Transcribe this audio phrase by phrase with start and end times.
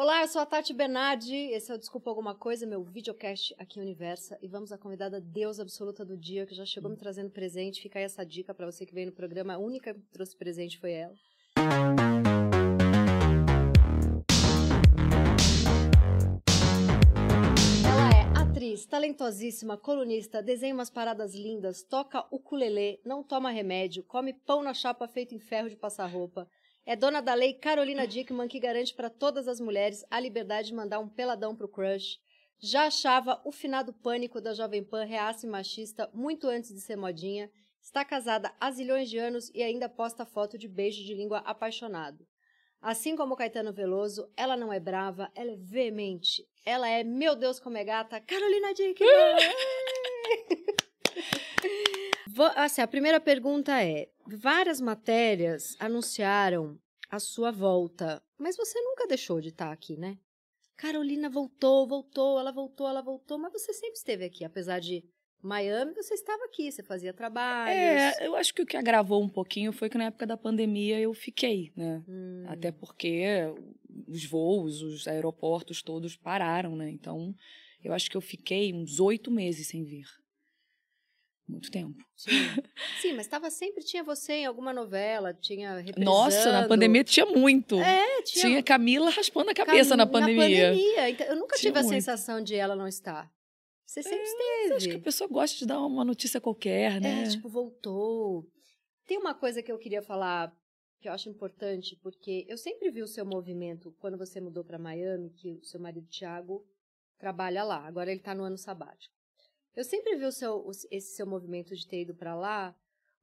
[0.00, 3.80] Olá, eu sou a Tati Bernardi, esse é o Desculpa Alguma Coisa, meu videocast aqui
[3.80, 7.30] em Universa, e vamos à convidada Deus Absoluta do dia, que já chegou me trazendo
[7.30, 10.36] presente, fica aí essa dica para você que veio no programa, a única que trouxe
[10.36, 11.16] presente foi ela.
[17.84, 24.32] Ela é atriz, talentosíssima, colunista, desenha umas paradas lindas, toca ukulele, não toma remédio, come
[24.32, 26.48] pão na chapa feito em ferro de passar roupa,
[26.88, 30.74] é dona da lei Carolina Dickman, que garante para todas as mulheres a liberdade de
[30.74, 32.18] mandar um peladão pro crush.
[32.58, 36.96] Já achava o finado pânico da Jovem Pan reaça e machista muito antes de ser
[36.96, 37.50] modinha.
[37.82, 42.26] Está casada há zilhões de anos e ainda posta foto de beijo de língua apaixonado.
[42.80, 46.42] Assim como Caetano Veloso, ela não é brava, ela é veemente.
[46.64, 49.10] Ela é, meu Deus, como é gata, Carolina Dickman!
[52.56, 56.78] assim, a primeira pergunta é: várias matérias anunciaram
[57.10, 60.18] a sua volta, mas você nunca deixou de estar aqui, né?
[60.76, 65.04] Carolina voltou, voltou, ela voltou, ela voltou, mas você sempre esteve aqui, apesar de
[65.42, 67.76] Miami, você estava aqui, você fazia trabalhos.
[67.76, 71.00] É, eu acho que o que agravou um pouquinho foi que na época da pandemia
[71.00, 72.02] eu fiquei, né?
[72.08, 72.44] Hum.
[72.46, 73.24] Até porque
[74.06, 76.90] os voos, os aeroportos todos pararam, né?
[76.90, 77.34] Então,
[77.82, 80.06] eu acho que eu fiquei uns oito meses sem vir
[81.48, 81.96] muito tempo.
[82.14, 82.30] Sim,
[83.00, 86.04] Sim mas estava sempre, tinha você em alguma novela, tinha reprisando.
[86.04, 87.80] Nossa, na pandemia tinha muito.
[87.80, 88.44] É, tinha.
[88.44, 89.96] Tinha Camila raspando a cabeça Cam...
[89.96, 90.70] na pandemia.
[90.70, 91.94] Na pandemia, então, eu nunca tinha tive muito.
[91.94, 93.30] a sensação de ela não estar.
[93.86, 94.74] Você sempre é, esteve.
[94.74, 97.24] Acho que a pessoa gosta de dar uma notícia qualquer, né?
[97.24, 98.46] É, tipo, voltou.
[99.06, 100.52] Tem uma coisa que eu queria falar
[101.00, 104.78] que eu acho importante, porque eu sempre vi o seu movimento quando você mudou para
[104.78, 106.66] Miami, que o seu marido Thiago
[107.18, 107.86] trabalha lá.
[107.86, 109.14] Agora ele está no ano sabático.
[109.78, 112.74] Eu sempre vi o seu, esse seu movimento de ter ido para lá,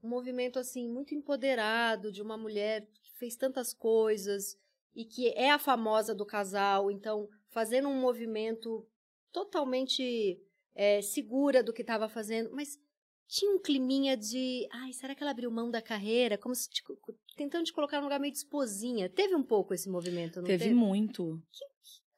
[0.02, 4.58] um movimento assim muito empoderado de uma mulher que fez tantas coisas
[4.95, 8.88] e que é a famosa do casal, então fazendo um movimento
[9.33, 10.42] totalmente
[10.73, 12.80] é, segura do que estava fazendo, mas
[13.28, 16.37] tinha um climinha de, ai, será que ela abriu mão da carreira?
[16.37, 16.98] Como se tipo,
[17.36, 19.10] tentando te colocar num lugar meio de esposinha.
[19.10, 20.64] Teve um pouco esse movimento, não teve?
[20.64, 21.43] Teve muito.
[21.52, 21.66] Que,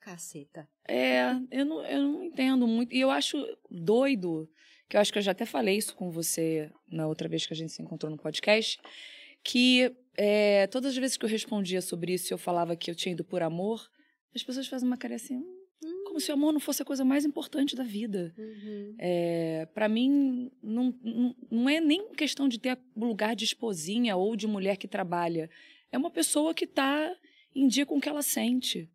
[0.07, 0.69] Caceta.
[0.87, 2.95] É, eu não, eu não entendo muito.
[2.95, 3.37] E eu acho
[3.69, 4.49] doido,
[4.87, 7.53] que eu acho que eu já até falei isso com você na outra vez que
[7.53, 8.79] a gente se encontrou no podcast,
[9.43, 13.11] que é, todas as vezes que eu respondia sobre isso, eu falava que eu tinha
[13.11, 13.85] ido por amor,
[14.33, 17.03] as pessoas fazem uma cara assim, hum, como se o amor não fosse a coisa
[17.03, 18.33] mais importante da vida.
[18.37, 18.95] Uhum.
[18.97, 24.37] É, para mim, não, não, não é nem questão de ter lugar de esposinha ou
[24.37, 25.49] de mulher que trabalha.
[25.91, 27.13] É uma pessoa que está
[27.53, 28.89] em dia com o que ela sente.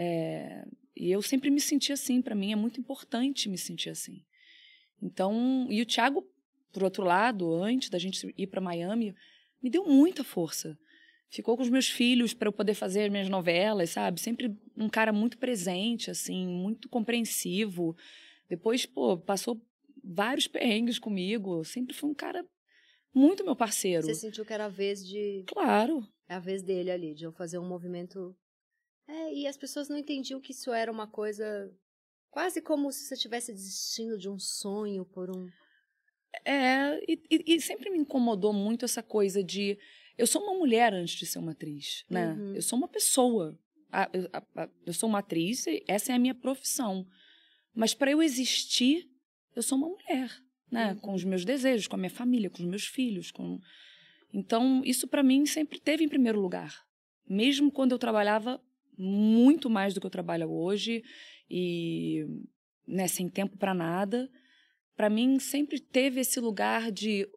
[0.00, 0.64] É,
[0.96, 4.22] e eu sempre me senti assim, para mim é muito importante me sentir assim.
[5.02, 6.24] Então, e o Thiago,
[6.72, 9.12] por outro lado, antes da gente ir para Miami,
[9.60, 10.78] me deu muita força.
[11.28, 14.20] Ficou com os meus filhos para eu poder fazer as minhas novelas, sabe?
[14.20, 17.96] Sempre um cara muito presente, assim, muito compreensivo.
[18.48, 19.60] Depois, pô, passou
[20.02, 21.64] vários perrengues comigo.
[21.64, 22.46] Sempre foi um cara
[23.12, 24.06] muito meu parceiro.
[24.06, 25.42] Você sentiu que era a vez de.
[25.48, 26.06] Claro.
[26.28, 28.34] É a vez dele ali, de eu fazer um movimento
[29.08, 31.74] é, e as pessoas não entendiam que isso era uma coisa
[32.30, 35.48] quase como se você estivesse desistindo de um sonho por um.
[36.44, 39.78] É, e, e, sempre me incomodou muito essa coisa de.
[40.16, 42.32] Eu sou uma mulher antes de ser uma atriz, né?
[42.32, 42.54] Uhum.
[42.54, 43.58] Eu sou uma pessoa.
[43.90, 47.06] A, a, a, eu sou uma atriz, essa é a minha profissão.
[47.74, 49.08] Mas para eu existir,
[49.56, 50.30] eu sou uma mulher,
[50.70, 50.92] né?
[50.92, 50.98] Uhum.
[50.98, 53.30] Com os meus desejos, com a minha família, com os meus filhos.
[53.30, 53.58] Com...
[54.32, 56.84] Então, isso para mim sempre teve em primeiro lugar.
[57.26, 58.60] Mesmo quando eu trabalhava
[58.98, 61.02] muito mais do que eu trabalho hoje
[61.48, 62.26] e
[62.86, 64.28] né, sem tempo para nada.
[64.96, 67.28] Para mim sempre teve esse lugar de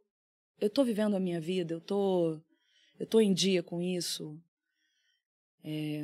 [0.60, 2.42] eu estou vivendo a minha vida, eu tô
[3.00, 4.40] eu tô em dia com isso.
[5.64, 6.04] É,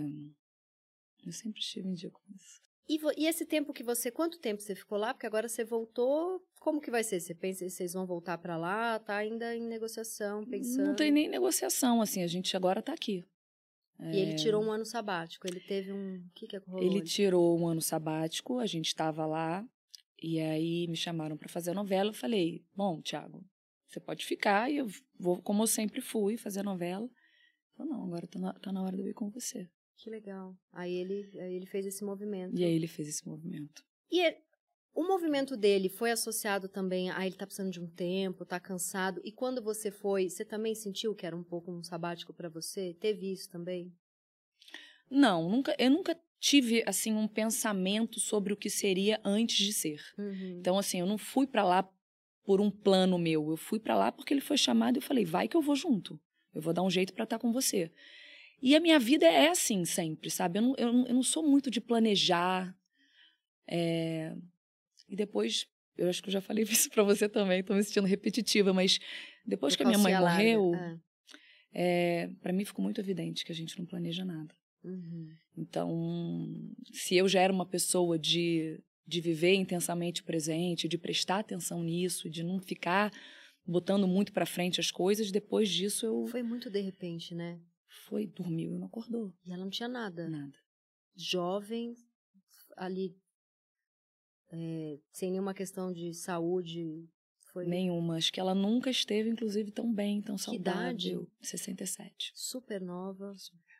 [1.25, 2.61] eu sempre estive em dia com isso.
[2.89, 5.13] E, e, esse tempo que você, quanto tempo você ficou lá?
[5.13, 7.19] Porque agora você voltou, como que vai ser?
[7.19, 8.97] Você pensa que vocês vão voltar para lá?
[8.99, 10.87] Tá ainda em negociação, pensando?
[10.87, 13.25] Não tem nem negociação, assim, a gente agora tá aqui.
[13.99, 15.47] E ele tirou um ano sabático.
[15.47, 16.17] Ele teve um.
[16.17, 16.83] O que, que rolou?
[16.83, 19.67] Ele tirou um ano sabático, a gente estava lá,
[20.21, 22.11] e aí me chamaram para fazer a novela.
[22.11, 23.43] Eu falei: Bom, Thiago,
[23.87, 24.87] você pode ficar, e eu
[25.19, 27.05] vou, como eu sempre fui, fazer a novela.
[27.05, 29.67] Ele falou: Não, agora tá na, tá na hora de eu ir com você.
[29.97, 30.55] Que legal.
[30.71, 32.55] Aí ele, aí ele fez esse movimento.
[32.55, 33.83] E aí ele fez esse movimento.
[34.11, 34.37] E
[34.97, 39.21] o movimento dele foi associado também a ele tá precisando de um tempo, tá cansado.
[39.23, 42.95] E quando você foi, você também sentiu que era um pouco um sabático para você?
[42.99, 43.93] Teve isso também?
[45.07, 50.01] Não, nunca, eu nunca tive assim um pensamento sobre o que seria antes de ser.
[50.17, 50.57] Uhum.
[50.59, 51.87] Então assim, eu não fui para lá
[52.43, 53.51] por um plano meu.
[53.51, 55.75] Eu fui para lá porque ele foi chamado e eu falei: "Vai que eu vou
[55.75, 56.19] junto.
[56.55, 57.91] Eu vou dar um jeito para estar tá com você".
[58.59, 60.57] E a minha vida é assim sempre, sabe?
[60.57, 62.75] Eu não, eu, eu não sou muito de planejar.
[63.67, 64.35] É...
[65.07, 65.65] E depois,
[65.97, 68.99] eu acho que eu já falei isso para você também, estou me sentindo repetitiva, mas
[69.45, 70.99] depois que a minha mãe morreu, é.
[71.73, 74.53] É, para mim ficou muito evidente que a gente não planeja nada.
[74.83, 75.29] Uhum.
[75.55, 81.83] Então, se eu já era uma pessoa de, de viver intensamente presente, de prestar atenção
[81.83, 83.11] nisso, de não ficar
[83.65, 86.25] botando muito para frente as coisas, depois disso eu.
[86.27, 87.59] Foi muito de repente, né?
[88.05, 89.33] Foi, dormiu e não acordou.
[89.45, 90.29] E ela não tinha nada.
[90.29, 90.57] Nada.
[91.15, 91.95] Jovem,
[92.77, 93.15] ali,
[94.51, 97.07] é, sem nenhuma questão de saúde.
[97.51, 97.65] Foi...
[97.65, 98.17] Nenhuma.
[98.17, 100.89] Acho que ela nunca esteve, inclusive, tão bem, tão que saudável.
[100.89, 101.27] Idade?
[101.41, 102.31] 67.
[102.35, 103.33] Super nova.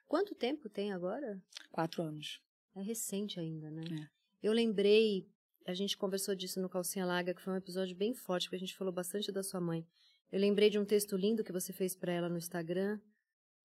[0.08, 1.42] Quanto tempo tem agora?
[1.72, 2.42] Quatro anos.
[2.76, 3.84] É recente ainda, né?
[3.92, 4.08] É.
[4.42, 5.28] Eu lembrei,
[5.66, 8.60] a gente conversou disso no Calcinha Larga, que foi um episódio bem forte, porque a
[8.60, 9.86] gente falou bastante da sua mãe.
[10.32, 13.00] Eu lembrei de um texto lindo que você fez para ela no Instagram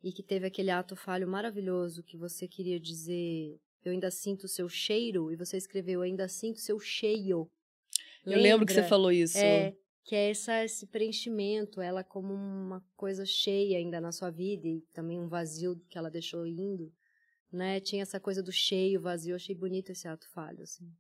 [0.03, 4.49] e que teve aquele ato falho maravilhoso que você queria dizer eu ainda sinto o
[4.49, 7.51] seu cheiro e você escreveu eu ainda sinto o seu cheio.
[8.25, 8.41] Lembra?
[8.41, 9.39] Eu lembro que você falou isso.
[9.39, 9.75] É,
[10.05, 14.81] que é essa, esse preenchimento, ela como uma coisa cheia ainda na sua vida e
[14.93, 16.93] também um vazio que ela deixou indo,
[17.53, 17.81] né?
[17.81, 20.91] Tinha essa coisa do cheio, vazio, eu achei bonito esse ato falho, assim.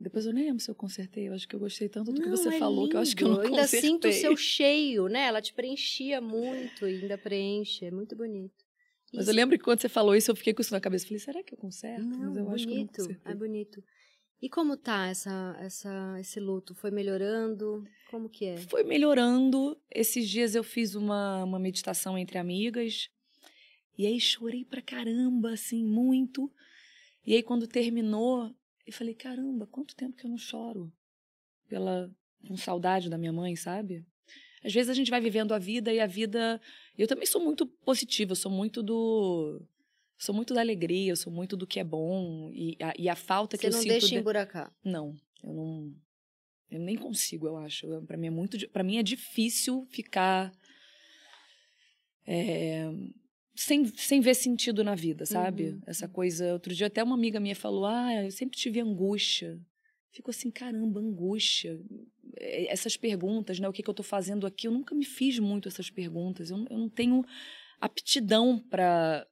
[0.00, 2.24] Depois eu nem lembro se eu consertei, eu acho que eu gostei tanto do não,
[2.24, 2.90] que você é falou lindo.
[2.90, 5.22] que eu acho que eu não eu ainda sinto o seu cheio, né?
[5.24, 8.67] Ela te preenchia muito e ainda preenche, é muito bonito.
[9.12, 9.30] Mas isso.
[9.30, 11.06] eu lembro que quando você falou isso, eu fiquei com isso na cabeça.
[11.06, 12.04] Falei, será que eu conserto?
[12.04, 13.32] Não, Mas eu bonito, acho que eu não consertei.
[13.32, 13.84] É bonito.
[14.40, 16.74] E como tá essa, essa, esse luto?
[16.74, 17.84] Foi melhorando?
[18.10, 18.56] Como que é?
[18.56, 19.76] Foi melhorando.
[19.90, 23.10] Esses dias eu fiz uma, uma meditação entre amigas.
[23.96, 26.52] E aí chorei pra caramba, assim, muito.
[27.26, 28.54] E aí quando terminou,
[28.86, 30.92] eu falei, caramba, quanto tempo que eu não choro?
[31.68, 32.08] Pela,
[32.46, 34.06] com saudade da minha mãe, sabe?
[34.64, 36.60] Às vezes a gente vai vivendo a vida e a vida...
[36.96, 39.60] Eu também sou muito positiva, eu sou muito do
[40.18, 43.14] sou muito da alegria, eu sou muito do que é bom e a, e a
[43.14, 43.82] falta Você que eu sinto.
[43.82, 44.16] Você não deixa de...
[44.16, 44.72] emburacar?
[44.84, 45.94] Não, eu não.
[46.70, 47.86] Eu nem consigo, eu acho.
[48.02, 50.52] Para mim é muito, para mim é difícil ficar
[52.26, 52.90] é,
[53.54, 55.70] sem, sem ver sentido na vida, sabe?
[55.70, 55.80] Uhum.
[55.86, 56.52] Essa coisa.
[56.52, 59.58] Outro dia até uma amiga minha falou: "Ah, eu sempre tive angústia".
[60.10, 61.80] Fico assim, caramba, angústia.
[62.36, 63.68] É, essas perguntas, né?
[63.68, 64.66] O que, que eu estou fazendo aqui?
[64.66, 66.50] Eu nunca me fiz muito essas perguntas.
[66.50, 67.24] Eu, eu não tenho
[67.80, 69.26] aptidão para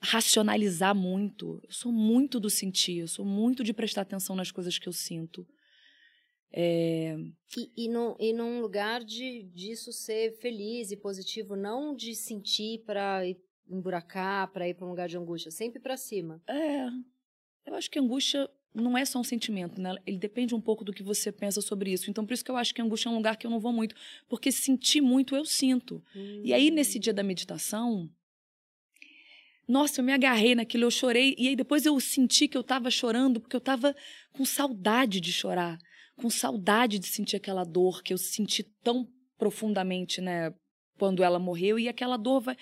[0.00, 1.60] racionalizar muito.
[1.62, 4.92] Eu sou muito do sentir, eu sou muito de prestar atenção nas coisas que eu
[4.92, 5.46] sinto.
[6.52, 7.16] É...
[7.56, 12.82] E, e, no, e num lugar de disso ser feliz e positivo, não de sentir
[12.84, 13.22] para
[13.68, 16.42] emburacar, para ir para um lugar de angústia, sempre para cima.
[16.48, 16.88] É.
[17.64, 19.94] Eu acho que angústia não é só um sentimento, né?
[20.06, 22.10] Ele depende um pouco do que você pensa sobre isso.
[22.10, 23.72] Então, por isso que eu acho que angústia é um lugar que eu não vou
[23.72, 23.94] muito.
[24.28, 26.02] Porque sentir muito, eu sinto.
[26.16, 26.40] Hum.
[26.44, 28.08] E aí, nesse dia da meditação,
[29.68, 31.34] nossa, eu me agarrei naquilo, eu chorei.
[31.38, 33.94] E aí depois eu senti que eu estava chorando porque eu estava
[34.32, 35.78] com saudade de chorar,
[36.16, 39.08] com saudade de sentir aquela dor que eu senti tão
[39.38, 40.52] profundamente, né,
[40.98, 41.78] quando ela morreu.
[41.78, 42.56] E aquela dor vai.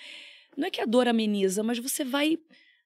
[0.55, 2.37] Não é que a dor ameniza, mas você vai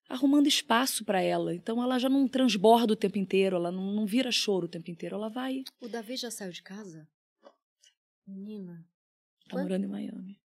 [0.08, 1.54] arrumando espaço para ela.
[1.54, 4.90] Então ela já não transborda o tempo inteiro, ela não, não vira choro o tempo
[4.90, 5.64] inteiro, ela vai.
[5.80, 7.08] O Davi já saiu de casa?
[8.26, 8.86] Menina.
[9.50, 10.40] Tá morando em Miami.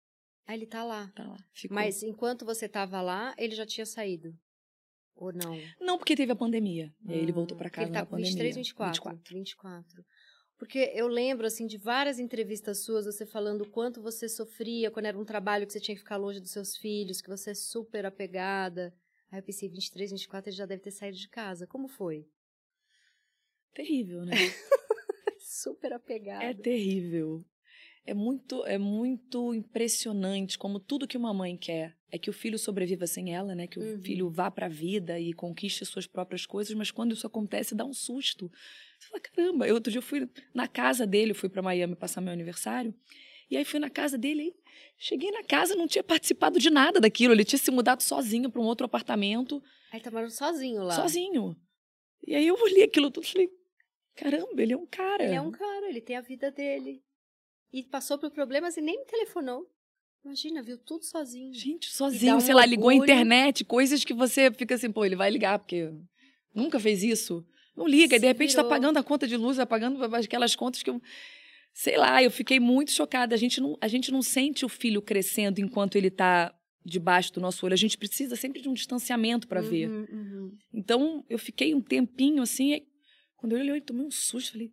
[0.47, 1.11] Ah, ele tá lá.
[1.15, 1.39] Tá lá.
[1.53, 1.75] Ficou.
[1.75, 4.35] Mas enquanto você tava lá, ele já tinha saído?
[5.15, 5.59] Ou não?
[5.81, 6.95] Não, porque teve a pandemia.
[7.01, 8.31] Ah, e aí ele voltou para casa ele tá na pandemia.
[8.31, 8.93] 23, 24.
[8.93, 9.35] 24.
[9.35, 10.05] 24.
[10.59, 15.07] Porque eu lembro, assim, de várias entrevistas suas, você falando o quanto você sofria quando
[15.07, 17.55] era um trabalho que você tinha que ficar longe dos seus filhos, que você é
[17.55, 18.95] super apegada.
[19.37, 21.67] Aí eu pensei, 23, 24, ele já deve ter saído de casa.
[21.67, 22.27] Como foi?
[23.75, 24.33] Terrível, né?
[25.39, 26.43] super apegada.
[26.43, 27.45] É terrível.
[28.07, 32.59] É muito, é muito impressionante como tudo que uma mãe quer é que o filho
[32.59, 33.67] sobreviva sem ela, né?
[33.67, 34.01] Que o uhum.
[34.01, 37.85] filho vá para a vida e conquiste suas próprias coisas, mas quando isso acontece, dá
[37.85, 38.51] um susto.
[38.99, 41.95] Você fala, caramba, eu outro dia eu fui na casa dele, eu fui para Miami
[41.95, 42.95] passar meu aniversário,
[43.51, 44.55] e aí fui na casa dele,
[44.99, 48.61] cheguei na casa, não tinha participado de nada daquilo, ele tinha se mudado sozinho para
[48.61, 49.63] um outro apartamento.
[49.93, 50.95] Aí tá morando sozinho lá.
[50.95, 51.57] Sozinho.
[52.27, 53.51] E aí eu olhei aquilo tudo e falei,
[54.15, 55.25] caramba, ele é um cara.
[55.25, 57.03] Ele é um cara, ele tem a vida dele
[57.73, 59.67] e passou por problemas e nem me telefonou.
[60.25, 61.55] Imagina, viu tudo sozinho.
[61.55, 65.15] Gente, sozinho, um sei lá, ligou a internet, coisas que você fica assim, pô, ele
[65.15, 65.93] vai ligar, porque
[66.53, 67.47] nunca fez isso.
[67.77, 70.91] Não liga, e de repente está pagando a conta de luz, apagando aquelas contas que
[70.91, 71.01] eu.
[71.79, 73.35] Sei lá, eu fiquei muito chocada.
[73.35, 77.41] A gente não, a gente não sente o filho crescendo enquanto ele está debaixo do
[77.41, 77.75] nosso olho.
[77.75, 79.91] A gente precisa sempre de um distanciamento para uhum, ver.
[79.91, 80.57] Uhum.
[80.73, 82.81] Então, eu fiquei um tempinho assim.
[83.37, 84.53] Quando eu olhei, eu tomei um susto.
[84.53, 84.73] Falei,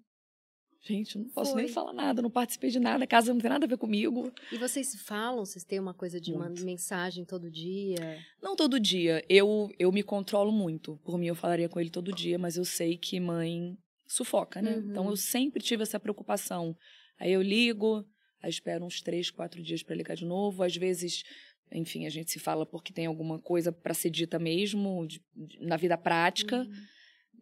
[0.85, 1.63] Gente, não posso Foi.
[1.63, 4.29] nem falar nada, não participei de nada, a casa não tem nada a ver comigo.
[4.51, 5.45] E vocês falam?
[5.45, 6.65] Vocês têm uma coisa de uma Muito.
[6.65, 8.19] mensagem todo dia?
[8.41, 9.23] Não todo dia.
[9.29, 10.97] Eu, eu me controlo muito.
[11.03, 13.77] Por mim, eu falaria com ele todo dia, mas eu sei que mãe
[14.13, 14.75] sufoca, né?
[14.77, 14.89] Uhum.
[14.91, 16.75] Então, eu sempre tive essa preocupação.
[17.19, 18.05] Aí eu ligo,
[18.41, 20.63] aí espero uns três, quatro dias para ligar de novo.
[20.63, 21.23] Às vezes,
[21.71, 25.59] enfim, a gente se fala porque tem alguma coisa para ser dita mesmo, de- de-
[25.59, 26.57] na vida prática.
[26.61, 26.85] Uhum.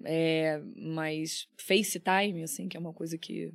[0.06, 3.54] É, mas FaceTime, assim, que é uma coisa que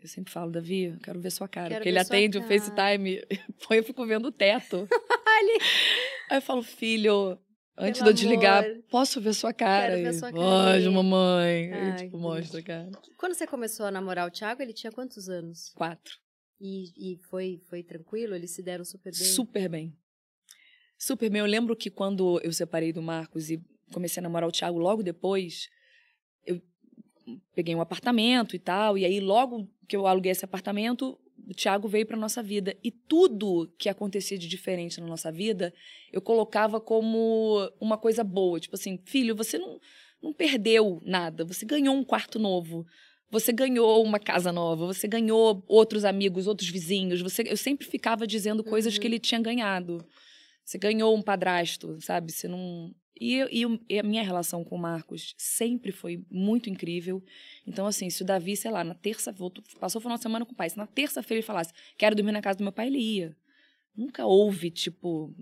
[0.00, 1.68] eu sempre falo, Davi, eu quero ver sua cara.
[1.68, 2.52] Quero porque ele atende o cara.
[2.60, 3.22] FaceTime,
[3.66, 4.88] põe eu fico vendo o teto.
[6.30, 7.38] Aí eu falo, filho,
[7.78, 9.94] antes Pelo de eu desligar, posso ver sua cara?
[9.94, 11.72] Quero ver sua Pode, carinha." mamãe.
[11.72, 12.90] Ai, tipo, mostra a cara.
[13.16, 15.72] Quando você começou a namorar o Thiago, ele tinha quantos anos?
[15.74, 16.14] Quatro.
[16.60, 18.34] E, e foi, foi tranquilo?
[18.34, 19.26] Eles se deram super bem?
[19.26, 19.96] Super bem.
[20.98, 21.40] Super bem.
[21.40, 25.02] Eu lembro que quando eu separei do Marcos e comecei a namorar o Thiago logo
[25.02, 25.68] depois,
[26.44, 26.60] eu
[27.54, 31.88] peguei um apartamento e tal, e aí logo que eu aluguei esse apartamento, o Thiago
[31.88, 35.72] veio para nossa vida e tudo que acontecia de diferente na nossa vida,
[36.12, 39.78] eu colocava como uma coisa boa, tipo assim, filho, você não
[40.22, 42.86] não perdeu nada, você ganhou um quarto novo.
[43.30, 47.20] Você ganhou uma casa nova, você ganhou outros amigos, outros vizinhos.
[47.20, 49.00] Você, eu sempre ficava dizendo coisas Uhum.
[49.00, 50.04] que ele tinha ganhado.
[50.64, 52.32] Você ganhou um padrasto, sabe?
[52.32, 52.94] Você não.
[53.18, 57.22] E, e e a minha relação com o Marcos sempre foi muito incrível.
[57.66, 60.44] Então, assim, se o Davi, sei lá, na terça, voltou, passou o final de semana
[60.44, 62.88] com o pai, se na terça-feira ele falasse, quero dormir na casa do meu pai,
[62.88, 63.36] ele ia.
[63.96, 65.34] Nunca houve, tipo,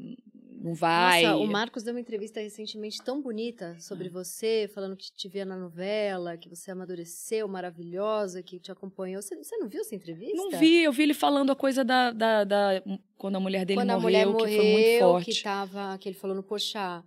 [0.62, 1.22] não vai.
[1.24, 3.80] Nossa, o Marcos deu uma entrevista recentemente tão bonita Ah.
[3.80, 9.20] sobre você, falando que te via na novela, que você amadureceu, maravilhosa, que te acompanhou.
[9.20, 10.36] Você, você não viu essa entrevista?
[10.36, 12.12] Não vi, eu vi ele falando a coisa da.
[12.12, 12.82] da, da-
[13.18, 15.30] quando a mulher dele Quando a morreu, mulher morreu, que foi muito forte.
[15.32, 17.02] que tava, que ele falou no Pochá.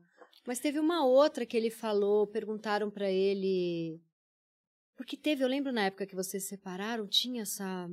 [0.47, 3.99] Mas teve uma outra que ele falou, perguntaram pra ele.
[4.95, 7.87] Porque teve, eu lembro na época que vocês se separaram, tinha essa.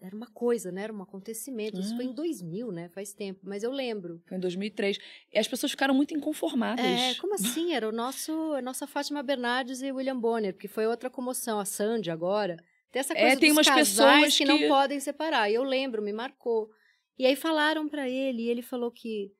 [0.00, 0.82] Era uma coisa, né?
[0.82, 1.80] Era um acontecimento.
[1.80, 1.96] Isso Ah.
[1.96, 2.88] foi em 2000, né?
[2.90, 3.40] Faz tempo.
[3.42, 4.22] Mas eu lembro.
[4.28, 4.96] Foi em 2003.
[5.32, 6.84] E as pessoas ficaram muito inconformadas.
[6.84, 7.72] É, como assim?
[7.72, 11.64] Era o nosso, a nossa Fátima Bernardes e William Bonner, porque foi outra comoção, a
[11.64, 12.56] Sandy agora.
[12.92, 15.50] Tem essa É, coisa tem dos umas pessoas que, que- não podem separar.
[15.50, 16.70] E eu lembro, me marcou.
[17.18, 19.32] E aí falaram pra ele, e ele falou que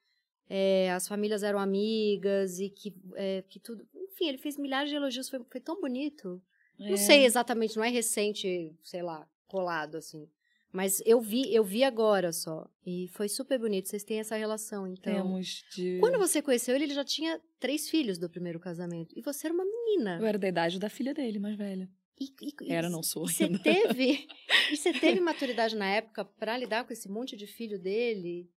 [0.48, 3.86] é, as famílias eram amigas e que, é, que tudo.
[3.94, 6.40] Enfim, ele fez milhares de elogios, foi, foi tão bonito.
[6.80, 6.90] É.
[6.90, 10.28] Não sei exatamente, não é recente, sei lá, colado assim.
[10.70, 12.68] Mas eu vi, eu vi agora só.
[12.84, 13.88] E foi super bonito.
[13.88, 15.12] Vocês têm essa relação, então.
[15.14, 15.98] Temos de.
[15.98, 19.14] Quando você conheceu ele, ele já tinha três filhos do primeiro casamento.
[19.16, 20.18] E você era uma menina.
[20.20, 21.88] Eu era da idade da filha dele, mais velha.
[22.20, 24.26] E, e- Era, não sou você teve,
[24.72, 28.50] e você teve maturidade na época pra lidar com esse monte de filho dele?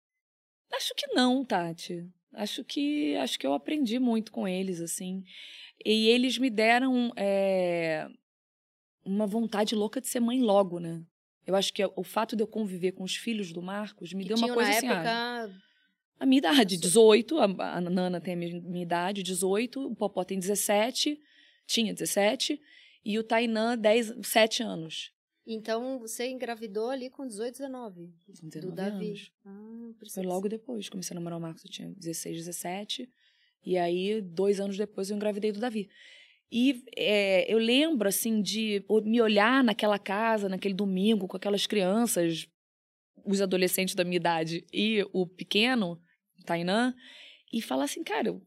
[0.72, 2.06] Acho que não, Tati.
[2.32, 5.22] Acho que acho que eu aprendi muito com eles, assim.
[5.84, 8.08] E eles me deram é,
[9.04, 11.02] uma vontade louca de ser mãe logo, né?
[11.46, 14.28] Eu acho que o fato de eu conviver com os filhos do Marcos me que
[14.28, 14.86] deu uma coisa na assim.
[14.88, 15.62] ah, época.
[16.20, 17.44] A minha idade, 18, a,
[17.76, 21.20] a Nana tem a minha, minha idade, 18, o Popó tem 17,
[21.66, 22.60] tinha 17,
[23.04, 25.11] e o Tainan, 10, 7 anos.
[25.46, 28.12] Então você engravidou ali com 18, 19.
[28.26, 29.06] Com do 19 Davi.
[29.08, 29.32] anos.
[29.44, 30.88] Ah, isso Foi logo depois.
[30.88, 33.08] Comecei a namorar o Marcos, eu tinha 16, 17.
[33.64, 35.88] E aí, dois anos depois, eu engravidei do Davi.
[36.50, 42.46] E é, eu lembro, assim, de me olhar naquela casa, naquele domingo, com aquelas crianças,
[43.24, 46.00] os adolescentes da minha idade e o pequeno,
[46.38, 46.94] o Tainan,
[47.52, 48.42] e falar assim, cara, eu-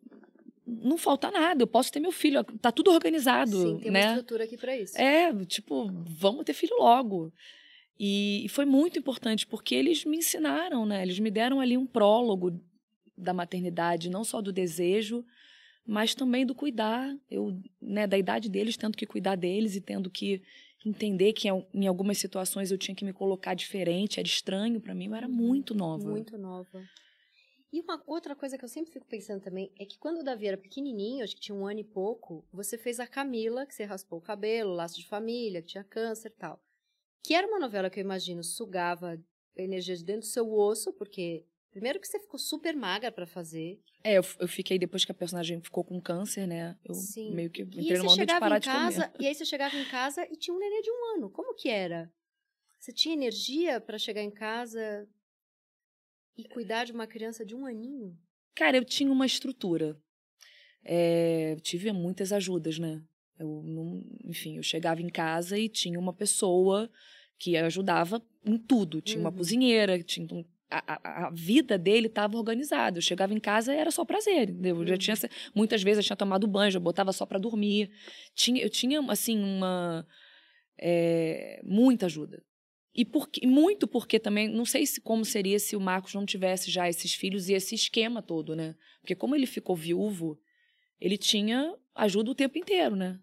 [0.65, 4.07] não falta nada, eu posso ter meu filho, tá tudo organizado, Sim, tem uma né?
[4.07, 4.97] estrutura aqui pra isso.
[4.97, 7.31] É, tipo, vamos ter filho logo.
[7.99, 11.01] E, e foi muito importante, porque eles me ensinaram, né?
[11.01, 12.59] Eles me deram ali um prólogo
[13.17, 15.23] da maternidade, não só do desejo,
[15.85, 17.15] mas também do cuidar.
[17.29, 20.41] Eu, né, da idade deles, tendo que cuidar deles e tendo que
[20.85, 24.93] entender que em, em algumas situações eu tinha que me colocar diferente, era estranho para
[24.93, 26.09] mim, eu era muito nova.
[26.09, 26.83] Muito nova.
[27.75, 30.47] E uma outra coisa que eu sempre fico pensando também é que quando o Davi
[30.47, 33.83] era pequenininho, acho que tinha um ano e pouco, você fez a Camila, que você
[33.83, 36.57] raspou o cabelo, laço de família, que tinha câncer e tal.
[37.21, 39.21] Que era uma novela que eu imagino sugava
[39.57, 43.77] energia de dentro do seu osso, porque primeiro que você ficou super magra pra fazer.
[44.05, 46.79] É, eu, eu fiquei depois que a personagem ficou com câncer, né?
[46.85, 47.33] Eu Sim.
[47.33, 49.21] meio que entrei você onda de parar de casa, comer.
[49.21, 51.29] e aí você chegava em casa e tinha um nenê de um ano.
[51.29, 52.09] Como que era?
[52.79, 55.05] Você tinha energia pra chegar em casa
[56.37, 58.17] e cuidar de uma criança de um aninho?
[58.55, 59.97] Cara, eu tinha uma estrutura.
[60.83, 63.01] É, tive muitas ajudas, né?
[63.39, 66.89] Eu não, enfim, eu chegava em casa e tinha uma pessoa
[67.37, 69.01] que ajudava em tudo.
[69.01, 69.35] Tinha uma Uhum.
[69.37, 72.97] cozinheira, tinha um- a, a- vida dele estava organizada.
[72.97, 74.55] Eu chegava em casa e era só prazer?
[74.63, 74.97] Eu já Uhum.
[74.97, 75.15] tinha
[75.53, 77.91] muitas vezes eu tinha tomado banho, eu botava só para dormir.
[78.33, 80.05] Tinha, eu tinha assim uma
[80.79, 82.43] é, muita ajuda.
[82.95, 86.71] E porque, muito porque também, não sei se como seria se o Marcos não tivesse
[86.71, 88.73] já esses filhos e esse esquema todo, né?
[89.01, 90.39] Porque como ele ficou viúvo,
[90.99, 93.19] ele tinha ajuda o tempo inteiro, né?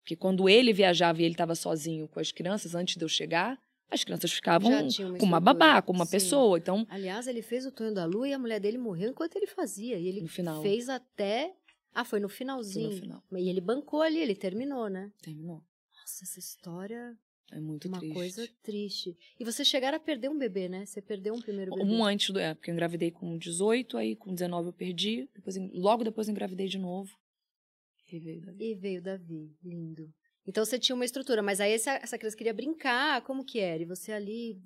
[0.00, 3.60] Porque quando ele viajava e ele estava sozinho com as crianças, antes de eu chegar,
[3.90, 6.12] as crianças ficavam uma com uma babá, com uma Sim.
[6.12, 6.56] pessoa.
[6.56, 9.46] Então, Aliás, ele fez o Tonho da Lua e a mulher dele morreu enquanto ele
[9.46, 9.98] fazia.
[9.98, 10.26] E ele
[10.62, 11.54] fez até.
[11.94, 12.88] Ah, foi no finalzinho.
[12.88, 13.24] Foi no final.
[13.32, 15.12] E ele bancou ali, ele terminou, né?
[15.20, 15.62] Terminou.
[16.00, 17.18] Nossa, essa história
[17.52, 18.14] é muito uma triste.
[18.14, 19.16] coisa triste.
[19.38, 20.84] E você chegaram a perder um bebê, né?
[20.84, 21.90] Você perdeu um primeiro bebê.
[21.90, 22.38] Um antes do.
[22.38, 25.28] É, porque eu engravidei com 18, aí com 19 eu perdi.
[25.34, 27.10] Depois, logo depois eu engravidei de novo.
[28.10, 28.64] E veio Davi.
[28.64, 29.56] E veio Davi.
[29.62, 30.12] Lindo.
[30.46, 33.82] Então você tinha uma estrutura, mas aí essa, essa criança queria brincar, como que era?
[33.82, 34.58] E você ali.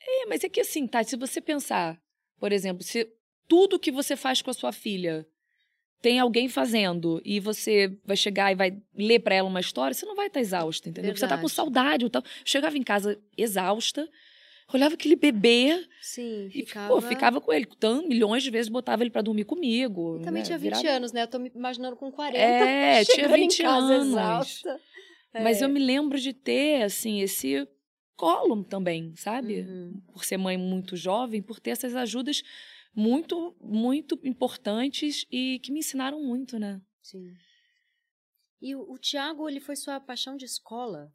[0.00, 1.98] É, mas é que assim, tá, se você pensar,
[2.38, 3.10] por exemplo, se
[3.48, 5.26] tudo que você faz com a sua filha
[6.00, 10.06] tem alguém fazendo e você vai chegar e vai ler para ela uma história, você
[10.06, 11.12] não vai estar tá exausta, entendeu?
[11.12, 11.30] Verdade.
[11.30, 12.04] Você tá com saudade.
[12.04, 14.08] Então, chegava em casa exausta,
[14.72, 15.84] olhava aquele bebê.
[16.00, 16.86] Sim, ficava.
[16.86, 17.66] E, pô, ficava com ele.
[17.76, 20.18] Então, milhões de vezes botava ele para dormir comigo.
[20.20, 20.46] E também né?
[20.46, 20.96] tinha 20 Virava...
[20.96, 21.22] anos, né?
[21.22, 22.38] Eu tô me imaginando com 40.
[22.38, 24.06] É, tinha 20 anos.
[24.08, 24.80] Exausta.
[25.34, 25.72] Mas eu é.
[25.72, 27.66] me lembro de ter, assim, esse
[28.16, 29.60] colo também, sabe?
[29.60, 30.00] Uhum.
[30.12, 32.42] Por ser mãe muito jovem, por ter essas ajudas
[32.96, 36.80] muito, muito importantes e que me ensinaram muito, né?
[37.02, 37.34] Sim.
[38.60, 41.12] E o, o Tiago, ele foi sua paixão de escola?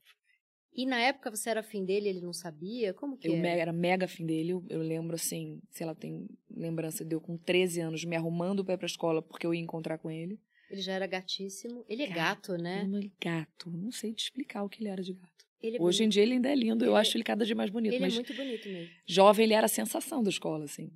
[0.74, 2.94] E na época você era fim dele, ele não sabia?
[2.94, 3.48] Como que eu era?
[3.50, 4.52] era mega fim dele.
[4.52, 8.64] Eu, eu lembro assim, sei lá, tem lembrança de eu com 13 anos me arrumando
[8.64, 10.40] para ir pra escola porque eu ia encontrar com ele.
[10.70, 11.84] Ele já era gatíssimo.
[11.90, 12.84] Ele é gato, né?
[12.86, 13.70] Ele é gato.
[13.70, 15.46] Não sei te explicar o que ele era de gato.
[15.62, 16.86] É Hoje em dia ele ainda é lindo.
[16.86, 17.94] Eu acho ele cada dia mais bonito.
[17.94, 18.96] Ele é muito bonito mesmo.
[19.06, 20.90] Jovem, ele era a sensação da escola, assim.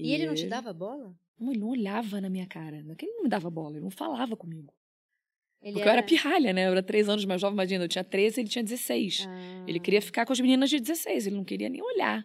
[0.00, 1.14] E, e ele não te dava bola?
[1.38, 2.82] Não, ele não olhava na minha cara.
[2.82, 4.72] Não é que ele não me dava bola, ele não falava comigo.
[5.62, 5.90] Ele Porque era...
[5.90, 6.66] eu era pirralha, né?
[6.66, 7.84] Eu era três anos mais jovem, imagina.
[7.84, 9.26] Eu tinha 13, ele tinha 16.
[9.28, 9.64] Ah.
[9.66, 12.24] Ele queria ficar com as meninas de 16, ele não queria nem olhar.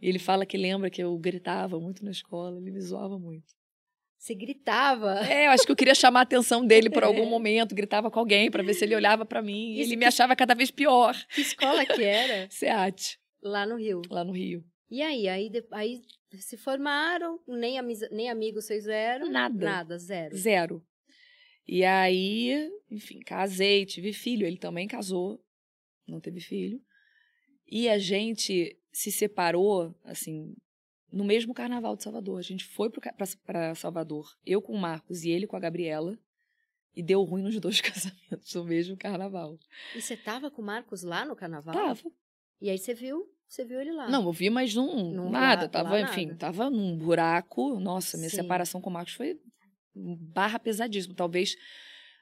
[0.00, 3.54] E ele fala que lembra que eu gritava muito na escola, ele me zoava muito.
[4.18, 5.20] Você gritava?
[5.28, 8.18] É, eu acho que eu queria chamar a atenção dele por algum momento, gritava com
[8.18, 9.74] alguém para ver se ele olhava para mim.
[9.74, 11.14] E ele me achava cada vez pior.
[11.34, 12.48] Que escola que era?
[12.50, 13.18] SEAT.
[13.42, 14.00] Lá no Rio.
[14.08, 14.64] Lá no Rio.
[14.90, 15.28] E aí?
[15.28, 16.02] Aí, aí
[16.38, 17.78] se formaram, nem,
[18.10, 19.30] nem amigos vocês eram?
[19.30, 19.64] Nada.
[19.64, 20.36] Nada, zero.
[20.36, 20.86] Zero.
[21.66, 24.46] E aí, enfim, casei, tive filho.
[24.46, 25.42] Ele também casou,
[26.06, 26.80] não teve filho.
[27.66, 30.54] E a gente se separou, assim,
[31.10, 32.38] no mesmo carnaval de Salvador.
[32.38, 36.18] A gente foi para Salvador, eu com o Marcos e ele com a Gabriela.
[36.96, 39.58] E deu ruim nos dois casamentos, no mesmo carnaval.
[39.96, 41.74] E você tava com o Marcos lá no carnaval?
[41.74, 42.12] Tava.
[42.60, 44.08] E aí você viu você viu ele lá?
[44.08, 45.62] Não, eu vi, mas não, não nada.
[45.62, 46.38] Lá, tava, lá enfim, nada.
[46.38, 47.78] tava num buraco.
[47.78, 48.36] Nossa, minha Sim.
[48.36, 49.38] separação com o Marcos foi
[49.94, 51.14] barra pesadíssimo.
[51.14, 51.54] Talvez,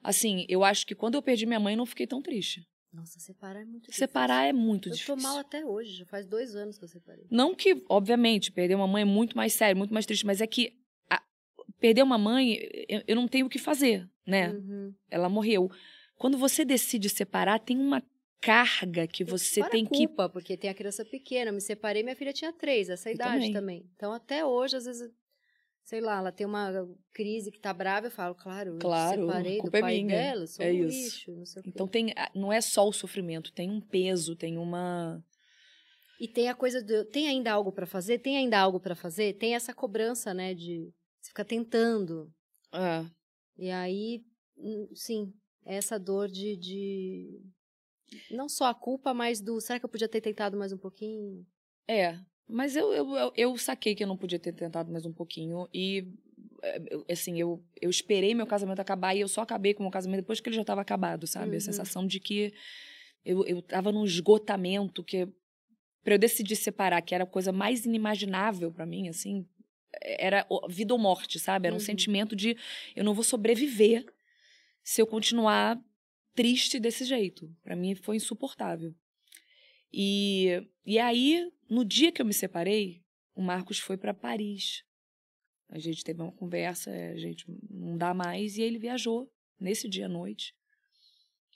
[0.03, 2.67] assim, eu acho que quando eu perdi minha mãe, não fiquei tão triste.
[2.93, 4.07] Nossa, separar é muito difícil.
[4.07, 5.15] Separar é muito eu difícil.
[5.15, 7.27] Eu tô mal até hoje, já faz dois anos que eu separei.
[7.31, 10.47] Não que, obviamente, perder uma mãe é muito mais sério, muito mais triste, mas é
[10.47, 10.77] que
[11.09, 11.23] a,
[11.81, 14.51] perder uma mãe, eu, eu, não tenho o que fazer, né?
[14.51, 14.95] Uhum.
[15.11, 15.71] Ela morreu.
[16.17, 18.03] Quando você decide separar, tem uma
[18.43, 20.33] carga que você Fora tem culpa, que.
[20.33, 21.53] porque tem a criança pequena.
[21.53, 23.53] Me separei, minha filha tinha três, essa idade também.
[23.53, 23.91] também.
[23.95, 25.11] Então, até hoje, às vezes,
[25.85, 26.71] sei lá, ela tem uma
[27.15, 30.17] crise que tá brava, eu falo, claro, claro eu separei do é pai minha.
[30.17, 31.31] dela, sou é um isso.
[31.31, 35.25] lixo, Então, tem, não é só o sofrimento, tem um peso, tem uma.
[36.21, 37.05] E tem a coisa do.
[37.07, 38.19] Tem ainda algo para fazer?
[38.19, 39.35] Tem ainda algo para fazer?
[39.35, 40.53] Tem essa cobrança, né?
[40.53, 42.33] De você ficar tentando.
[42.73, 43.05] É.
[43.57, 44.25] E aí,
[44.57, 45.33] hum, sim,
[45.65, 47.41] essa dor de, de
[48.31, 51.47] não só a culpa, mas do será que eu podia ter tentado mais um pouquinho?
[51.89, 55.13] É, mas eu, eu, eu, eu saquei que eu não podia ter tentado mais um
[55.13, 56.07] pouquinho e
[56.63, 59.91] é, assim, eu, eu esperei meu casamento acabar e eu só acabei com o meu
[59.91, 61.53] casamento depois que ele já estava acabado, sabe?
[61.53, 61.57] Uhum.
[61.57, 62.53] A sensação de que
[63.25, 65.29] eu, eu tava num esgotamento que
[66.05, 69.47] para eu decidir separar, que era a coisa mais inimaginável para mim, assim,
[70.01, 71.67] era vida ou morte, sabe?
[71.67, 71.85] Era um uhum.
[71.85, 72.57] sentimento de
[72.95, 74.05] eu não vou sobreviver
[74.83, 75.81] se eu continuar
[76.35, 77.55] triste desse jeito.
[77.63, 78.95] Para mim foi insuportável.
[79.93, 83.03] E, e aí, no dia que eu me separei,
[83.35, 84.85] o Marcos foi para Paris.
[85.69, 90.07] A gente teve uma conversa, a gente não dá mais, e ele viajou nesse dia
[90.07, 90.55] à noite.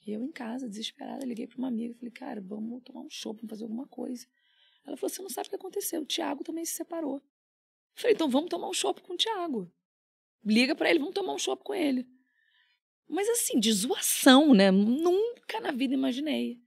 [0.07, 3.11] E eu em casa, desesperada, liguei para uma amiga e falei, cara, vamos tomar um
[3.11, 4.27] show, vamos fazer alguma coisa.
[4.87, 7.17] Ela falou, você não sabe o que aconteceu, o Tiago também se separou.
[7.17, 7.23] Eu
[7.95, 9.73] falei, então vamos tomar um chopp com o Tiago.
[10.45, 12.09] Liga para ele, vamos tomar um chopp com ele.
[13.09, 14.71] Mas assim, de zoação, né?
[14.71, 16.61] Nunca na vida imaginei.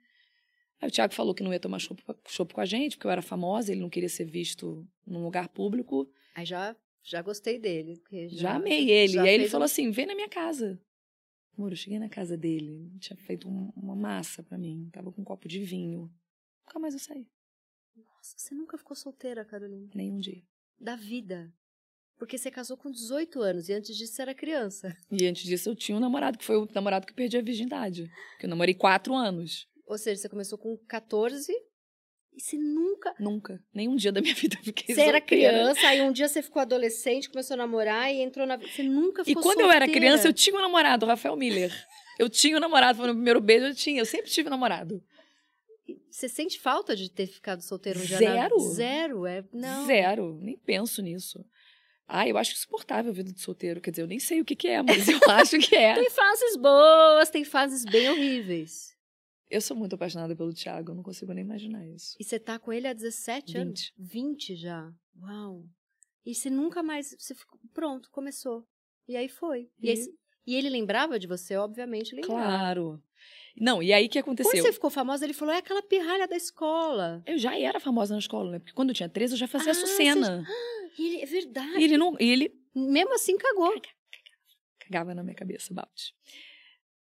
[0.81, 3.21] Aí o Thiago falou que não ia tomar chopp com a gente, porque eu era
[3.21, 6.09] famosa, ele não queria ser visto num lugar público.
[6.33, 8.01] Aí já, já gostei dele.
[8.11, 9.13] Já, já amei ele.
[9.13, 9.65] Já e aí ele falou um...
[9.65, 10.81] assim: vem na minha casa.
[11.57, 15.21] Amor, eu cheguei na casa dele, tinha feito um, uma massa para mim, tava com
[15.21, 16.09] um copo de vinho.
[16.65, 17.27] Nunca mais eu saí.
[17.97, 19.89] Nossa, você nunca ficou solteira, Carolina?
[19.93, 20.41] Nem um dia.
[20.79, 21.53] Da vida.
[22.19, 24.93] Porque você casou com 18 anos e antes disso você era criança.
[25.09, 28.11] E antes disso eu tinha um namorado que foi o namorado que perdi a virgindade.
[28.37, 29.65] Que eu namorei quatro anos.
[29.87, 31.49] Ou seja, você começou com 14
[32.33, 33.15] e você nunca.
[33.19, 33.63] Nunca.
[33.73, 35.49] Nem um dia da minha vida eu fiquei Você era solteira.
[35.49, 38.57] criança, aí um dia você ficou adolescente, começou a namorar e entrou na.
[38.57, 39.99] Você nunca E ficou quando eu era solteira.
[39.99, 41.73] criança, eu tinha um namorado, o Rafael Miller.
[42.19, 44.01] Eu tinha um namorado, foi no primeiro beijo, eu tinha.
[44.01, 45.01] Eu sempre tive namorado.
[46.11, 48.17] Você sente falta de ter ficado solteiro um dia?
[48.17, 48.57] Zero.
[48.57, 48.69] Na...
[48.73, 49.43] Zero, é.
[49.53, 49.85] Não.
[49.85, 50.37] Zero.
[50.41, 51.43] Nem penso nisso.
[52.11, 53.79] Ah, eu acho insuportável a vida de solteiro.
[53.79, 55.93] Quer dizer, eu nem sei o que, que é, mas eu acho que é.
[55.93, 58.95] Tem fases boas, tem fases bem horríveis.
[59.49, 62.15] Eu sou muito apaixonada pelo Thiago, eu não consigo nem imaginar isso.
[62.19, 63.91] E você tá com ele há 17 anos?
[63.97, 64.91] 20 já.
[65.21, 65.63] Uau.
[66.25, 67.15] E você nunca mais.
[67.17, 68.63] Você ficou, pronto, começou.
[69.07, 69.69] E aí foi.
[69.81, 70.07] E, E- aí-
[70.47, 72.41] e ele lembrava de você, obviamente lembrava.
[72.43, 73.03] Claro.
[73.59, 74.51] Não, e aí o que aconteceu?
[74.51, 77.21] Quando você ficou famosa, ele falou: é aquela pirralha da escola.
[77.25, 78.59] Eu já era famosa na escola, né?
[78.59, 80.45] Porque quando eu tinha 13, eu já fazia Ah, Sucena.
[80.97, 81.79] E ele, é verdade.
[81.79, 82.15] E ele não.
[82.19, 83.73] E ele Mesmo assim, cagou.
[84.79, 86.13] cagava na minha cabeça, balde.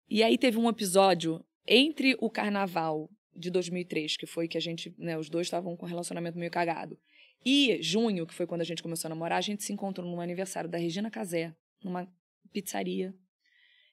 [0.10, 4.94] E aí teve um episódio entre o carnaval de 2003, que foi que a gente,
[4.98, 6.98] né, os dois estavam com um relacionamento meio cagado,
[7.46, 10.20] e junho, que foi quando a gente começou a namorar, a gente se encontrou num
[10.20, 12.12] aniversário da Regina Casé, numa
[12.52, 13.14] pizzaria.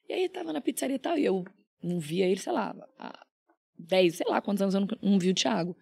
[0.09, 1.45] E aí tava na pizzaria e tal, e eu
[1.81, 3.25] não via ele, sei lá, há
[3.77, 5.77] 10, sei lá quantos anos eu não, não vi o Thiago.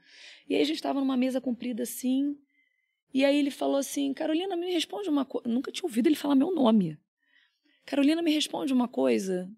[0.50, 2.38] E aí a gente tava numa mesa comprida assim,
[3.14, 5.48] e aí ele falou assim, Carolina, me responde uma coisa.
[5.48, 6.98] Nunca tinha ouvido ele falar meu nome.
[7.86, 9.52] Carolina, me responde uma coisa.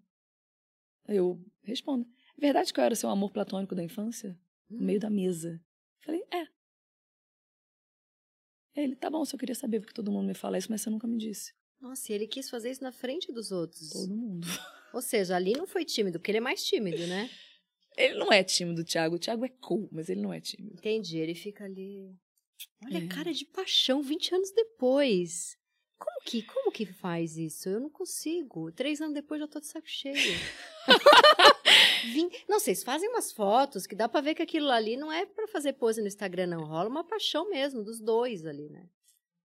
[1.08, 2.06] Eu respondo.
[2.36, 4.38] É verdade que eu era seu amor platônico da infância?
[4.68, 5.60] No meio da mesa.
[6.00, 6.46] Falei, é.
[8.74, 10.90] Ele, tá bom, se eu queria saber porque todo mundo me fala isso, mas você
[10.90, 11.54] nunca me disse.
[11.80, 13.88] Nossa, e ele quis fazer isso na frente dos outros.
[13.90, 14.46] Todo mundo.
[14.92, 17.30] Ou seja, ali não foi tímido, porque ele é mais tímido, né?
[17.96, 19.16] Ele não é tímido, Thiago.
[19.16, 20.74] O Thiago é cool, mas ele não é tímido.
[20.74, 22.14] Entendi, ele fica ali.
[22.84, 23.06] Olha, É.
[23.06, 25.56] cara de paixão, 20 anos depois.
[25.98, 27.68] Como que, como que faz isso?
[27.68, 28.70] Eu não consigo.
[28.72, 30.14] Três anos depois já tô de saco cheio.
[32.12, 32.28] Vim...
[32.48, 35.46] Não, vocês fazem umas fotos que dá pra ver que aquilo ali não é pra
[35.48, 36.64] fazer pose no Instagram, não.
[36.64, 38.86] Rola uma paixão mesmo dos dois ali, né?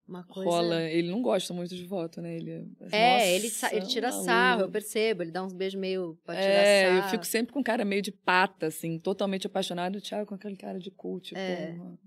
[0.08, 0.50] Uma coisa.
[0.50, 0.82] Rola.
[0.84, 2.36] Ele não gosta muito de voto, né?
[2.36, 2.52] Ele,
[2.92, 3.26] É, Nossa,
[3.72, 4.26] ele, ele tira maluco.
[4.26, 5.24] sarro, eu percebo.
[5.24, 6.98] Ele dá uns beijos meio pra tirar É, sarro.
[7.06, 9.96] eu fico sempre com cara meio de pata, assim, totalmente apaixonado.
[9.98, 11.72] O Thiago com aquele cara de cool, tipo, É.
[11.76, 11.98] uma-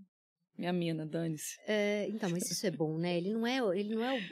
[0.58, 1.56] minha mina, dane-se.
[1.66, 3.16] É, então, mas isso é bom, né?
[3.16, 4.22] Ele não é, o- ele não é o...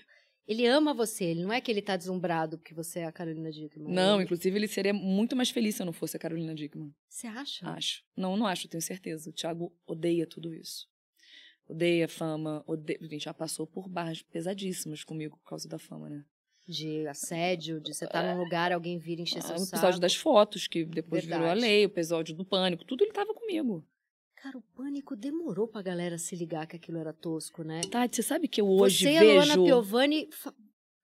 [0.49, 3.51] Ele ama você, ele não é que ele tá deslumbrado porque você é a Carolina
[3.51, 3.93] Dickman.
[3.93, 6.95] Não, inclusive ele seria muito mais feliz se eu não fosse a Carolina Dickman.
[7.09, 7.69] Você acha?
[7.71, 8.03] Acho.
[8.17, 9.29] Não, não acho, tenho certeza.
[9.29, 10.87] O Thiago odeia tudo isso.
[11.69, 12.97] Odeia fama, odeia...
[13.03, 16.25] Gente, já passou por barras pesadíssimas comigo por causa da fama, né?
[16.69, 19.71] De assédio, de você estar num lugar, alguém vir encher seu Ah, o saco.
[19.77, 21.61] episódio das fotos, que depois virou a Verdade.
[21.61, 23.85] lei, o episódio do pânico, tudo ele tava comigo.
[24.37, 27.81] Cara, o pânico demorou pra galera se ligar que aquilo era tosco, né?
[27.91, 29.35] Tati, você sabe que eu hoje você e a vejo...
[29.35, 30.29] Luana Piovani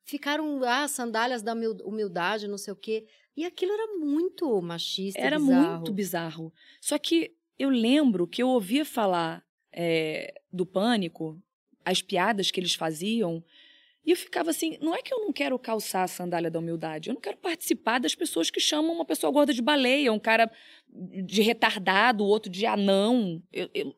[0.05, 3.07] ficaram, ah, sandálias da humil- humildade, não sei o quê.
[3.37, 5.77] E aquilo era muito machista, Era bizarro.
[5.79, 6.53] muito bizarro.
[6.81, 9.43] Só que eu lembro que eu ouvia falar
[9.73, 11.41] é, do pânico,
[11.85, 13.43] as piadas que eles faziam,
[14.05, 17.09] e eu ficava assim: não é que eu não quero calçar a sandália da humildade,
[17.11, 20.51] eu não quero participar das pessoas que chamam uma pessoa gorda de baleia, um cara
[21.25, 23.43] de retardado, o outro de anão.
[23.53, 23.97] Eu- eu-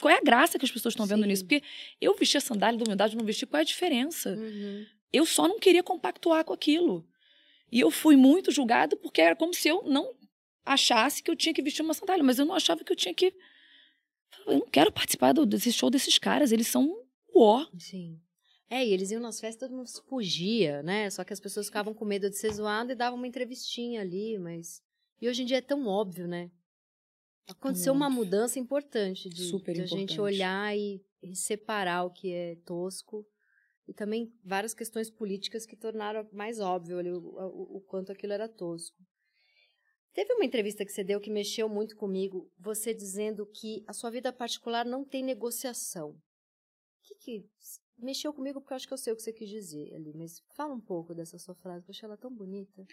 [0.00, 1.28] qual é a graça que as pessoas estão vendo Sim.
[1.28, 1.44] nisso?
[1.44, 1.62] Porque
[2.00, 4.30] eu vestir a sandália da humildade, não vestir, qual é a diferença?
[4.30, 4.86] Uhum.
[5.12, 7.06] eu só não queria compactuar com aquilo.
[7.70, 10.12] E eu fui muito julgada porque era como se eu não
[10.66, 13.14] achasse que eu tinha que vestir uma sandália, mas eu não achava que eu tinha
[13.14, 13.32] que.
[14.46, 16.84] Eu não quero participar do- desse show desses caras, eles são
[17.32, 17.64] o ó.
[17.78, 18.18] Sim.
[18.70, 21.08] É, e eles iam nas festas, todo mundo fugia, né?
[21.10, 24.38] Só que as pessoas ficavam com medo de ser zoado e davam uma entrevistinha ali,
[24.38, 24.82] mas.
[25.20, 26.50] E hoje em dia é tão óbvio, né?
[27.46, 32.32] Aconteceu uma mudança importante de, Super de a gente olhar e, e separar o que
[32.32, 33.24] é tosco.
[33.86, 38.32] E também várias questões políticas que tornaram mais óbvio ali o, o- o quanto aquilo
[38.32, 38.96] era tosco.
[40.14, 44.10] Teve uma entrevista que você deu que mexeu muito comigo, você dizendo que a sua
[44.10, 46.10] vida particular não tem negociação.
[46.12, 46.18] O
[47.02, 47.46] que, que
[47.98, 50.42] mexeu comigo porque eu acho que eu sei o que você quis dizer ali, mas
[50.54, 52.86] fala um pouco dessa sua frase, que eu achei ela tão bonita.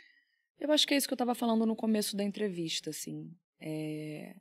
[0.60, 3.36] Eu acho que é isso que eu estava falando no começo da entrevista, assim.
[3.60, 4.36] É,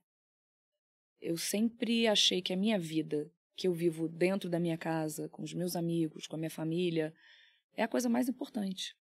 [1.20, 5.42] Eu sempre achei que a minha vida, que eu vivo dentro da minha casa, com
[5.42, 7.14] os meus amigos, com a minha família,
[7.75, 8.94] é a coisa mais importante.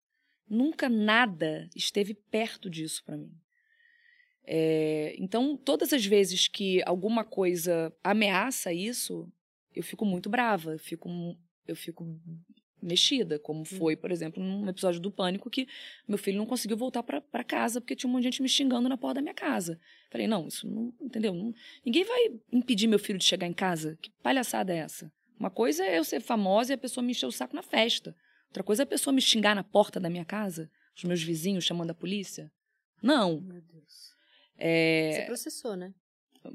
[0.49, 3.31] Nunca nada esteve perto disso para mim.
[4.43, 9.31] É, Então, todas as vezes que alguma coisa ameaça isso,
[9.75, 11.09] eu fico muito brava, fico,
[11.67, 12.19] eu fico
[12.81, 15.67] mexida, como foi, por exemplo, num episódio do Pânico que
[16.07, 18.87] meu filho não conseguiu voltar para casa porque tinha um monte de gente me xingando
[18.87, 19.79] na porta da minha casa.
[20.11, 21.33] Falei, não, isso não, entendeu?
[21.33, 21.53] Não,
[21.85, 23.97] ninguém vai impedir meu filho de chegar em casa.
[24.01, 25.11] Que palhaçada é essa?
[25.39, 28.15] Uma coisa é eu ser famosa e a pessoa me encher o saco na festa.
[28.47, 31.63] Outra coisa é a pessoa me xingar na porta da minha casa, os meus vizinhos
[31.63, 32.51] chamando a polícia.
[33.01, 33.41] Não.
[33.41, 34.15] Meu Deus.
[34.57, 35.11] É...
[35.13, 35.93] Você processou, né?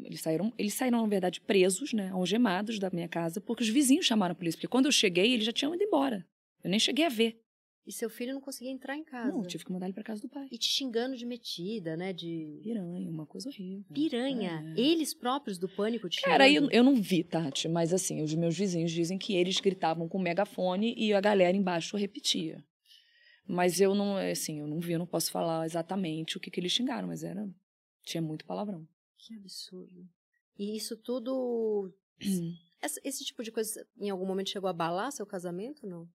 [0.05, 4.07] Eles saíram, eles saíram, na verdade, presos, né, algemados da minha casa, porque os vizinhos
[4.07, 4.59] chamaram a polícia.
[4.59, 6.27] Porque quando eu cheguei, eles já tinham ido embora.
[6.63, 7.43] Eu nem cheguei a ver.
[7.85, 9.33] E seu filho não conseguia entrar em casa.
[9.33, 10.47] Não, tive que mandar ele para casa do pai.
[10.53, 12.13] E te xingando de metida, né?
[12.13, 12.61] De.
[12.63, 13.85] Piranha, uma coisa horrível.
[13.93, 14.75] Piranha.
[14.77, 14.81] É.
[14.81, 18.57] Eles próprios do pânico te Cara, eu, eu não vi, Tati, mas assim, os meus
[18.57, 22.63] vizinhos dizem que eles gritavam com megafone e a galera embaixo repetia.
[23.49, 26.61] Mas eu não, assim, eu não vi, eu não posso falar exatamente o que, que
[26.61, 27.49] eles xingaram, mas era.
[28.05, 28.87] Tinha muito palavrão.
[29.23, 30.09] Que absurdo.
[30.59, 31.95] E isso tudo.
[32.85, 36.09] Esse, esse tipo de coisa, em algum momento chegou a abalar seu casamento, não?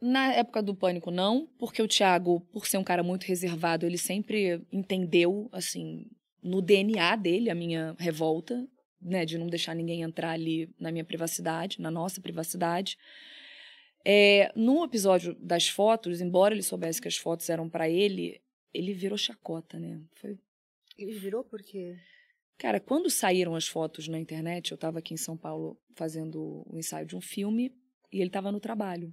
[0.00, 3.96] Na época do pânico, não, porque o Thiago, por ser um cara muito reservado, ele
[3.96, 6.10] sempre entendeu, assim,
[6.42, 8.68] no DNA dele, a minha revolta,
[9.00, 12.98] né, de não deixar ninguém entrar ali na minha privacidade, na nossa privacidade.
[14.04, 18.42] É, no episódio das fotos, embora ele soubesse que as fotos eram para ele,
[18.74, 20.02] ele virou chacota, né?
[20.16, 20.36] Foi
[20.96, 21.96] Ele virou porque.
[22.58, 26.78] Cara, quando saíram as fotos na internet, eu estava aqui em São Paulo fazendo o
[26.78, 27.72] ensaio de um filme
[28.12, 29.12] e ele estava no trabalho.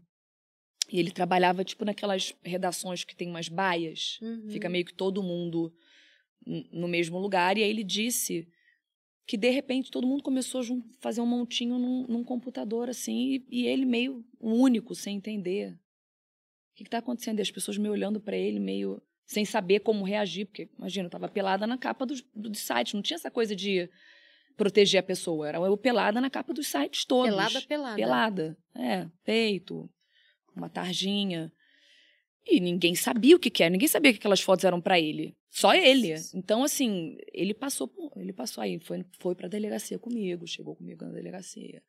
[0.92, 4.50] E ele trabalhava, tipo, naquelas redações que tem umas baias, Uhum.
[4.50, 5.74] fica meio que todo mundo
[6.72, 7.58] no mesmo lugar.
[7.58, 8.48] E aí ele disse
[9.26, 10.64] que, de repente, todo mundo começou a
[11.00, 15.74] fazer um montinho num, num computador, assim, e, e ele meio único, sem entender.
[15.74, 17.40] O que está acontecendo?
[17.40, 21.08] E as pessoas me olhando para ele, meio sem saber como reagir, porque, imagina, eu
[21.08, 23.90] estava pelada na capa dos, dos sites, não tinha essa coisa de
[24.58, 27.30] proteger a pessoa, era eu pelada na capa dos sites todos.
[27.30, 27.96] Pelada, pelada.
[27.96, 29.90] Pelada, é, peito,
[30.54, 31.50] uma tarjinha.
[32.46, 35.34] E ninguém sabia o que, que era, ninguém sabia que aquelas fotos eram para ele.
[35.50, 36.14] Só ele.
[36.34, 41.06] Então, assim, ele passou por, ele passou aí, foi, foi pra delegacia comigo, chegou comigo
[41.06, 41.82] na delegacia.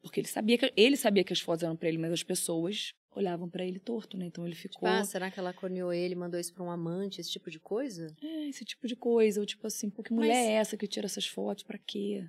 [0.00, 2.94] Porque ele sabia que ele sabia que as fotos eram para ele, mas as pessoas
[3.18, 4.26] olhavam para ele torto, né?
[4.26, 7.20] Então ele Tipo, ficou ah, será que ela corneou ele, mandou isso pra um amante,
[7.20, 8.14] esse tipo de coisa?
[8.22, 10.86] é, esse tipo de coisa, ou tipo assim, pô, que mulher Mas- é essa que
[10.86, 12.24] tira essas fotos, pra quê?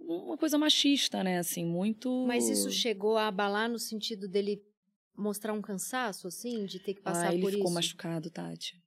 [0.00, 2.24] Um- Uma coisa machista, né, assim, muito...
[2.26, 4.62] Mas isso chegou a abalar no sentido dele
[5.16, 7.74] mostrar um cansaço, assim, de ter que passar ah, ele por ficou isso?
[7.74, 8.80] machucado, Tati.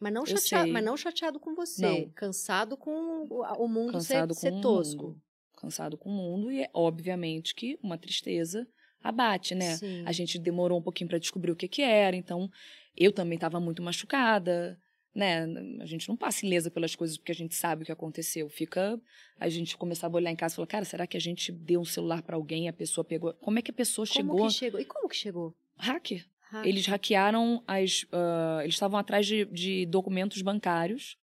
[0.00, 1.82] Mas não, chateado, mas não chateado com você.
[1.82, 2.10] Não.
[2.10, 2.90] Cansado com
[3.28, 5.02] o, mundo Cansado ser, com ser tosco.
[5.08, 5.22] mundo.
[5.56, 8.64] Cansado com o mundo e, é, obviamente, que uma tristeza
[9.02, 9.76] abate, né?
[9.76, 10.02] Sim.
[10.06, 12.50] A gente demorou um pouquinho pra descobrir o que que era, então
[12.96, 14.78] eu também estava muito machucada,
[15.14, 15.44] né?
[15.80, 18.48] A gente não passa ilesa pelas coisas porque a gente sabe o que aconteceu.
[18.48, 19.00] Fica
[19.40, 21.80] a gente começava a olhar em casa e falar, cara, será que a gente deu
[21.80, 23.32] um celular pra alguém e a pessoa pegou?
[23.34, 24.46] Como é que a pessoa Como chegou?
[24.48, 24.80] que chegou?
[24.80, 25.54] E como que chegou?
[25.76, 26.26] Hacker.
[26.52, 28.06] Ah, Eles hackearam as.
[28.12, 31.16] ah, eles estavam atrás de, de documentos bancários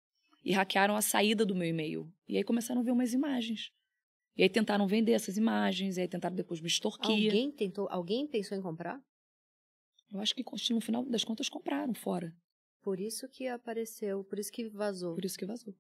[0.44, 2.12] e hackearam a saída do meu e-mail.
[2.28, 3.72] E aí começaram a ver umas imagens.
[4.36, 7.26] E aí tentaram vender essas imagens, e aí tentaram depois me extorquir.
[7.26, 9.00] Alguém tentou, alguém pensou em comprar?
[10.12, 12.36] Eu acho que no final das contas compraram fora.
[12.82, 15.16] Por isso que apareceu, por isso que vazou.
[15.16, 15.74] Por isso que vazou.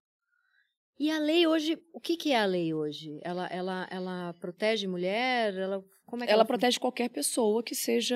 [1.00, 3.20] E a lei hoje, o que, que é a lei hoje?
[3.24, 5.54] Ela, ela, ela protege mulher?
[5.56, 8.16] Ela, como é que ela ela, protege qualquer pessoa que seja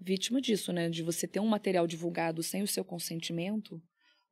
[0.00, 0.88] vítima disso, né?
[0.88, 3.80] De você ter um material divulgado sem o seu consentimento,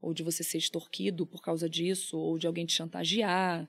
[0.00, 3.68] ou de você ser extorquido por causa disso, ou de alguém te chantagear.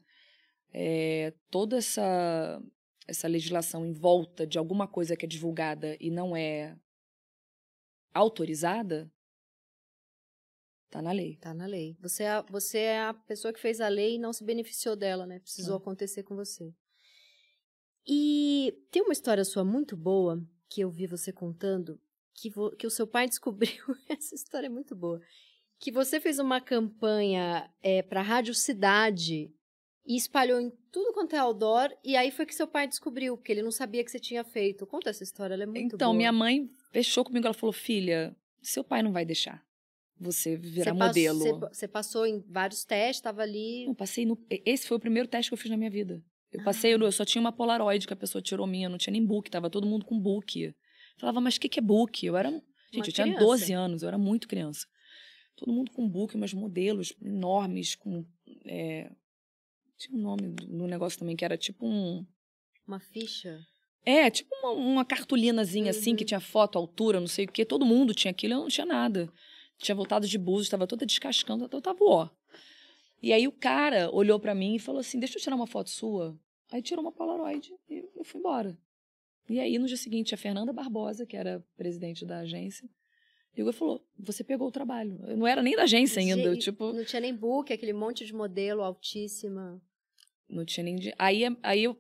[0.78, 2.62] É, toda essa,
[3.08, 6.78] essa legislação em volta de alguma coisa que é divulgada e não é
[8.14, 9.10] autorizada,
[10.90, 11.38] tá na lei.
[11.38, 11.96] Tá na lei.
[12.02, 14.96] Você é, a, você é a pessoa que fez a lei e não se beneficiou
[14.96, 15.40] dela, né?
[15.40, 15.78] Precisou Ah.
[15.78, 16.74] acontecer com você.
[18.08, 22.00] E tem uma história sua muito boa que eu vi você contando
[22.34, 23.84] que, vo- que o seu pai descobriu.
[24.10, 25.20] Essa história é muito boa.
[25.80, 29.52] Que você fez uma campanha é, para Rádio Cidade
[30.06, 31.90] e espalhou em tudo quanto é outdoor.
[32.04, 34.86] E aí foi que seu pai descobriu, porque ele não sabia que você tinha feito.
[34.86, 36.18] Conta essa história, ela é muito então, boa.
[36.18, 39.66] minha mãe fechou comigo, ela falou: filha, seu pai não vai deixar
[40.20, 41.40] você virar Você modelo.
[41.40, 43.86] Você, você passou em vários testes, estava ali.
[43.86, 44.38] Eu passei no.
[44.50, 46.24] Esse foi o primeiro teste que eu fiz na minha vida.
[46.52, 46.98] Eu passei, Ah.
[46.98, 49.70] eu só tinha uma Polaroid que a pessoa tirou minha, não tinha nem book, tava
[49.70, 50.74] todo mundo com book.
[51.18, 52.26] Falava, mas o que, que é book?
[52.26, 52.50] Eu era.
[52.94, 53.44] Gente, eu tinha criança.
[53.46, 54.88] 12 anos, eu era muito criança.
[55.58, 58.26] Todo mundo com book, umas modelos enormes, com.
[58.66, 59.12] é,
[59.98, 62.26] Tinha um nome do negócio também, que era tipo um.
[62.88, 63.60] Uma ficha.
[64.06, 66.16] É, tipo uma, uma cartolinazinha assim, Uhum.
[66.16, 67.66] que tinha foto, altura, não sei o quê.
[67.66, 69.32] Todo mundo tinha aquilo, eu não tinha nada.
[69.80, 72.30] Tinha voltado de Búzios, estava toda descascando, eu tava ó.
[73.22, 75.90] E aí o cara olhou pra mim e falou assim: Deixa eu tirar uma foto
[75.90, 76.38] sua.
[76.72, 78.78] Aí tirou uma Polaroid e eu fui embora.
[79.48, 82.90] E aí, no dia seguinte, a Fernanda Barbosa, que era presidente da agência,
[83.56, 85.20] ligou e falou: Você pegou o trabalho.
[85.28, 86.56] Eu não era nem da agência ainda.
[86.58, 86.94] Tipo...
[86.94, 89.82] Não tinha nem book, aquele monte de modelo altíssima.
[90.50, 90.98] Não tinha nem.
[91.18, 91.98] Aí, aí eu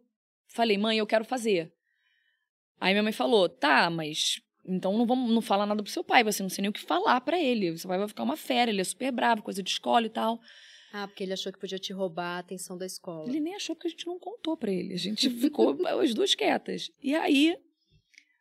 [0.47, 1.73] falei: Mãe, eu quero fazer.
[2.79, 6.23] Aí minha mãe falou: Tá, mas então não vamos não fala nada pro seu pai,
[6.23, 7.77] você não sei nem o que falar para ele.
[7.77, 10.39] Seu pai vai ficar uma fera, ele é super bravo, coisa de escola e tal.
[10.91, 13.27] Ah, porque ele achou que podia te roubar a atenção da escola.
[13.27, 14.93] Ele nem achou porque a gente não contou para ele.
[14.93, 16.89] A gente ficou as duas quietas.
[17.03, 17.57] E aí,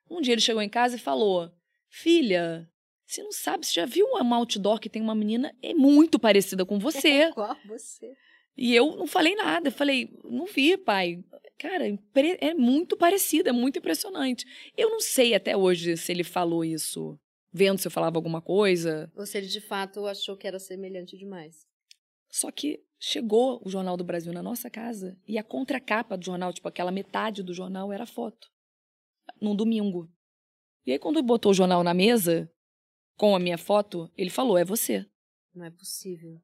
[0.09, 1.51] um dia ele chegou em casa e falou:
[1.89, 2.71] Filha,
[3.05, 6.65] você não sabe, você já viu uma outdoor que tem uma menina é muito parecida
[6.65, 7.31] com você?
[7.35, 8.15] Qual você?
[8.57, 9.71] E eu não falei nada.
[9.71, 11.23] Falei, não vi, pai.
[11.59, 11.85] Cara,
[12.41, 14.45] é muito parecida, é muito impressionante.
[14.77, 17.19] Eu não sei até hoje se ele falou isso
[17.55, 19.11] vendo se eu falava alguma coisa.
[19.15, 21.65] Ou se ele de fato achou que era semelhante demais.
[22.29, 26.53] Só que chegou o Jornal do Brasil na nossa casa e a contracapa do jornal,
[26.53, 28.49] tipo aquela metade do jornal, era foto.
[29.41, 30.11] Num domingo.
[30.85, 32.51] E aí, quando botou o jornal na mesa,
[33.17, 35.07] com a minha foto, ele falou: é você.
[35.55, 36.43] Não é possível.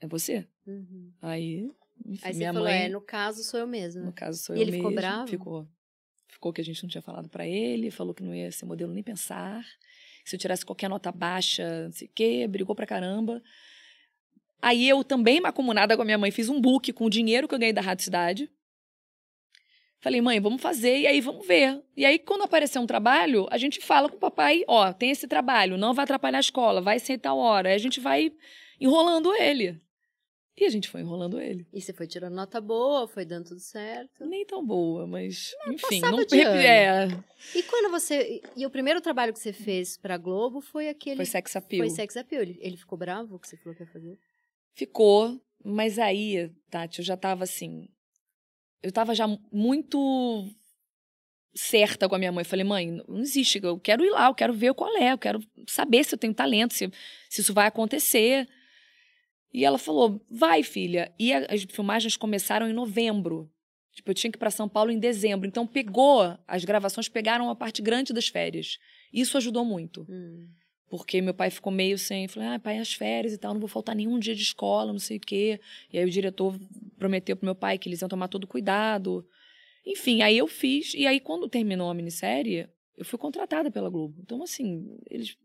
[0.00, 0.46] É você?
[0.66, 1.12] Uhum.
[1.20, 1.70] Aí
[2.06, 4.02] enfim, Aí você minha falou, mãe, é, no caso sou eu mesma.
[4.02, 4.88] No caso sou e eu ele mesma.
[4.88, 5.28] ficou bravo?
[5.28, 5.68] Ficou.
[6.28, 8.92] Ficou que a gente não tinha falado para ele, falou que não ia ser modelo
[8.92, 9.64] nem pensar.
[10.24, 13.42] Se eu tirasse qualquer nota baixa, não sei o quê, brigou pra caramba.
[14.60, 17.54] Aí eu também, macumunada com a minha mãe, fiz um book com o dinheiro que
[17.54, 18.50] eu ganhei da Rádio Cidade.
[20.00, 21.82] Falei, mãe, vamos fazer e aí vamos ver.
[21.96, 25.26] E aí, quando aparecer um trabalho, a gente fala com o papai, ó, tem esse
[25.26, 27.70] trabalho, não vai atrapalhar a escola, vai ser tal hora.
[27.70, 28.32] Aí a gente vai
[28.80, 29.80] enrolando ele.
[30.60, 31.64] E a gente foi enrolando ele.
[31.72, 34.26] E você foi tirando nota boa, foi dando tudo certo?
[34.26, 37.06] Nem tão boa, mas não, enfim, não de é.
[37.54, 41.24] E quando você e o primeiro trabalho que você fez para Globo foi aquele Foi
[41.26, 41.86] Sex Appeal.
[41.86, 42.42] Foi Sex Appeal.
[42.42, 44.18] Ele, ele ficou bravo que você falou que ia fazer?
[44.74, 47.88] Ficou, mas aí, Tati, eu já tava assim,
[48.82, 50.44] eu tava já muito
[51.54, 52.42] certa com a minha mãe.
[52.42, 55.40] Falei, mãe, não existe, eu quero ir lá, eu quero ver qual é, eu quero
[55.68, 56.90] saber se eu tenho talento, se,
[57.28, 58.48] se isso vai acontecer.
[59.52, 61.12] E ela falou: vai, filha.
[61.18, 63.50] E as filmagens começaram em novembro.
[63.92, 65.48] Tipo, eu tinha que ir para São Paulo em dezembro.
[65.48, 68.78] Então, pegou, as gravações pegaram a parte grande das férias.
[69.12, 70.06] Isso ajudou muito.
[70.08, 70.46] Hum.
[70.88, 72.28] Porque meu pai ficou meio sem.
[72.28, 75.00] Falei, ah, pai, as férias e tal, não vou faltar nenhum dia de escola, não
[75.00, 75.60] sei o quê.
[75.92, 76.58] E aí o diretor
[76.96, 79.26] prometeu pro meu pai que eles iam tomar todo cuidado.
[79.84, 80.94] Enfim, aí eu fiz.
[80.94, 84.20] E aí, quando terminou a minissérie, eu fui contratada pela Globo.
[84.20, 85.36] Então, assim, eles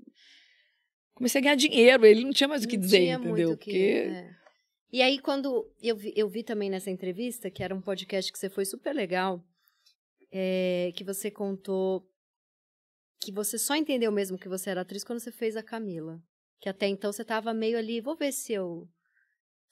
[1.14, 3.58] comecei a ganhar dinheiro, ele não tinha mais o que dizer, entendeu?
[3.58, 4.10] Que, Porque...
[4.10, 4.44] É.
[4.92, 8.38] E aí, quando eu vi, eu vi também nessa entrevista, que era um podcast que
[8.38, 9.44] você foi super legal,
[10.32, 12.08] é, que você contou
[13.24, 16.22] que você só entendeu mesmo que você era atriz quando você fez a Camila.
[16.60, 18.88] Que até então você estava meio ali, vou ver se eu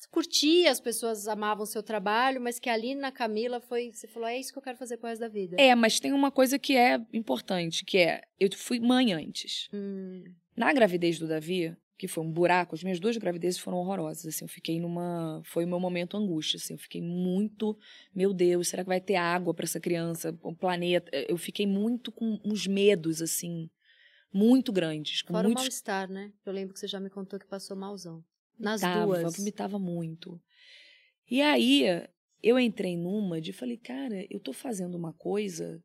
[0.10, 4.28] curtia, as pessoas amavam o seu trabalho, mas que ali na Camila foi, você falou,
[4.28, 5.58] é isso que eu quero fazer com o resto da vida.
[5.60, 9.70] É, mas tem uma coisa que é importante, que é, eu fui mãe antes.
[9.72, 10.24] Hum.
[10.56, 14.44] Na gravidez do Davi, que foi um buraco, as minhas duas gravidezes foram horrorosas, assim,
[14.44, 17.78] eu fiquei numa, foi o meu momento angústia, assim, eu fiquei muito,
[18.14, 22.12] meu Deus, será que vai ter água para essa criança, o planeta, eu fiquei muito
[22.12, 23.70] com uns medos, assim,
[24.34, 25.22] muito grandes.
[25.22, 25.64] Com Fora muitos...
[25.64, 26.32] o mal-estar, né?
[26.46, 28.24] Eu lembro que você já me contou que passou malzão.
[28.58, 29.38] Nas tava, duas.
[29.38, 30.42] Vomitava muito.
[31.30, 31.84] E aí,
[32.42, 35.84] eu entrei numa de, falei, cara, eu tô fazendo uma coisa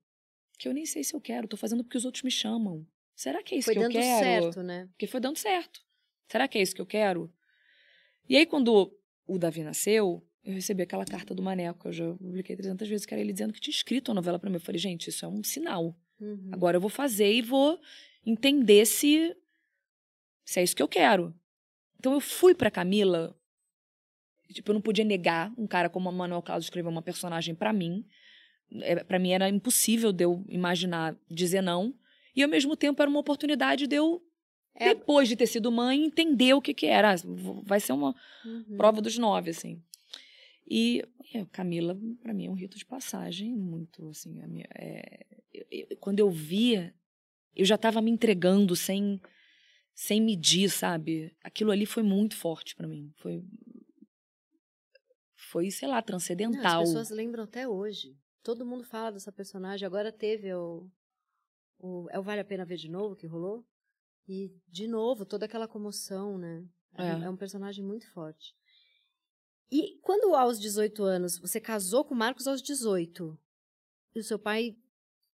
[0.59, 2.87] que eu nem sei se eu quero, tô fazendo porque os outros me chamam.
[3.17, 4.03] Será que é isso foi que eu quero?
[4.03, 4.89] Foi dando certo, né?
[4.93, 5.81] Porque foi dando certo.
[6.29, 7.33] Será que é isso que eu quero?
[8.29, 8.93] E aí, quando
[9.27, 13.07] o Davi nasceu, eu recebi aquela carta do Maneco, que eu já publiquei 300 vezes,
[13.07, 14.57] que era ele dizendo que tinha escrito a novela para mim.
[14.57, 15.97] Eu falei, gente, isso é um sinal.
[16.21, 16.51] Uhum.
[16.53, 17.81] Agora eu vou fazer e vou
[18.25, 19.35] entender se,
[20.45, 21.35] se é isso que eu quero.
[21.99, 23.35] Então eu fui para Camila,
[24.53, 27.73] tipo, eu não podia negar um cara como o Manuel Carlos escrever uma personagem para
[27.73, 28.05] mim.
[28.83, 31.95] É, para mim era impossível de eu imaginar dizer não.
[32.37, 34.22] E ao mesmo tempo era uma oportunidade de eu,
[34.75, 34.94] é.
[34.94, 37.14] depois de ter sido mãe, entender o que, que era.
[37.14, 37.16] Ah,
[37.64, 38.77] vai ser uma uhum.
[38.77, 39.83] prova dos nove, assim.
[40.68, 45.66] E é, Camila, para mim, é um rito de passagem muito, assim, minha, é, eu,
[45.70, 46.94] eu, quando eu via,
[47.55, 49.20] eu já estava me entregando sem
[49.94, 51.35] sem medir, sabe?
[51.42, 53.11] Aquilo ali foi muito forte para mim.
[53.16, 53.42] Foi
[55.35, 56.62] foi, sei lá, transcendental.
[56.62, 58.14] Não, as pessoas lembram até hoje.
[58.43, 59.87] Todo mundo fala dessa personagem.
[59.87, 60.87] Agora teve o
[61.79, 63.64] o, é o Vale a Pena Ver de Novo que rolou.
[64.29, 66.66] E, de novo, toda aquela comoção, né?
[66.95, 68.55] É, é um personagem muito forte.
[69.70, 73.39] E quando aos 18 anos, você casou com o Marcos aos 18,
[74.14, 74.77] e o seu pai,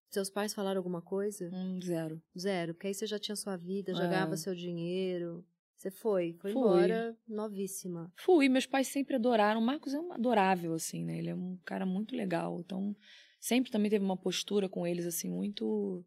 [0.09, 1.49] seus pais falaram alguma coisa?
[1.53, 2.21] Hum, zero.
[2.37, 4.09] Zero, porque aí você já tinha sua vida, já é.
[4.09, 5.45] ganhava seu dinheiro.
[5.77, 6.61] Você foi, foi Fui.
[6.61, 8.11] embora novíssima.
[8.17, 9.59] Fui, meus pais sempre adoraram.
[9.59, 11.17] O Marcos é um adorável, assim, né?
[11.17, 12.59] Ele é um cara muito legal.
[12.59, 12.95] Então,
[13.39, 16.05] sempre também teve uma postura com eles, assim, muito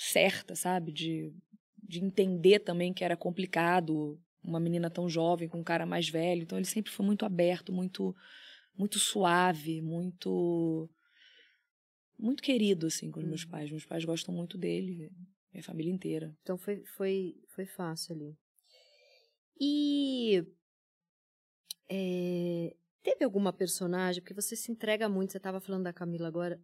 [0.00, 0.92] certa, sabe?
[0.92, 1.32] De,
[1.82, 6.42] de entender também que era complicado uma menina tão jovem com um cara mais velho.
[6.42, 8.16] Então, ele sempre foi muito aberto, muito,
[8.76, 10.88] muito suave, muito.
[12.18, 13.50] Muito querido, assim, com os meus Uhum.
[13.50, 13.70] pais.
[13.70, 15.10] Meus pais gostam muito dele,
[15.52, 16.36] minha família inteira.
[16.42, 18.36] Então foi, foi, foi fácil ali.
[19.58, 20.44] E
[21.88, 26.60] é, teve alguma personagem, porque você se entrega muito, você estava falando da Camila agora.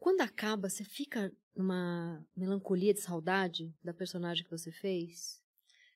[0.00, 5.42] Quando acaba, você fica numa melancolia de saudade da personagem que você fez?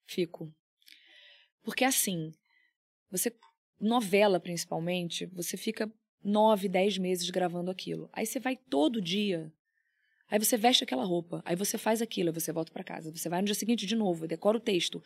[0.06, 0.54] Fico.
[1.62, 2.32] Porque assim,
[3.10, 3.34] você.
[3.80, 5.92] Novela, principalmente, você fica
[6.22, 8.08] nove, dez meses gravando aquilo.
[8.12, 9.52] Aí você vai todo dia.
[10.30, 11.42] Aí você veste aquela roupa.
[11.44, 13.10] Aí você faz aquilo, aí você volta pra casa.
[13.10, 15.02] Você vai no dia seguinte de novo, decora o texto.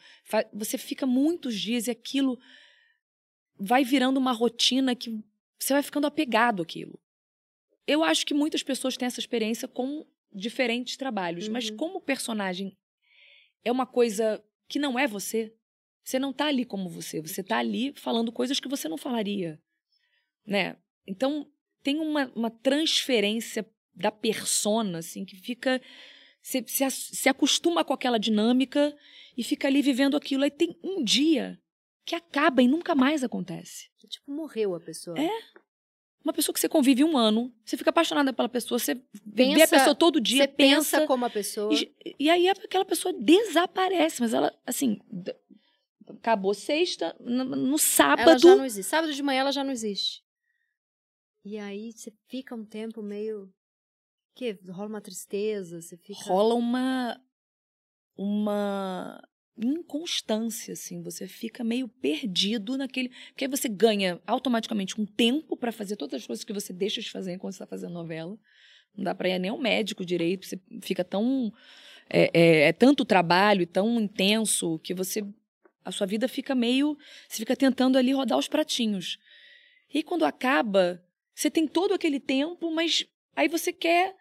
[0.53, 2.39] Você fica muitos dias e aquilo
[3.59, 5.25] vai virando uma rotina que
[5.59, 7.01] você vai ficando apegado àquilo.
[7.89, 11.77] Eu acho que muitas pessoas têm essa experiência com diferentes trabalhos, mas Uhum.
[11.77, 12.77] como o personagem
[13.65, 15.55] é uma coisa que não é você,
[16.05, 19.59] você não tá ali como você, você tá ali falando coisas que você não falaria,
[20.47, 20.77] né?
[21.07, 21.51] Então,
[21.83, 25.81] tem uma, uma transferência da persona, assim, que fica...
[26.43, 28.97] Você se, as- se acostuma com aquela dinâmica
[29.37, 30.45] e fica ali vivendo aquilo.
[30.45, 31.59] Aí tem um dia
[32.05, 33.91] que acaba e nunca mais acontece.
[34.09, 35.19] Tipo, morreu a pessoa.
[35.19, 35.29] É,
[36.29, 39.55] Uma pessoa que você convive um ano, você fica apaixonada pela pessoa, você vê a
[39.55, 41.73] Pensa- pessoa todo dia, Você pensa como a pessoa.
[41.73, 45.01] e, e aí aquela pessoa desaparece, mas ela, assim,
[46.07, 48.39] acabou sexta, no, no Ela sábado.
[48.41, 48.89] já não existe.
[48.91, 50.23] Sábado de manhã ela já não existe.
[51.45, 53.51] E aí você fica um tempo meio.
[54.35, 56.21] Que rola uma tristeza, você fica.
[56.25, 57.19] rola uma
[58.17, 59.23] uma
[59.67, 65.73] inconstância assim, você fica meio perdido naquele, porque aí você ganha automaticamente um tempo para
[65.73, 68.39] fazer todas as coisas que você deixa de fazer enquanto está fazendo novela.
[68.97, 71.53] Não dá para ir nem ao médico direito, você fica tão
[72.09, 75.25] é, é, é tanto trabalho e tão intenso que você
[75.85, 79.19] a sua vida fica meio, você fica tentando ali rodar os pratinhos.
[79.93, 81.03] E quando acaba,
[81.35, 84.15] você tem todo aquele tempo, mas aí você quer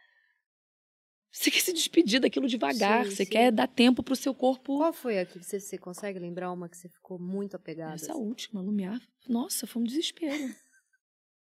[1.37, 3.31] você quer se despedir daquilo devagar, Sim, você sim.
[3.31, 4.77] quer dar tempo pro seu corpo.
[4.77, 7.95] Qual foi a que você, você consegue lembrar uma que você ficou muito apegada?
[7.95, 8.21] Essa assim?
[8.21, 10.33] última, Lumiar, nossa, foi um desespero.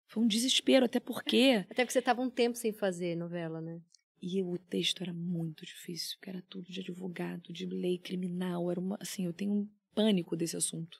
[0.07, 1.65] Foi um desespero, até porque.
[1.67, 3.81] Até porque você tava um tempo sem fazer novela, né?
[4.21, 8.79] E o texto era muito difícil, porque era tudo de advogado, de lei criminal, era
[8.79, 10.99] uma, assim, eu tenho um pânico desse assunto.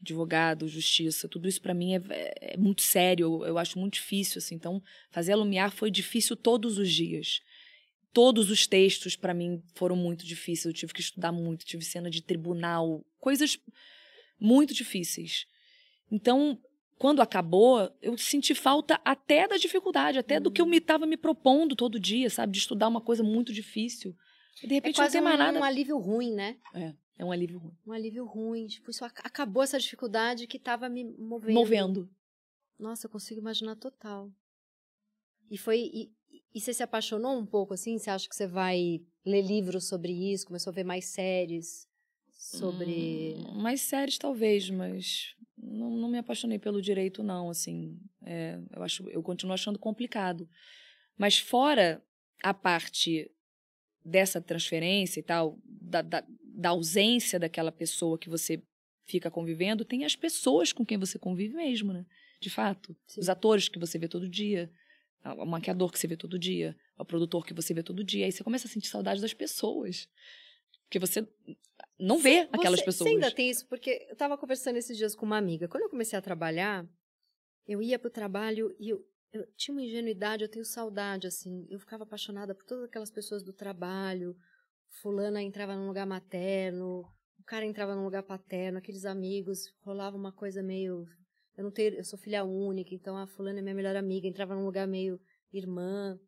[0.00, 3.94] Advogado, justiça, tudo isso pra mim é, é- é muito sério, eu, eu acho muito
[3.94, 4.54] difícil, assim.
[4.54, 4.80] Então,
[5.10, 7.40] fazer a Lumiar foi difícil todos os dias.
[8.12, 12.10] Todos os textos pra mim foram muito difíceis, eu tive que estudar muito, tive cena
[12.10, 13.58] de tribunal, coisas
[14.38, 15.46] muito difíceis.
[16.10, 16.60] Então,
[16.98, 21.16] quando acabou, eu senti falta até da dificuldade, até do que eu me estava me
[21.16, 22.52] propondo todo dia, sabe?
[22.52, 24.14] De estudar uma coisa muito difícil.
[24.62, 25.58] E de É repente não quase tem um, mais nada.
[25.60, 26.56] um alívio ruim, né?
[27.16, 27.76] É um alívio ruim.
[27.86, 28.66] Um alívio ruim.
[28.66, 31.54] Tipo, isso ac- acabou essa dificuldade que tava me movendo.
[31.54, 32.10] Movendo.
[32.78, 34.30] Nossa, eu consigo imaginar total.
[35.50, 35.78] E foi.
[35.92, 36.12] E,
[36.54, 37.98] e você se apaixonou um pouco assim?
[37.98, 40.46] Você acha que você vai ler livros sobre isso?
[40.46, 41.88] Começou a ver mais séries
[42.32, 43.36] sobre.
[43.36, 47.50] Hum, mais séries, talvez, mas não, não me apaixonei pelo direito, não.
[47.50, 50.48] Assim, é, eu, acho, eu continuo achando complicado.
[51.16, 52.02] Mas fora
[52.42, 53.30] a parte
[54.04, 58.62] dessa transferência e tal, da, da, da ausência daquela pessoa que você
[59.04, 62.06] fica convivendo, tem as pessoas com quem você convive mesmo, né?
[62.40, 62.96] De fato.
[63.06, 63.20] Sim.
[63.20, 64.70] Os atores que você vê todo dia,
[65.24, 68.26] o maquiador que você vê todo dia, o produtor que você vê todo dia.
[68.26, 70.08] Aí você começa a sentir saudade das pessoas.
[70.84, 71.26] Porque você
[71.98, 73.08] não vê aquelas Você- pessoas.
[73.10, 73.66] Você ainda tem isso?
[73.68, 75.68] Porque eu tava conversando esses dias com uma amiga.
[75.68, 76.88] Quando eu comecei a trabalhar,
[77.66, 81.66] eu ia pro trabalho e eu, eu tinha uma ingenuidade, eu tenho saudade, assim.
[81.70, 84.34] Eu ficava apaixonada por todas aquelas pessoas do trabalho.
[85.02, 87.00] Fulana entrava num lugar materno,
[87.38, 91.06] o cara entrava num lugar paterno, aqueles amigos, rolava uma coisa meio.
[91.56, 94.54] Eu não tenho, eu sou filha única, então a fulana é minha melhor amiga, entrava
[94.54, 95.20] num lugar meio
[95.52, 96.18] irmã.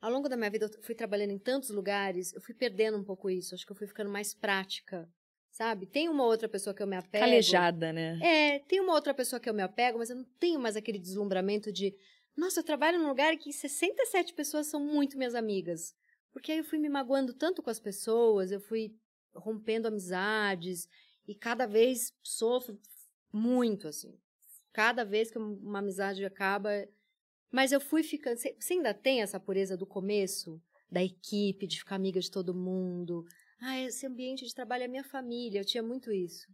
[0.00, 3.04] Ao longo da minha vida, eu fui trabalhando em tantos lugares, eu fui perdendo um
[3.04, 3.54] pouco isso.
[3.54, 5.08] Acho que eu fui ficando mais prática,
[5.50, 5.86] sabe?
[5.86, 7.24] Tem uma outra pessoa que eu me apego.
[7.24, 8.18] Calejada, né?
[8.22, 10.98] É, tem uma outra pessoa que eu me apego, mas eu não tenho mais aquele
[10.98, 11.94] deslumbramento de,
[12.36, 15.94] nossa, eu trabalho num lugar que 67 pessoas são muito minhas amigas.
[16.32, 18.94] Porque aí eu fui me magoando tanto com as pessoas, eu fui
[19.34, 20.88] rompendo amizades
[21.26, 22.78] e cada vez sofro
[23.34, 24.18] muito, assim.
[24.72, 26.70] Cada vez que uma amizade acaba.
[27.50, 28.38] Mas eu fui ficando.
[28.38, 30.60] Você ainda tem essa pureza do começo?
[30.90, 33.24] Da equipe, de ficar amiga de todo mundo?
[33.64, 35.60] ah, esse ambiente de trabalho é minha família.
[35.60, 36.46] Eu tinha muito isso.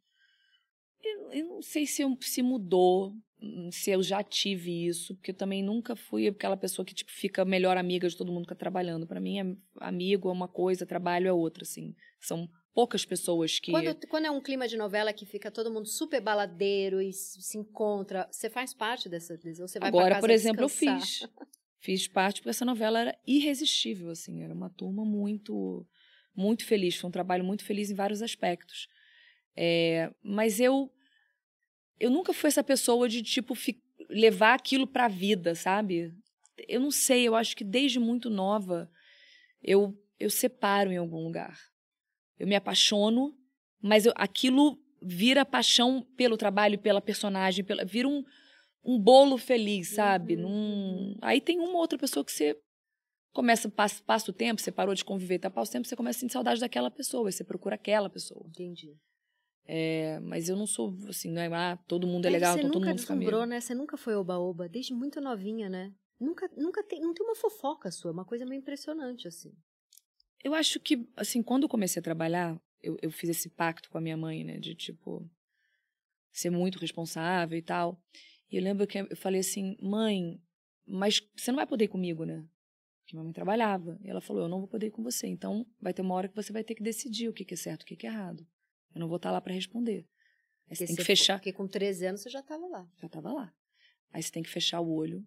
[1.03, 5.31] Eu, eu não sei se, eu, se mudou, hum, se eu já tive isso, porque
[5.31, 8.51] eu também nunca fui aquela pessoa que tipo fica melhor amiga de todo mundo que
[8.51, 9.07] tá trabalhando.
[9.07, 11.95] Para mim, amigo é uma coisa, trabalho é outra, assim.
[12.21, 13.71] São poucas pessoas que.
[13.71, 17.59] Quando, quando é um clima de novela que fica todo mundo super baladeiro e se
[17.59, 20.97] encontra, você faz parte dessa ou você vai Agora, por exemplo, descansar?
[20.97, 21.29] eu fiz.
[21.83, 25.87] Fiz parte porque essa novela era irresistível, assim, era uma turma muito,
[26.37, 28.87] muito feliz, foi um trabalho muito feliz em vários aspectos.
[29.57, 30.93] É, mas eu,
[31.99, 36.15] eu nunca fui essa pessoa de tipo fi, levar aquilo para a vida, sabe?
[36.69, 38.91] Eu não sei, eu acho que desde muito nova
[39.63, 41.59] eu eu separo em algum lugar.
[42.41, 43.37] Eu me apaixono,
[43.83, 48.25] mas eu, aquilo vira paixão pelo trabalho, pela personagem, pela, vira um,
[48.83, 50.37] um bolo feliz, sabe?
[50.37, 50.43] Uhum.
[50.43, 51.19] Num...
[51.21, 52.59] Aí tem uma outra pessoa que você
[53.33, 56.19] começa, passa, passa o tempo, você parou de conviver, tá passa o tempo, você começa
[56.19, 58.45] a sentir saudade daquela pessoa, você procura aquela pessoa.
[58.49, 58.97] Entendi.
[59.67, 62.99] É, mas eu não sou assim, não é, ah, todo mundo é legal, todo mundo
[62.99, 63.47] fica amigo.
[63.47, 63.61] né?
[63.61, 65.93] Você nunca foi oba-oba, desde muito novinha, né?
[66.19, 69.53] Nunca, nunca tem, não tem uma fofoca sua, uma coisa meio impressionante, assim.
[70.43, 73.99] Eu acho que, assim, quando eu comecei a trabalhar, eu, eu fiz esse pacto com
[73.99, 74.59] a minha mãe, né?
[74.59, 75.29] De, tipo,
[76.33, 78.03] ser muito responsável e tal.
[78.51, 80.41] E eu lembro que eu falei assim, mãe,
[80.87, 82.45] mas você não vai poder ir comigo, né?
[83.01, 83.99] Porque minha mãe trabalhava.
[84.03, 85.27] E ela falou, eu não vou poder ir com você.
[85.27, 87.83] Então, vai ter uma hora que você vai ter que decidir o que é certo,
[87.83, 88.47] o que é errado.
[88.95, 90.07] Eu não vou estar lá para responder.
[90.69, 91.39] Aí você tem que fechar.
[91.39, 92.89] Porque com 13 anos você já estava lá.
[92.97, 93.53] Já estava lá.
[94.13, 95.27] Aí você tem que fechar o olho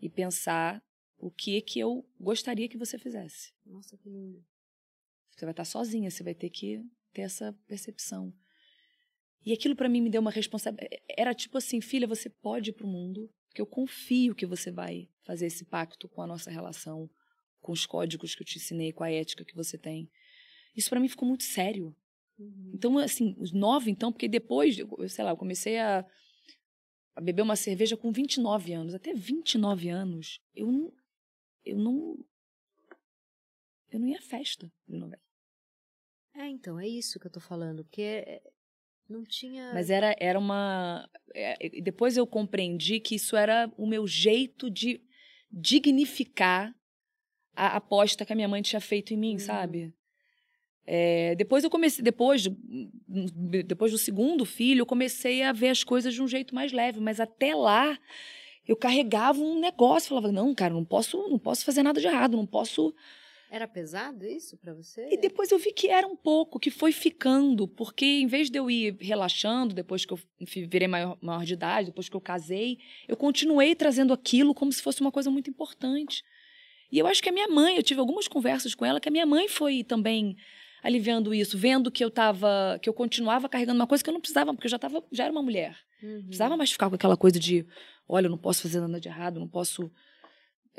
[0.00, 0.82] e pensar
[1.18, 3.52] o que que eu gostaria que você fizesse.
[3.66, 4.44] Nossa, que lindo.
[5.30, 8.32] Você vai estar sozinha, você vai ter que ter essa percepção.
[9.44, 10.94] E aquilo para mim me deu uma responsabilidade.
[11.08, 14.70] É, era tipo assim, filha, você pode ir pro mundo, porque eu confio que você
[14.70, 17.08] vai fazer esse pacto com a nossa relação,
[17.60, 20.10] com os códigos que eu te ensinei, com a ética que você tem.
[20.76, 21.94] Isso para mim ficou muito sério.
[22.38, 22.70] Uhum.
[22.74, 26.04] Então, assim, os nove, então, porque depois, eu, sei lá, eu comecei a,
[27.16, 28.94] a beber uma cerveja com 29 anos.
[28.94, 30.92] Até 29 anos, eu não.
[31.64, 32.18] Eu não.
[33.90, 35.22] Eu não ia à festa de novela.
[36.34, 37.84] É, então, é isso que eu tô falando.
[37.84, 38.42] Porque é,
[39.08, 39.72] não tinha.
[39.72, 41.08] Mas era, era uma.
[41.34, 45.00] É, depois eu compreendi que isso era o meu jeito de
[45.50, 46.74] dignificar
[47.54, 49.38] a aposta que a minha mãe tinha feito em mim, uhum.
[49.38, 49.94] sabe?
[50.86, 52.46] É, depois eu comecei, depois,
[53.66, 56.98] depois do segundo filho, eu comecei a ver as coisas de um jeito mais leve,
[57.00, 57.98] mas até lá
[58.68, 62.36] eu carregava um negócio, falava, não, cara, não posso, não posso fazer nada de errado,
[62.36, 62.94] não posso
[63.50, 65.08] era pesado isso para você?
[65.10, 68.58] E depois eu vi que era um pouco, que foi ficando, porque em vez de
[68.58, 70.20] eu ir relaxando, depois que eu
[70.68, 74.82] virei maior, maior de idade, depois que eu casei, eu continuei trazendo aquilo como se
[74.82, 76.22] fosse uma coisa muito importante.
[76.92, 79.12] E eu acho que a minha mãe, eu tive algumas conversas com ela, que a
[79.12, 80.36] minha mãe foi também
[80.82, 84.20] aliviando isso, vendo que eu tava, que eu continuava carregando uma coisa que eu não
[84.20, 85.76] precisava, porque eu já tava, já era uma mulher.
[86.02, 86.22] Uhum.
[86.22, 87.66] Precisava mais ficar com aquela coisa de,
[88.08, 89.90] olha, eu não posso fazer nada de errado, não posso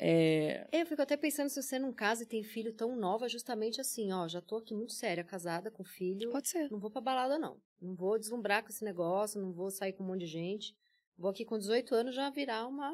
[0.02, 0.66] é...
[0.72, 4.14] Eu fico até pensando se você não casa e tem filho tão nova, justamente assim,
[4.14, 6.32] ó, já tô aqui muito séria, casada com filho.
[6.32, 6.72] Pode ser.
[6.72, 7.62] Não vou pra balada, não.
[7.82, 10.74] Não vou deslumbrar com esse negócio, não vou sair com um monte de gente.
[11.18, 12.94] Vou aqui com 18 anos já virar uma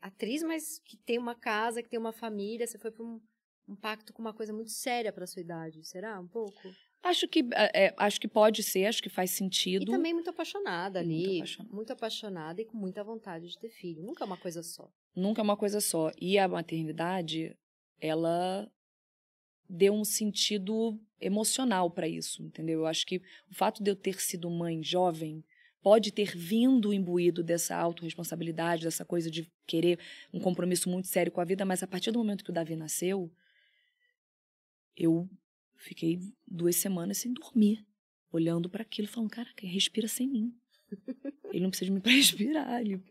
[0.00, 2.68] atriz, mas que tem uma casa, que tem uma família.
[2.68, 3.20] Você foi pra um,
[3.68, 6.20] um pacto com uma coisa muito séria pra sua idade, será?
[6.20, 6.72] Um pouco?
[7.02, 7.44] Acho que,
[7.74, 9.82] é, acho que pode ser, acho que faz sentido.
[9.82, 11.16] E também muito apaixonada ali.
[11.16, 11.74] Muito apaixonada.
[11.74, 14.04] muito apaixonada e com muita vontade de ter filho.
[14.04, 14.88] Nunca é uma coisa só.
[15.14, 16.12] Nunca é uma coisa só.
[16.20, 17.56] E a maternidade,
[18.00, 18.70] ela
[19.68, 22.80] deu um sentido emocional para isso, entendeu?
[22.80, 23.16] Eu acho que
[23.50, 25.44] o fato de eu ter sido mãe jovem
[25.82, 29.98] pode ter vindo imbuído dessa autorresponsabilidade, dessa coisa de querer
[30.32, 32.76] um compromisso muito sério com a vida, mas a partir do momento que o Davi
[32.76, 33.30] nasceu,
[34.96, 35.28] eu
[35.82, 37.84] Fiquei duas semanas sem dormir,
[38.30, 40.54] olhando para aquilo, falando: cara, quem respira sem mim.
[41.52, 42.80] Ele não precisa de mim para respirar.
[42.80, 43.02] Ele,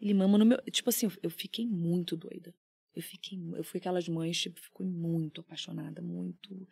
[0.00, 0.58] ele mama no meu.
[0.70, 2.52] Tipo assim, eu fiquei muito doida.
[2.94, 3.38] Eu fiquei.
[3.54, 6.66] Eu fui aquelas mães, tipo, fiquei muito apaixonada, muito.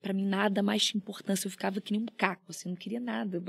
[0.00, 1.46] Para mim, nada mais tinha importância.
[1.46, 3.42] Eu ficava que nem um caco, assim, não queria nada.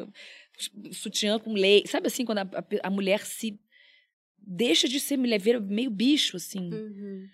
[0.91, 1.89] Sutiã com leite.
[1.89, 3.59] Sabe assim, quando a, a, a mulher se.
[4.37, 6.73] Deixa de ser mulher, meio bicho, assim.
[6.73, 7.29] Uhum.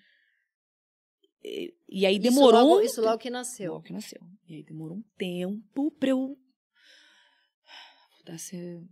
[1.42, 2.60] E, e aí demorou.
[2.60, 3.72] Isso logo, isso logo que nasceu.
[3.72, 4.20] Logo que nasceu.
[4.48, 6.38] E aí demorou um tempo pra eu.
[8.16, 8.82] Voltar a ser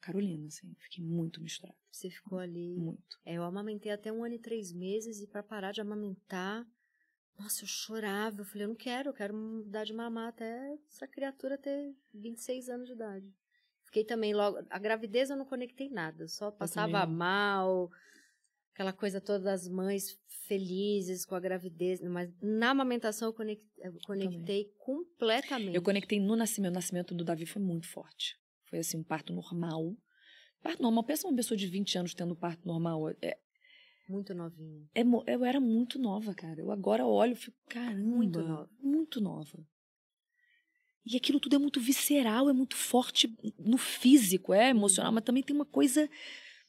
[0.00, 0.74] Carolina, assim.
[0.78, 1.78] Fiquei muito misturada.
[1.90, 2.76] Você ficou ali.
[2.76, 3.18] Muito.
[3.24, 6.66] É, eu amamentei até um ano e três meses e para parar de amamentar.
[7.38, 8.40] Nossa, eu chorava.
[8.40, 12.68] Eu falei, eu não quero, eu quero dar de mamar até essa criatura ter 26
[12.68, 13.34] anos de idade.
[13.84, 14.58] Fiquei também logo.
[14.70, 17.90] A gravidez eu não conectei nada, só passava mal
[18.74, 23.94] aquela coisa toda das mães felizes com a gravidez, mas na amamentação eu conectei, eu
[24.04, 25.74] conectei completamente.
[25.74, 26.72] Eu conectei no nascimento.
[26.72, 28.36] O nascimento do Davi foi muito forte.
[28.68, 29.96] Foi assim, um parto normal.
[30.60, 33.10] Parto normal, pensa uma pessoa de 20 anos tendo parto normal.
[33.22, 33.38] É,
[34.08, 34.86] muito novinha.
[34.94, 36.60] É, eu era muito nova, cara.
[36.60, 38.16] Eu agora olho e fico, caramba.
[38.16, 38.70] Muito nova.
[38.80, 39.66] Muito nova.
[41.06, 45.16] E aquilo tudo é muito visceral, é muito forte no físico, é emocional, uhum.
[45.16, 46.08] mas também tem uma coisa.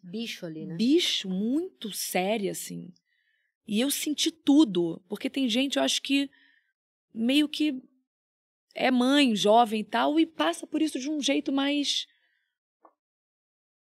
[0.05, 0.75] Bicho ali, né?
[0.75, 2.93] Bicho, muito séria, assim.
[3.67, 5.01] E eu senti tudo.
[5.07, 6.29] Porque tem gente, eu acho que
[7.13, 7.81] meio que
[8.73, 12.07] é mãe, jovem e tal, e passa por isso de um jeito mais.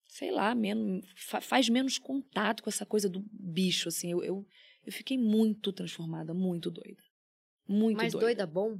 [0.07, 4.11] Sei lá, menos, faz menos contato com essa coisa do bicho, assim.
[4.11, 4.47] Eu, eu,
[4.83, 7.03] eu fiquei muito transformada, muito doida.
[7.67, 8.25] Muito Mas doida.
[8.25, 8.79] doida bom?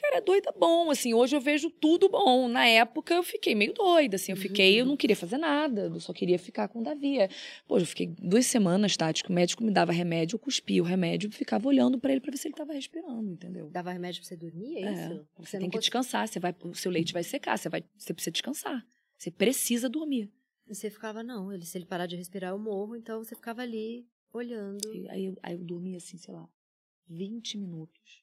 [0.00, 2.46] Cara, doida bom, assim, hoje eu vejo tudo bom.
[2.46, 5.98] Na época eu fiquei meio doida, assim, eu fiquei, eu não queria fazer nada, eu
[5.98, 7.18] só queria ficar com o Davi.
[7.18, 7.28] É,
[7.66, 10.86] pô, eu fiquei duas semanas, Tati, que o médico me dava remédio, eu cuspia o
[10.86, 13.70] remédio e ficava olhando para ele para ver se ele tava respirando, entendeu?
[13.70, 15.26] Dava remédio pra você dormir, é, é isso?
[15.36, 18.14] Você, você tem que descansar, você vai, o seu leite vai secar, você, vai, você
[18.14, 18.86] precisa descansar.
[19.16, 20.30] Você precisa dormir.
[20.68, 23.62] E você ficava, não, ele, se ele parar de respirar, eu morro, então você ficava
[23.62, 24.94] ali olhando.
[24.94, 26.48] E aí, aí eu dormia assim, sei lá,
[27.08, 28.22] 20 minutos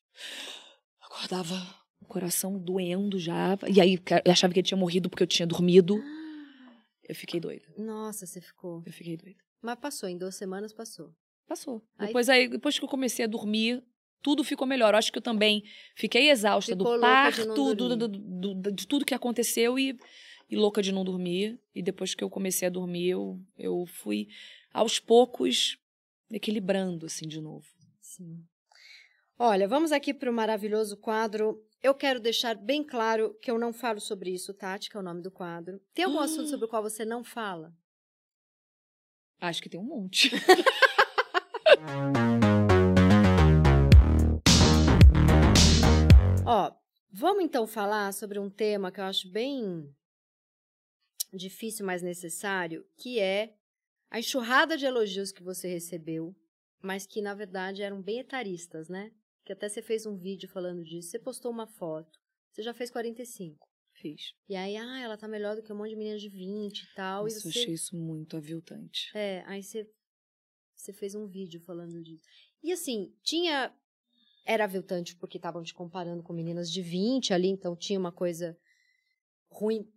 [1.15, 1.55] acordava
[2.01, 3.57] o coração doendo já.
[3.73, 6.01] E aí eu achava que ele tinha morrido porque eu tinha dormido.
[7.07, 7.65] Eu fiquei doida.
[7.77, 8.83] Nossa, você ficou.
[8.85, 9.39] Eu fiquei doida.
[9.61, 11.13] Mas passou, em duas semanas passou.
[11.47, 11.81] Passou.
[11.97, 12.07] Aí...
[12.07, 13.83] Depois, aí, depois que eu comecei a dormir,
[14.21, 14.93] tudo ficou melhor.
[14.93, 15.63] Eu acho que eu também
[15.95, 19.97] fiquei exausta ficou do parto, do, do, do, de tudo que aconteceu e,
[20.49, 21.59] e louca de não dormir.
[21.73, 24.27] E depois que eu comecei a dormir, eu, eu fui
[24.73, 25.77] aos poucos
[26.29, 27.67] equilibrando, assim, de novo.
[28.01, 28.43] Sim.
[29.37, 31.61] Olha, vamos aqui para o maravilhoso quadro.
[31.83, 35.03] Eu quero deixar bem claro que eu não falo sobre isso, Tati, que é o
[35.03, 35.81] nome do quadro.
[35.93, 37.75] Tem algum assunto sobre o qual você não fala?
[39.41, 40.31] Acho que tem um monte.
[46.45, 46.71] Ó,
[47.11, 49.93] vamos então falar sobre um tema que eu acho bem
[51.33, 53.53] difícil, mas necessário, que é
[54.09, 56.33] a enxurrada de elogios que você recebeu,
[56.81, 59.11] mas que na verdade eram bem etaristas, né?
[59.45, 62.19] Que até você fez um vídeo falando disso, você postou uma foto,
[62.51, 63.65] você já fez 45.
[63.93, 64.33] Fiz.
[64.49, 66.93] E aí, ah, ela tá melhor do que um monte de meninas de 20 e
[66.95, 67.23] tal.
[67.23, 67.47] Nossa, e você...
[67.47, 69.09] eu achei isso muito aviltante.
[69.15, 69.89] É, aí você,
[70.75, 72.27] você fez um vídeo falando disso.
[72.61, 73.73] E assim, tinha.
[74.45, 78.57] Era aviltante porque estavam te comparando com meninas de 20 ali, então tinha uma coisa
[79.49, 79.89] ruim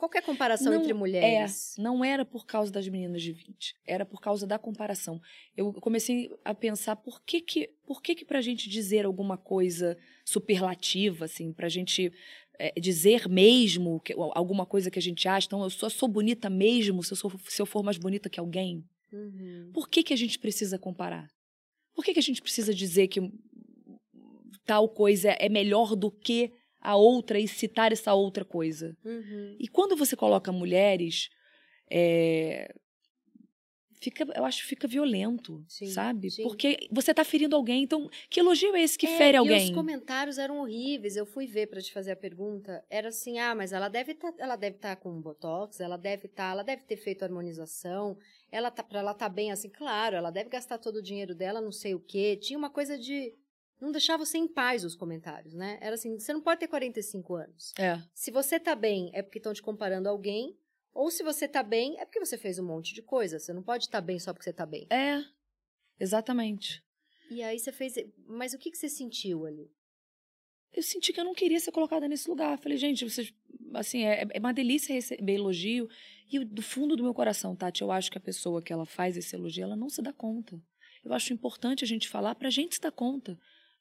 [0.00, 1.78] Qualquer comparação não, entre mulheres.
[1.78, 5.20] É, não era por causa das meninas de 20, era por causa da comparação.
[5.54, 9.98] Eu comecei a pensar por que que, por que, que pra gente dizer alguma coisa
[10.24, 12.10] superlativa, assim, pra gente
[12.58, 16.48] é, dizer mesmo que, alguma coisa que a gente acha, então eu só sou bonita
[16.48, 18.82] mesmo se eu, sou, se eu for mais bonita que alguém.
[19.12, 19.70] Uhum.
[19.74, 21.28] Por que, que a gente precisa comparar?
[21.94, 23.20] Por que, que a gente precisa dizer que
[24.64, 28.96] tal coisa é melhor do que a outra e citar essa outra coisa.
[29.04, 29.56] Uhum.
[29.58, 31.28] E quando você coloca mulheres,
[31.90, 32.74] é,
[34.00, 36.30] fica, eu acho que fica violento, sim, sabe?
[36.30, 36.42] Sim.
[36.42, 37.82] Porque você está ferindo alguém.
[37.82, 39.64] Então, que elogio é esse que é, fere alguém?
[39.64, 41.16] Os comentários eram horríveis.
[41.16, 42.82] Eu fui ver para te fazer a pergunta.
[42.88, 46.26] Era assim: "Ah, mas ela deve tá, ela deve estar tá com botox, ela deve
[46.26, 48.16] estar, tá, ela deve ter feito harmonização.
[48.50, 51.60] Ela tá para ela tá bem assim, claro, ela deve gastar todo o dinheiro dela,
[51.60, 52.36] não sei o quê.
[52.40, 53.34] Tinha uma coisa de
[53.80, 55.78] não deixava você em paz os comentários, né?
[55.80, 57.72] Era assim, você não pode ter 45 anos.
[57.78, 58.00] É.
[58.14, 60.56] Se você tá bem, é porque estão te comparando a alguém,
[60.92, 63.38] ou se você tá bem, é porque você fez um monte de coisa.
[63.38, 64.86] Você não pode estar tá bem só porque você tá bem.
[64.90, 65.24] É,
[65.98, 66.84] exatamente.
[67.30, 67.94] E aí você fez.
[68.26, 69.70] Mas o que, que você sentiu ali?
[70.72, 72.58] Eu senti que eu não queria ser colocada nesse lugar.
[72.58, 73.32] Falei, gente, vocês.
[73.72, 75.88] Assim, é, é uma delícia receber elogio.
[76.30, 79.16] E do fundo do meu coração, Tati, eu acho que a pessoa que ela faz
[79.16, 80.60] esse elogio, ela não se dá conta.
[81.04, 83.38] Eu acho importante a gente falar pra gente se dar conta.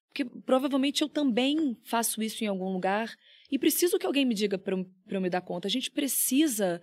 [0.10, 3.16] Porque provavelmente eu também faço isso em algum lugar
[3.52, 5.68] e preciso que alguém me diga para eu, me dar conta.
[5.68, 6.82] A gente precisa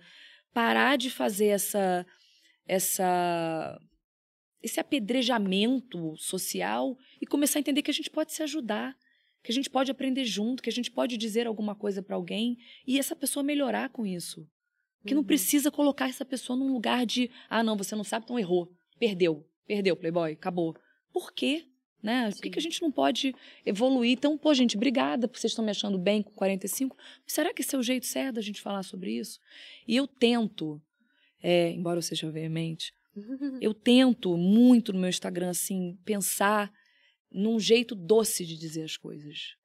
[0.53, 2.05] parar de fazer essa
[2.65, 3.79] essa
[4.61, 8.97] esse apedrejamento social e começar a entender que a gente pode se ajudar,
[9.43, 12.57] que a gente pode aprender junto, que a gente pode dizer alguma coisa para alguém
[12.85, 14.47] e essa pessoa melhorar com isso.
[15.05, 15.21] Que uhum.
[15.21, 18.73] não precisa colocar essa pessoa num lugar de, ah, não, você não sabe, então errou,
[18.99, 20.75] perdeu, perdeu, playboy, acabou.
[21.13, 21.65] Por quê?
[22.01, 22.29] Né?
[22.31, 23.33] Por que, que a gente não pode
[23.65, 24.11] evoluir?
[24.11, 26.95] Então, pô, gente, obrigada por vocês estão me achando bem com 45.
[26.97, 29.39] Mas será que esse é o jeito certo da gente falar sobre isso?
[29.87, 30.81] E eu tento,
[31.41, 32.93] é, embora eu seja veemente,
[33.59, 36.71] eu tento muito no meu Instagram, assim, pensar
[37.31, 39.57] num jeito doce de dizer as coisas.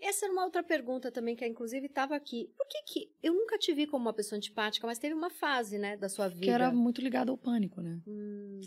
[0.00, 2.50] Essa era uma outra pergunta também, que inclusive estava aqui.
[2.56, 3.12] Por que que...
[3.22, 6.28] Eu nunca te vi como uma pessoa antipática, mas teve uma fase, né, da sua
[6.28, 6.40] vida.
[6.42, 8.00] Que era muito ligada ao pânico, né?
[8.06, 8.60] Hum,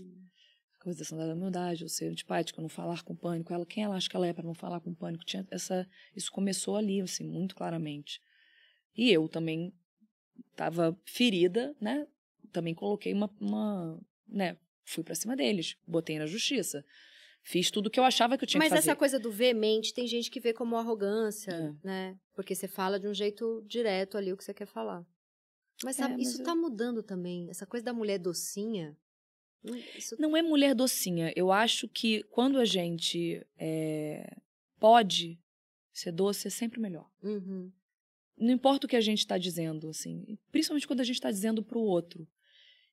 [0.84, 3.54] A coisa da humildade, eu ser antipática, não falar com pânico.
[3.54, 5.24] Ela, quem ela acha que ela é para não falar com pânico?
[5.24, 8.22] Tinha essa, isso começou ali, assim, muito claramente.
[8.96, 9.74] E eu também
[10.52, 12.06] estava ferida, né?
[12.52, 14.58] Também coloquei uma, uma né?
[14.84, 16.84] Fui para cima deles, botei na justiça.
[17.42, 18.90] Fiz tudo que eu achava que eu tinha Mas que fazer.
[18.90, 21.74] essa coisa do veemente, tem gente que vê como arrogância, É.
[21.88, 22.20] né?
[22.36, 25.06] Porque você fala de um jeito direto ali o que você quer falar.
[25.82, 27.50] Mas É, sabe, mas isso eu- tá mudando também.
[27.50, 28.98] Essa coisa da mulher docinha.
[29.98, 30.16] Isso...
[30.20, 31.32] Não é mulher docinha.
[31.36, 34.38] Eu acho que quando a gente é,
[34.80, 35.40] pode
[35.92, 37.10] ser doce, é sempre melhor.
[37.22, 37.72] Uhum.
[38.38, 41.64] Não importa o que a gente está dizendo, assim, principalmente quando a gente está dizendo
[41.64, 42.28] para o outro.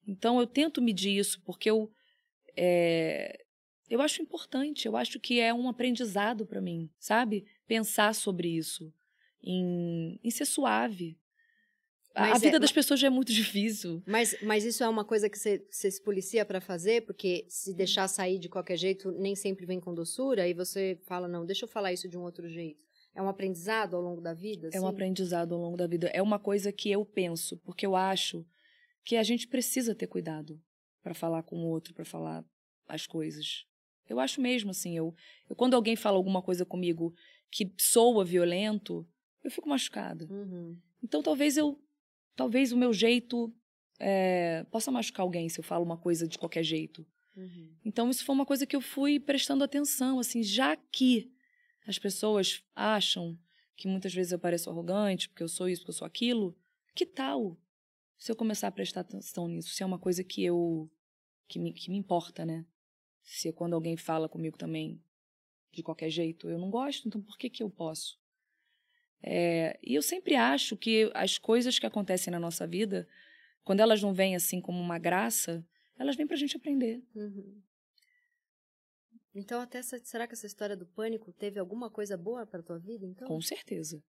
[0.07, 1.91] Então eu tento medir isso porque eu
[2.57, 3.45] é,
[3.91, 4.87] eu acho importante.
[4.87, 7.45] Eu acho que é um aprendizado para mim, sabe?
[7.66, 8.95] Pensar sobre isso,
[9.43, 11.18] em, em ser suave.
[12.14, 14.02] A, Mas a é- vida ma- das pessoas já é muito difícil.
[14.06, 18.08] Mas, mas isso é uma coisa que você, se policia pra fazer, porque se deixar
[18.08, 21.68] sair de qualquer jeito, nem sempre vem com doçura, e você fala, não, deixa eu
[21.68, 22.84] falar isso de um outro jeito.
[23.14, 24.68] É um aprendizado ao longo da vida?
[24.72, 24.94] É um assim?
[24.94, 26.08] aprendizado ao longo da vida.
[26.08, 28.44] É uma coisa que eu penso, porque eu acho
[29.04, 30.61] que a gente precisa ter cuidado
[31.02, 32.44] para falar com o outro, para falar
[32.86, 33.64] as coisas.
[34.08, 35.14] Eu acho mesmo assim, eu,
[35.48, 37.14] eu quando alguém fala alguma coisa comigo
[37.50, 39.06] que soa violento,
[39.42, 40.26] eu fico machucada.
[40.30, 40.76] Uhum.
[41.02, 41.80] Então talvez eu,
[42.37, 43.53] talvez o meu jeito
[43.99, 47.07] é, possa machucar alguém se eu falo uma coisa de qualquer jeito.
[47.37, 47.74] Uhum.
[47.85, 51.33] Então isso foi uma coisa que eu fui prestando atenção, assim, já que
[51.87, 53.39] as pessoas acham
[53.76, 56.57] que muitas vezes eu pareço arrogante, porque eu sou isso, porque eu sou aquilo,
[56.95, 57.59] que tal
[58.20, 60.91] se eu começar a prestar atenção nisso, se é uma coisa que eu
[61.49, 62.66] que me, que me importa, né?
[63.22, 65.03] Se é quando alguém fala comigo também
[65.72, 68.20] de qualquer jeito, eu não gosto, então por que que eu posso?
[69.23, 73.07] É, e eu sempre acho que as coisas que acontecem na nossa vida,
[73.64, 75.64] quando elas não vêm assim como uma graça,
[75.99, 77.03] elas vêm pra gente aprender.
[77.14, 77.61] Uhum.
[79.35, 82.79] Então, até essa, será que essa história do pânico teve alguma coisa boa pra tua
[82.79, 83.29] vida, então?
[83.29, 84.03] Com certeza.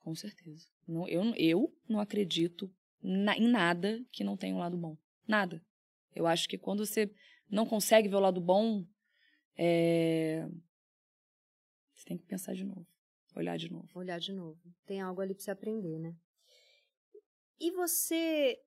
[0.00, 0.66] Com certeza.
[0.86, 2.70] Não, eu, eu não acredito
[3.00, 4.96] na- em nada que não tenha um lado bom.
[5.26, 5.64] Nada.
[6.14, 7.10] Eu acho que quando você
[7.48, 8.84] não consegue ver o lado bom,
[9.56, 10.46] é,
[11.94, 12.86] você tem que pensar de novo.
[13.34, 13.88] Olhar de novo.
[13.94, 14.60] Olhar de novo.
[14.84, 16.14] Tem algo ali pra você aprender, né?
[17.60, 18.58] E você,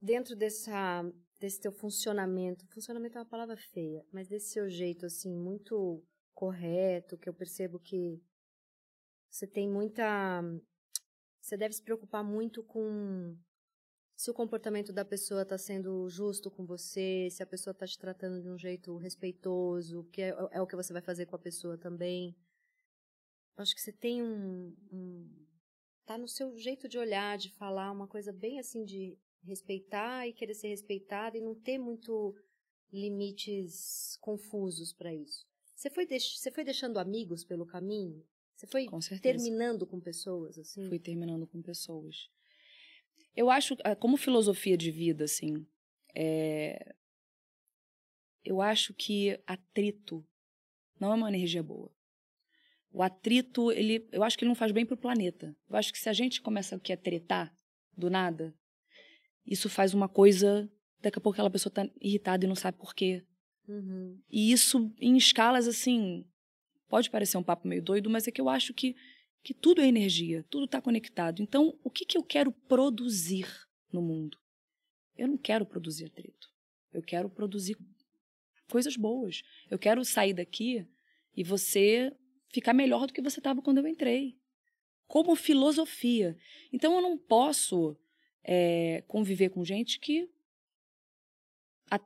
[0.00, 1.02] dentro dessa,
[1.40, 7.18] desse teu funcionamento, funcionamento é uma palavra feia, mas desse seu jeito, assim, muito correto,
[7.18, 8.22] que eu percebo que
[9.30, 10.42] você tem muita.
[11.40, 13.36] Você deve se preocupar muito com
[14.16, 17.98] se o comportamento da pessoa está sendo justo com você, se a pessoa está te
[17.98, 21.38] tratando de um jeito respeitoso, que é, é o que você vai fazer com a
[21.38, 22.36] pessoa também.
[23.56, 25.46] Acho que você tem um, um.
[26.04, 30.32] Tá no seu jeito de olhar, de falar, uma coisa bem assim de respeitar e
[30.32, 32.34] querer ser respeitada e não ter muito
[32.92, 35.46] limites confusos para isso.
[35.74, 36.38] Você foi, deix...
[36.38, 38.24] você foi deixando amigos pelo caminho?
[38.54, 40.88] Você foi Com terminando com pessoas, assim?
[40.88, 42.30] Fui terminando com pessoas.
[43.34, 45.66] Eu acho, ah, como filosofia de vida, assim,
[46.14, 46.94] é,
[48.44, 50.24] eu acho que atrito
[51.00, 51.90] não é uma energia boa.
[52.94, 55.52] O atrito, ele, eu acho que ele não faz bem pro planeta.
[55.68, 57.52] Eu acho que se a gente começa aqui a tretar
[57.96, 58.54] do nada,
[59.44, 60.70] isso faz uma coisa,
[61.02, 63.26] daqui a pouco aquela pessoa tá irritada e não sabe por quê.
[63.66, 64.16] Uhum.
[64.30, 66.24] E isso em escalas assim,
[66.88, 68.94] pode parecer um papo meio doido, mas é que eu acho que,
[69.42, 71.42] que tudo é energia, tudo está conectado.
[71.42, 73.48] Então, o que, que eu quero produzir
[73.92, 74.38] no mundo?
[75.18, 76.48] Eu não quero produzir atrito.
[76.92, 77.76] Eu quero produzir
[78.70, 79.42] coisas boas.
[79.68, 80.86] Eu quero sair daqui
[81.36, 82.12] e você
[82.54, 84.38] ficar melhor do que você estava quando eu entrei.
[85.06, 86.36] Como filosofia.
[86.72, 87.96] Então, eu não posso
[88.44, 90.28] é, conviver com gente que
[91.90, 92.00] a-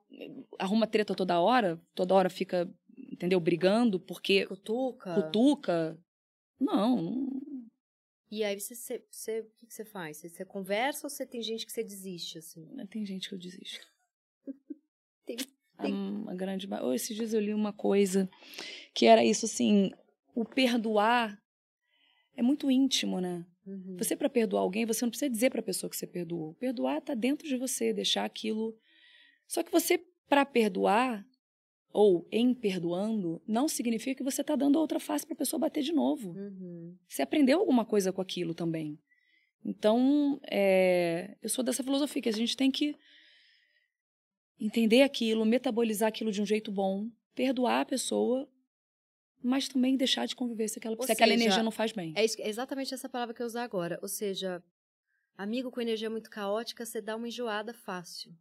[0.59, 5.15] arruma treta toda hora, toda hora fica, entendeu, brigando porque Cutuca.
[5.15, 5.99] cutuca.
[6.61, 7.69] Não, não,
[8.31, 10.17] E aí você, você, você- o que, que você faz?
[10.17, 12.67] Você, você conversa ou você tem gente que você desiste, assim?
[12.91, 13.87] tem gente que eu desisto.
[15.25, 15.37] Tem-
[15.81, 16.69] tem- a grande.
[16.83, 18.29] Oh, esses dias eu li uma coisa
[18.93, 19.93] que era isso assim:
[20.35, 21.41] o perdoar
[22.37, 23.45] é muito íntimo, né?
[23.67, 23.97] Uhum.
[23.99, 26.55] Você, para perdoar alguém, você não precisa dizer para a pessoa que você perdoou.
[26.55, 28.77] Perdoar está dentro de você, deixar aquilo.
[29.47, 29.99] Só que você,
[30.29, 31.27] para perdoar,
[31.93, 35.83] ou em perdoando, não significa que você está dando outra face para a pessoa bater
[35.83, 36.31] de novo.
[36.31, 36.97] Uhum.
[37.07, 38.99] Você aprendeu alguma coisa com aquilo também.
[39.65, 42.95] Então, é, eu sou dessa filosofia que a gente tem que
[44.61, 48.49] entender aquilo, metabolizar aquilo de um jeito bom, perdoar a pessoa
[49.43, 52.13] mas também deixar de conviver se aquela, se aquela seja, energia não faz bem.
[52.17, 53.99] É, isso- é exatamente essa palavra que eu usar agora.
[54.03, 54.63] Ou seja,
[55.37, 58.33] amigo com energia muito caótica, você dá uma enjoada fácil.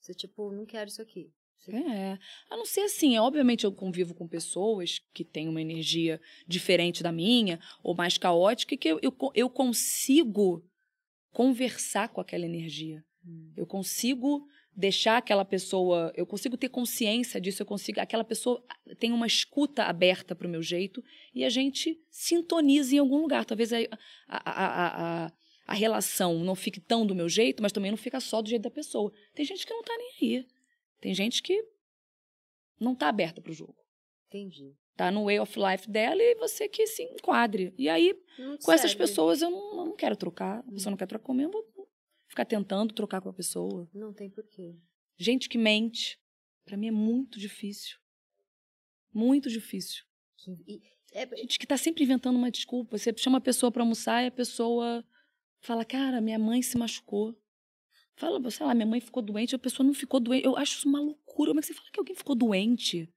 [0.00, 1.30] Você, tipo, não quero isso aqui.
[1.58, 2.18] Você- É.
[2.50, 7.10] A não ser assim, obviamente eu convivo com pessoas que têm uma energia diferente da
[7.10, 10.62] minha, ou mais caótica, e que eu, eu, eu consigo
[11.32, 13.04] conversar com aquela energia.
[13.26, 13.52] Hum.
[13.56, 14.46] Eu consigo
[14.76, 18.62] deixar aquela pessoa, eu consigo ter consciência disso, eu consigo, aquela pessoa
[18.98, 21.02] tem uma escuta aberta para o meu jeito
[21.34, 23.44] e a gente sintoniza em algum lugar.
[23.44, 23.78] Talvez a,
[24.28, 25.32] a, a,
[25.66, 28.62] a, relação não fique tão do meu jeito, mas também não fica só do jeito
[28.62, 29.12] da pessoa.
[29.34, 30.46] Tem gente que não tá nem aí.
[31.00, 31.64] Tem gente que
[32.80, 33.76] não tá aberta para o jogo.
[34.28, 34.74] Entendi.
[34.96, 37.74] Tá no way of life dela e você que se enquadre.
[37.76, 38.96] E aí Não com essas serve.
[38.96, 40.60] pessoas eu não, eu não quero trocar.
[40.60, 41.73] A pessoa não quer trocar comigo, eu vou
[42.28, 43.88] ficar tentando trocar com a pessoa.
[43.94, 44.76] Não tem porquê.
[45.16, 46.18] Gente que mente,
[46.64, 47.98] pra mim é muito difícil.
[49.12, 50.04] Muito difícil.
[50.66, 52.98] E- é- Gente que tá sempre inventando uma desculpa.
[52.98, 55.04] Você chama a pessoa pra almoçar e a pessoa
[55.60, 57.34] fala: Cara, minha mãe se machucou.
[58.16, 60.44] Fala, sei lá, minha mãe ficou doente, a pessoa não ficou doente.
[60.44, 61.50] Eu acho isso uma loucura.
[61.50, 63.12] Como é que você fala que alguém ficou doente?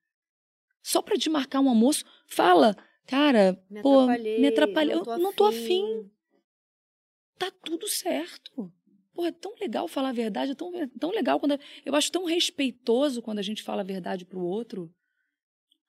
[0.84, 4.40] Só pra desmarcar um almoço, fala, cara, me pô, atrapalhei.
[4.40, 4.94] me atrapalhei.
[4.96, 5.84] Não Eu tô não tô afim.
[5.84, 6.12] afim.
[7.38, 8.74] Tá tudo certo.
[9.18, 11.60] Pô, é tão legal falar a verdade, é tão, é tão legal quando.
[11.84, 14.94] Eu acho tão respeitoso quando a gente fala a verdade pro outro.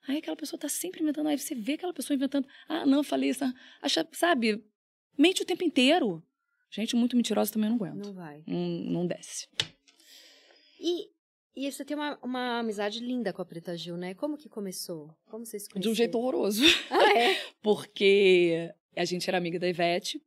[0.07, 3.29] Aí aquela pessoa tá sempre inventando, aí você vê aquela pessoa inventando, ah, não, falei
[3.29, 3.53] isso, ah,
[3.83, 4.65] acha, sabe?
[5.19, 6.25] Mente o tempo inteiro.
[6.71, 8.03] Gente muito mentirosa também não aguento.
[8.03, 8.43] Não vai.
[8.47, 9.47] Não, não desce.
[10.81, 11.11] E,
[11.55, 14.15] e você tem uma, uma amizade linda com a Preta Gil, né?
[14.15, 15.15] Como que começou?
[15.27, 15.95] Como vocês se De um conheceram?
[15.95, 16.65] jeito horroroso.
[16.91, 17.37] Ah, é?
[17.61, 20.19] porque a gente era amiga da Ivete.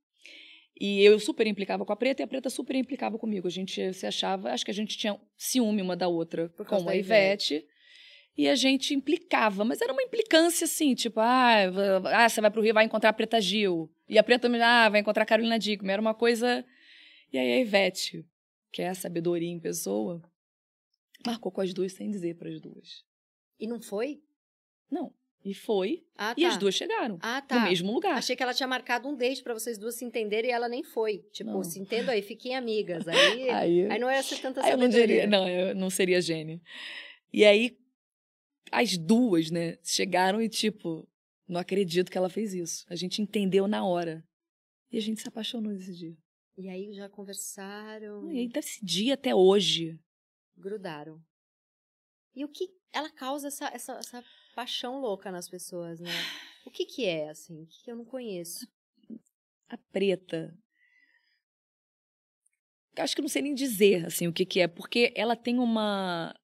[0.84, 3.48] E eu super implicava com a Preta e a Preta super implicava comigo.
[3.48, 6.90] A gente se achava, acho que a gente tinha ciúme uma da outra Por com
[6.90, 7.64] a Ivete.
[8.36, 11.66] E a gente implicava, mas era uma implicância assim, tipo, ah,
[12.06, 13.94] ah, você vai pro Rio, vai encontrar a Preta Gil.
[14.10, 15.94] E a Preta, ah, vai encontrar a Carolina Dickman.
[15.94, 16.66] Era uma coisa.
[17.32, 18.26] E aí a Ivete,
[18.72, 20.20] que é a sabedoria em pessoa,
[21.24, 23.06] marcou com as duas sem dizer para as duas.
[23.60, 24.24] E não foi?
[24.90, 25.14] Não.
[25.44, 26.06] E foi.
[26.16, 26.50] Ah, E tá.
[26.50, 27.18] as duas chegaram.
[27.22, 27.56] Ah, tá.
[27.62, 28.16] No mesmo lugar.
[28.18, 30.84] Achei que ela tinha marcado um date pra vocês duas se entenderem e ela nem
[30.84, 31.20] foi.
[31.32, 31.64] Tipo, Não.
[31.64, 33.08] se entendo aí, fiquem amigas.
[33.08, 36.22] Aí, Aí, aí não ia ser tanta Aí eu não diria, não, eu não seria
[36.22, 36.62] gênio.
[37.34, 37.76] E aí,
[38.72, 41.08] as duas, né, chegaram e, tipo,
[41.48, 42.86] não acredito que ela fez isso.
[42.88, 44.24] A gente entendeu na hora.
[44.92, 46.16] E a gente se apaixonou nesse dia.
[46.58, 50.00] E aí já conversaram, E aí, desse dia até hoje.
[50.56, 51.20] grudaram.
[52.36, 54.24] E o que ela causa essa, essa, essa
[54.56, 56.10] paixão louca nas pessoas, né?
[56.66, 57.64] O que que é, assim?
[57.64, 58.68] O que, que eu não conheço?
[59.70, 60.56] A preta.
[62.98, 64.68] Acho que não sei nem dizer, assim, o que que é.
[64.68, 66.36] Porque ela tem uma...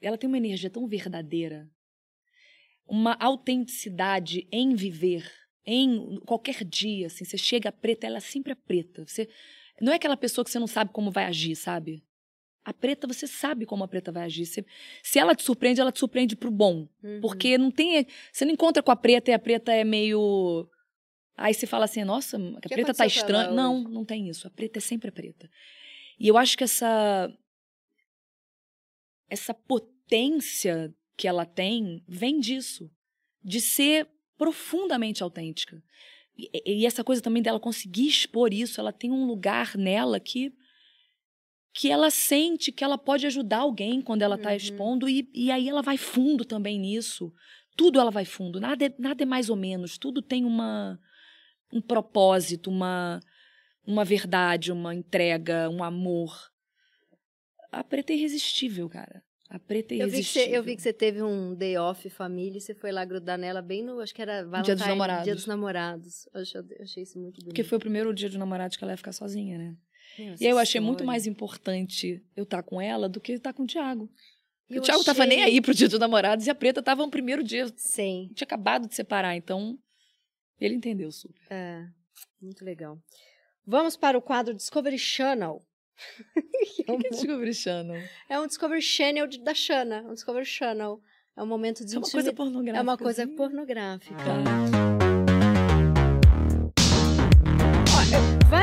[0.00, 1.68] Ela tem uma energia tão verdadeira.
[2.86, 5.30] Uma autenticidade em viver.
[5.64, 7.24] Em qualquer dia, assim.
[7.24, 9.04] Você chega preta, ela sempre é preta.
[9.04, 9.28] Você...
[9.80, 12.05] Não é aquela pessoa que você não sabe como vai agir, sabe?
[12.68, 14.44] A preta, você sabe como a preta vai agir.
[14.44, 14.64] Você-
[15.00, 16.88] Se ela te surpreende, ela te surpreende pro bom.
[17.00, 17.20] Uhum.
[17.20, 18.08] Porque não tem.
[18.32, 20.68] Você não encontra com a preta e a preta é meio.
[21.36, 23.52] Aí você fala assim, nossa, a que preta tá estranha.
[23.52, 24.48] Não, não tem isso.
[24.48, 25.48] A preta é sempre a preta.
[26.18, 27.32] E eu acho que essa.
[29.28, 32.90] Essa potência que ela tem vem disso.
[33.44, 35.80] De ser profundamente autêntica.
[36.36, 36.50] E,
[36.80, 40.52] e essa coisa também dela conseguir expor isso, ela tem um lugar nela que.
[41.78, 44.56] Que ela sente que ela pode ajudar alguém quando ela tá Uhum.
[44.56, 47.32] expondo, e, e aí ela vai fundo também nisso.
[47.76, 50.98] Tudo ela vai fundo, nada é, nada é mais ou menos, tudo tem uma,
[51.70, 53.20] um propósito, uma,
[53.86, 56.32] uma verdade, uma entrega, um amor.
[57.70, 59.22] A preta é irresistível, cara.
[59.50, 60.48] A preta é Eu vi, que irresistível.
[60.48, 63.36] você, eu vi que você teve um day off família e você foi lá grudar
[63.38, 64.00] nela bem no.
[64.00, 65.24] Acho que era Dia dos Valentine, Namorados.
[65.24, 66.28] Dia dos Namorados.
[66.34, 67.48] Eu achei, eu achei isso muito bonito.
[67.48, 69.76] Porque foi o primeiro dia de namorados que ela ia ficar sozinha, né?
[70.18, 73.64] E aí eu achei muito mais importante eu estar com ela do que estar com
[73.64, 73.66] o
[74.76, 77.04] eu o Thiago tava achei- nem aí pro dia dos namorados e a preta tava
[77.04, 77.66] no primeiro dia.
[77.76, 79.78] Sim, Tinha acabado de separar, então
[80.60, 81.40] ele entendeu super.
[81.50, 81.86] é.
[82.40, 82.98] Muito legal.
[83.66, 85.62] Vamos para o quadro Discovery Channel.
[86.76, 88.02] Que é O um- que é Discovery Channel?
[88.28, 90.02] É um Discovery Channel de- da Xana.
[90.02, 91.00] Um Discovery Channel.
[91.36, 92.78] É um momento de É uma coisa pornográfica.
[92.78, 93.36] É uma coisa assim.
[93.36, 94.14] pornográfica.
[94.16, 94.95] Tá.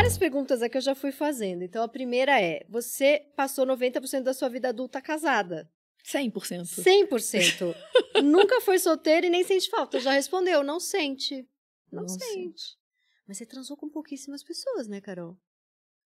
[0.04, 1.64] Várias perguntas aqui eu já fui fazendo.
[1.64, 5.72] Então, a primeira é: você passou 90% da sua vida adulta casada?
[6.04, 6.84] 100%.
[6.84, 7.74] 100%.
[8.22, 10.02] Nunca foi solteira e nem sente falta.
[10.02, 11.48] Já respondeu, não sente.
[11.90, 12.26] Não, Não sente.
[12.26, 12.78] sente.
[13.26, 15.38] Mas você transou com pouquíssimas pessoas, né, Carol?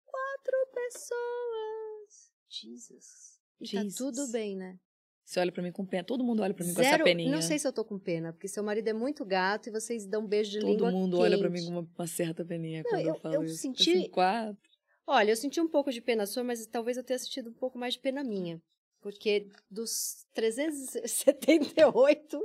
[0.07, 2.30] Quatro pessoas.
[2.49, 3.41] Jesus.
[3.61, 3.95] E Jesus.
[3.97, 4.78] tá tudo bem, né?
[5.31, 6.03] Você olha pra mim com pena.
[6.03, 7.31] Todo mundo olha pra mim com Zero, essa peninha.
[7.31, 10.05] Não sei se eu tô com pena, porque seu marido é muito gato e vocês
[10.05, 11.22] dão um beijo de Todo língua mundo quente.
[11.22, 13.59] olha pra mim com uma, uma certa peninha Não, quando eu, eu- falo eu isso.
[13.59, 14.59] senti- Assim, quatro.
[15.07, 17.78] Olha, eu senti um pouco de pena sua, mas talvez eu tenha sentido um pouco
[17.78, 18.61] mais de pena minha.
[19.01, 22.41] Porque dos 378,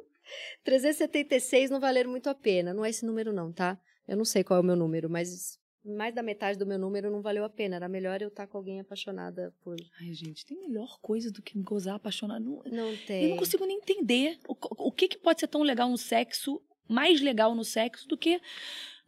[0.64, 2.74] 376 não valeram muito a pena.
[2.74, 3.80] Não é esse número não, tá?
[4.08, 7.12] Eu não sei qual é o meu número, mas mais da metade do meu número
[7.12, 7.76] não valeu a pena.
[7.76, 9.76] Era melhor eu estar com alguém apaixonada por...
[10.02, 12.44] Ai, gente, tem melhor coisa do que me gozar apaixonado.
[12.44, 13.24] Não- Não tem.
[13.26, 14.56] Eu não consigo nem entender o,
[14.88, 18.42] o que, que pode ser tão legal no sexo, mais legal no sexo, do que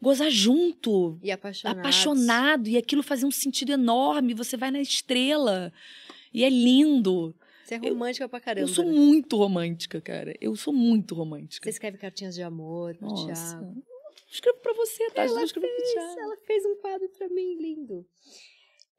[0.02, 1.80] gozar junto, E apaixonado.
[1.80, 4.34] apaixonado, e aquilo fazer um sentido enorme.
[4.34, 5.74] Você vai na estrela.
[6.34, 7.36] E é lindo.
[7.64, 8.64] Você é romântica pra caramba.
[8.64, 8.92] eu sou né?
[8.94, 10.34] muito romântica, cara.
[10.40, 11.66] Eu sou muito romântica.
[11.66, 13.26] Você escreve cartinhas de amor pro Nossa.
[13.58, 13.84] Thiago.
[14.30, 15.24] Escrevo pra você, tá?
[15.24, 16.20] Ela Eu escrevo fez, Thiago.
[16.20, 18.06] ela fez um quadro pra mim lindo.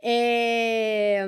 [0.02, 1.26] É,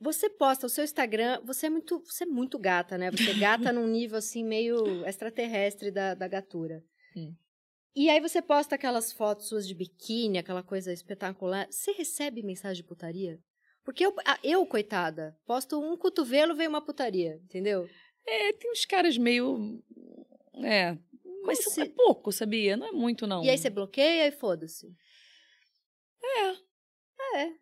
[0.00, 3.10] Você posta o seu Instagram, você é muito, você é muito gata, né?
[3.10, 6.82] Você é gata num nível assim meio extraterrestre da, da gatura.
[7.16, 7.34] Hum.
[7.94, 11.66] E aí você posta aquelas fotos suas de biquíni, aquela coisa espetacular.
[11.70, 13.38] Você recebe mensagem de putaria?
[13.84, 17.88] Porque eu, eu coitada, posto um cotovelo, vem uma putaria, entendeu?
[18.26, 19.82] É, tem uns caras meio.
[20.62, 20.96] É.
[21.42, 22.76] Mas se- é pouco, sabia?
[22.76, 23.42] Não é muito, não.
[23.44, 24.94] E aí você bloqueia e foda-se.
[26.22, 26.56] É.
[27.42, 27.52] É.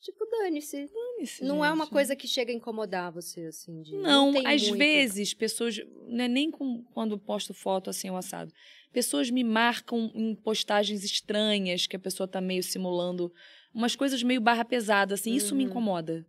[0.00, 0.86] Tipo, dane-se.
[0.86, 1.92] Dane-se, Não é uma gente.
[1.92, 3.82] coisa que chega a incomodar você, assim.
[3.82, 4.78] De, Não, tem às muito.
[4.78, 5.78] vezes, pessoas.
[6.06, 8.52] Não é nem com, quando posto foto assim, o assado.
[8.92, 13.32] Pessoas me marcam em postagens estranhas, que a pessoa tá meio simulando.
[13.74, 15.34] Umas coisas meio barra pesada, assim.
[15.34, 15.70] Isso me Uhum.
[15.70, 16.26] incomoda.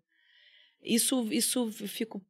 [0.82, 2.22] Isso, isso eu fico.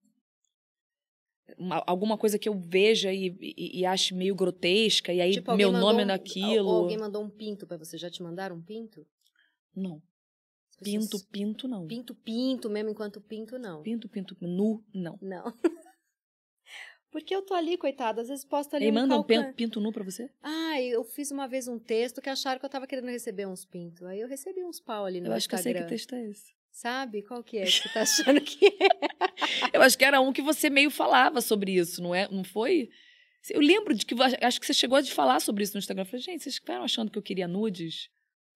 [1.57, 5.55] Uma- alguma coisa que eu veja e, e, e ache meio grotesca, e aí Tipo,
[5.55, 6.67] meu nome um- naquilo.
[6.67, 7.97] Ou alguém mandou um pinto pra você.
[7.97, 9.05] Já te mandaram um pinto?
[9.75, 10.01] Não.
[10.79, 11.87] Pessoas- Pinto, pinto, não.
[11.87, 13.81] Pinto, pinto, mesmo enquanto pinto, não.
[13.81, 15.17] Pinto, pinto, nu, não.
[15.21, 15.45] Não.
[17.09, 19.79] Porque eu tô ali, coitada, às vezes posto ali E um mandam calcan- pinto, pinto
[19.79, 20.29] nu pra você?
[20.43, 23.65] Ah, eu fiz uma vez um texto que acharam que eu tava querendo receber uns
[23.65, 24.03] pintos.
[24.03, 25.87] Aí eu recebi uns pau ali no Eu acho que eu sei Instagram.
[25.87, 26.53] que texto é esse.
[26.77, 27.23] Sabe?
[27.23, 29.75] Qual que é que você tá achando que é?
[29.75, 32.27] Eu acho que era um que você meio falava sobre isso, não é?
[32.29, 32.91] Não foi?
[33.49, 34.13] Eu lembro de que
[34.43, 36.03] acho que você chegou a de falar sobre isso no Instagram.
[36.03, 38.11] Eu falei, gente, vocês ficaram achando que eu queria nudes?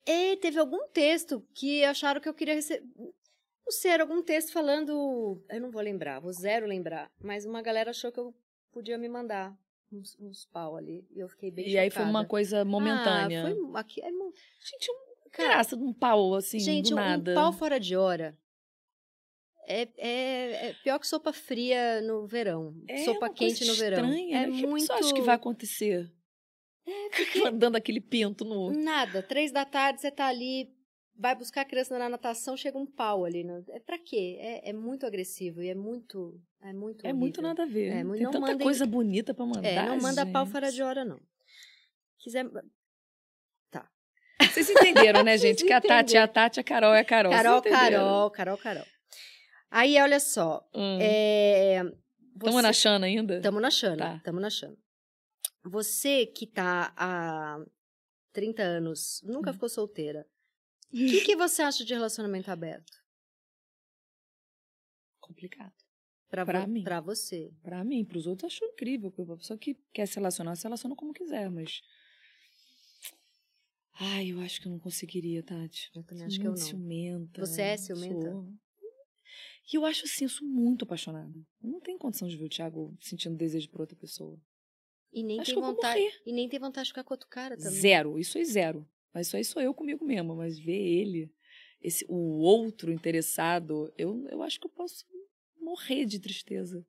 [0.06, 2.86] É, teve algum texto que acharam que eu queria receber.
[2.96, 5.44] Não sei, era algum texto falando.
[5.50, 7.12] Eu não vou lembrar, vou zero lembrar.
[7.24, 8.36] Mas uma galera achou que eu
[8.72, 9.58] podia me mandar
[9.92, 11.08] uns, uns pau ali.
[11.10, 12.30] E eu fiquei bem e aí foi uma chocada.
[12.30, 13.48] coisa momentânea.
[13.48, 17.34] Ah, foi aqui, é Gente, um graça de um pau, assim, gente, do um nada.
[17.34, 18.38] pau fora de hora.
[19.68, 22.76] É, é, é pior que sopa fria no verão.
[22.90, 24.06] é sopa quente no verão.
[24.06, 24.54] estranha, é né?
[24.54, 24.82] O que muito.
[24.88, 26.12] pessoa acha que vai acontecer?
[27.58, 28.72] Dando aquele pinto no...
[28.72, 29.22] Nada.
[29.22, 30.74] Três da tarde, você tá ali,
[31.16, 33.44] vai buscar a criança na natação, chega um pau ali.
[33.44, 33.64] No...
[33.70, 34.38] É pra quê?
[34.40, 36.42] É, é muito agressivo e é muito.
[36.62, 37.06] É muito.
[37.08, 37.90] É muito nada a ver.
[37.90, 40.52] É, Tem não tanta coisa bonita pra mandar, É, não manda pau gente.
[40.52, 41.20] fora de hora, não.
[42.18, 42.46] Quiser.
[44.52, 45.64] Vocês entenderam, né, gente?
[45.66, 46.28] Que a Tati é a.
[46.28, 47.32] Tati, a Carol é a Carol.
[47.32, 47.62] Carol?
[47.62, 48.86] Carol, Carol, Carol.
[49.70, 50.68] Aí, olha só.
[50.76, 50.98] Hum.
[51.02, 51.78] É.
[52.34, 53.42] Estamos você- na Xana ainda?
[53.42, 53.98] Tamo na Xana.
[53.98, 54.22] Tá.
[54.24, 54.76] Tamo na Xana.
[55.64, 57.64] Você que tá há
[58.34, 59.54] 30 anos, nunca Hum.
[59.54, 60.26] ficou solteira.
[60.92, 62.92] O que, que você acha de relacionamento aberto?
[65.20, 65.74] Complicado.
[66.30, 66.84] Pra, Pra mim.
[66.84, 67.52] pra você.
[67.62, 69.12] Pra mim, pros outros, acho incrível.
[69.12, 71.82] porque A pessoa que quer se relacionar, se relaciona como quiser, mas.
[74.00, 75.92] Ai, eu acho que eu não conseguiria, Tati.
[75.96, 76.58] Eu também acho que eu não.
[76.58, 77.46] ciumenta.
[77.46, 78.32] Você é ciumenta?
[78.32, 78.54] Sou.
[79.72, 81.34] E eu acho assim, eu sou muito apaixonada.
[81.64, 84.38] Eu não tenho condição de ver o Thiago sentindo desejo por outra pessoa.
[85.14, 86.22] E nem Acho tem vontade.
[86.26, 87.72] E nem tem vontade de ficar com outro cara também.
[87.72, 88.18] Zero.
[88.18, 88.88] Isso aí, zero.
[89.14, 90.36] Mas isso aí sou eu comigo mesma.
[90.36, 91.34] Mas ver ele,
[91.82, 95.06] esse, o outro interessado, eu, eu acho que eu posso
[95.60, 96.86] morrer de tristeza.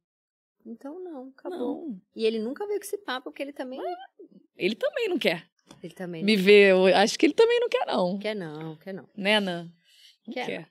[0.65, 1.89] Então não, acabou.
[1.89, 2.03] Não.
[2.15, 3.81] E ele nunca veio com esse papo, porque ele também.
[4.57, 5.52] Ele também não quer
[5.83, 6.25] Ele também.
[6.25, 6.35] me.
[6.35, 8.18] Eu acho que ele também não quer, não.
[8.18, 9.09] Quer, não, quer não.
[9.16, 9.73] Né, Ana?
[10.27, 10.47] Não Quer.
[10.47, 10.68] quer.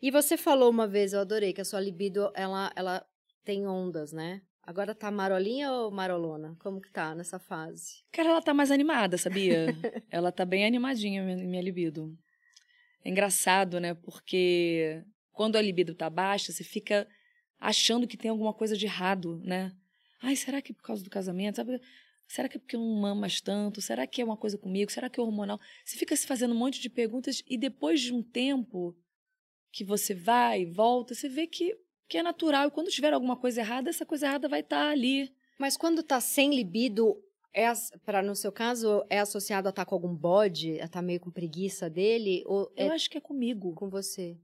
[0.00, 3.04] E você falou uma vez, eu adorei, que a sua libido, ela, ela
[3.44, 4.42] tem ondas, né?
[4.62, 6.56] Agora tá marolinha ou marolona?
[6.58, 8.02] Como que tá nessa fase?
[8.12, 9.66] Cara, ela tá mais animada, sabia?
[10.10, 12.16] ela tá bem animadinha, minha, minha libido.
[13.04, 13.92] É engraçado, né?
[13.94, 17.06] Porque quando a libido tá baixa, você fica
[17.60, 19.72] achando que tem alguma coisa de errado, né?
[20.22, 21.56] Ai, será que é por causa do casamento?
[21.56, 21.78] Sabe?
[22.26, 23.80] Será que é porque eu não amo mais tanto?
[23.80, 24.90] Será que é uma coisa comigo?
[24.90, 25.60] Será que é hormonal?
[25.84, 28.96] Você fica se fazendo um monte de perguntas e depois de um tempo
[29.72, 31.76] que você vai e volta, você vê que,
[32.08, 32.68] que é natural.
[32.68, 35.34] E quando tiver alguma coisa errada, essa coisa errada vai estar ali.
[35.58, 37.20] Mas quando tá sem libido,
[37.52, 37.66] é
[38.04, 41.30] para no seu caso, é associado a estar com algum bode, a estar meio com
[41.30, 43.74] preguiça dele, ou é Eu acho que é comigo.
[43.74, 44.38] com você?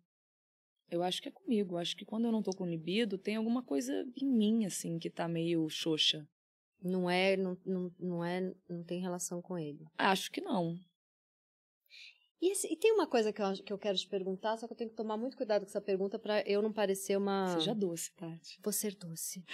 [0.88, 1.74] Eu acho que é comigo.
[1.74, 4.98] Eu acho que quando eu não tô com libido, tem alguma coisa em mim, assim,
[4.98, 6.26] que tá meio xoxa.
[6.82, 9.86] Não é, não, não, não é, não tem relação com ele.
[9.98, 10.78] Acho que não.
[12.40, 14.72] E, esse, e tem uma coisa que eu, que eu quero te perguntar, só que
[14.72, 17.48] eu tenho que tomar muito cuidado com essa pergunta para eu não parecer uma.
[17.54, 18.58] Seja doce, Tati.
[18.62, 19.44] Vou ser doce.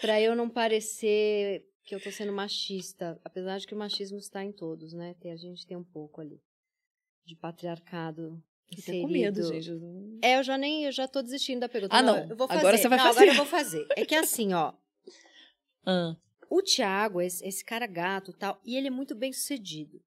[0.00, 4.44] para eu não parecer que eu tô sendo machista, apesar de que o machismo está
[4.44, 5.14] em todos, né?
[5.20, 6.40] Tem, a gente tem um pouco ali
[7.24, 8.42] de patriarcado
[8.74, 9.70] Fiquei com medo, gente.
[10.22, 11.94] É, eu já nem, eu já tô desistindo da pergunta.
[11.94, 12.14] Ah, não.
[12.14, 12.60] não eu vou fazer.
[12.60, 13.18] Agora você vai não, fazer.
[13.18, 13.86] Agora eu vou fazer.
[13.96, 14.72] É que assim, ó.
[15.84, 16.14] Ah.
[16.54, 20.04] O Thiago, esse, esse cara gato tal, e ele é muito bem sucedido.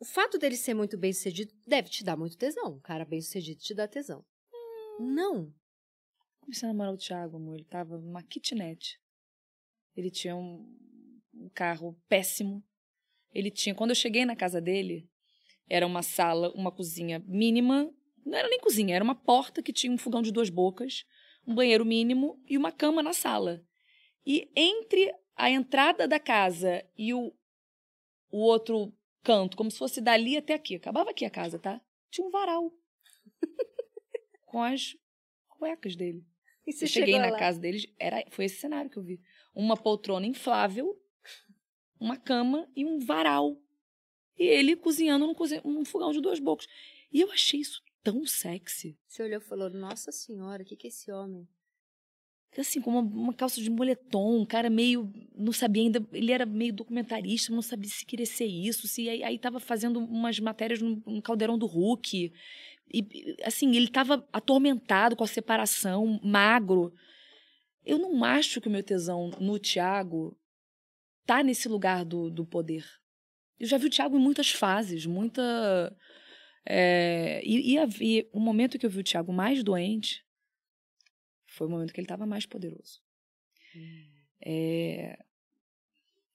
[0.00, 2.76] O fato dele ser muito bem sucedido deve te dar muito tesão.
[2.76, 4.24] Um cara bem sucedido te dá tesão.
[4.98, 5.12] Hum.
[5.12, 5.54] Não.
[6.40, 7.56] Comecei a namorar o Thiago, amor.
[7.56, 8.98] Ele tava numa kitnet.
[9.94, 10.66] Ele tinha um,
[11.34, 12.64] um carro péssimo.
[13.34, 13.74] Ele tinha.
[13.74, 15.10] Quando eu cheguei na casa dele,
[15.68, 17.92] era uma sala, uma cozinha mínima.
[18.24, 21.04] Não era nem cozinha, era uma porta que tinha um fogão de duas bocas,
[21.46, 23.65] um banheiro mínimo e uma cama na sala.
[24.26, 27.32] E entre a entrada da casa e o,
[28.30, 31.80] o outro canto, como se fosse dali até aqui, acabava aqui a casa, tá?
[32.10, 32.72] Tinha um varal.
[34.46, 34.96] com as
[35.48, 36.24] cuecas dele.
[36.66, 37.38] E você eu cheguei na lá?
[37.38, 39.20] casa deles, era, foi esse cenário que eu vi.
[39.54, 41.00] Uma poltrona inflável,
[42.00, 43.56] uma cama e um varal
[44.38, 46.66] e ele cozinhando num, cozinha, num fogão de duas bocas.
[47.12, 48.98] E eu achei isso tão sexy.
[49.06, 51.48] Você olhou e falou: Nossa Senhora, o que, que é esse homem?
[52.58, 55.12] Assim, com uma, uma, calça de moletom, um cara meio.
[55.36, 56.06] Não sabia ainda.
[56.12, 58.88] Ele era meio documentarista, não sabia se queria ser isso.
[58.88, 62.32] se Aí, aí tava fazendo umas matérias no, no caldeirão do Hulk.
[62.92, 66.94] E, assim, ele tava atormentado com a separação, magro.
[67.84, 70.36] Eu não acho que o meu tesão no Tiago
[71.26, 72.84] tá nesse lugar do, do poder.
[73.58, 75.42] Eu já vi o Thiago em muitas fases, muita.
[76.68, 80.25] É, e, e, o momento que eu vi o Thiago mais doente
[81.56, 83.00] foi o momento que ele estava mais poderoso.
[83.74, 84.12] Hum.
[84.44, 85.18] É,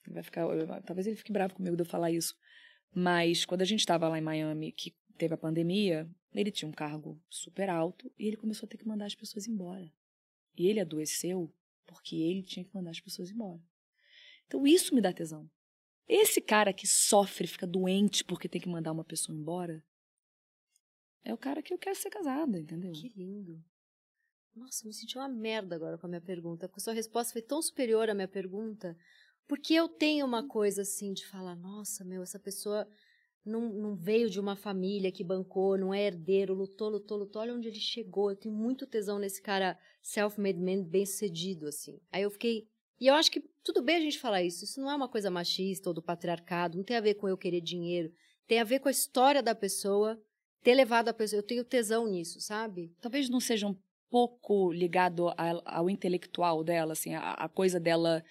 [0.08, 0.48] vai ficar,
[0.82, 2.36] talvez ele fique bravo comigo de eu falar isso,
[2.94, 6.74] mas quando a gente estava lá em Miami, que teve a pandemia, ele tinha um
[6.74, 9.94] cargo super alto e ele começou a ter que mandar as pessoas embora.
[10.58, 11.54] E ele adoeceu
[11.86, 13.62] porque ele tinha que mandar as pessoas embora.
[14.48, 15.50] Então isso me dá tesão.
[16.08, 19.84] Esse cara que sofre, fica doente porque tem que mandar uma pessoa embora,
[21.24, 22.92] é o cara que eu quero ser casada, entendeu?
[22.92, 23.64] Que lindo.
[24.56, 27.62] Nossa, me senti uma merda agora com a minha pergunta, porque sua resposta foi tão
[27.62, 28.98] superior à minha pergunta,
[29.48, 32.88] porque eu tenho uma coisa assim de falar, nossa, meu, essa pessoa
[33.46, 37.54] não, não veio de uma família que bancou, não é herdeiro, lutou, lutou, lutou, olha
[37.54, 42.00] onde ele chegou, eu tenho muito tesão nesse cara self-made man, bem sucedido, assim.
[42.12, 42.68] Aí eu fiquei,
[43.00, 44.64] e eu acho que tudo bem a gente falar isso.
[44.64, 46.78] Isso não é uma coisa machista ou do patriarcado.
[46.78, 48.14] Não tem a ver com eu querer dinheiro.
[48.48, 50.22] Tem a ver com a história da pessoa,
[50.62, 51.40] ter levado a pessoa.
[51.40, 52.94] Eu tenho tesão nisso, sabe?
[53.02, 53.76] Talvez não seja um
[54.12, 58.24] pouco ligado ao, ao intelectual dela, assim, a, a, coisa dela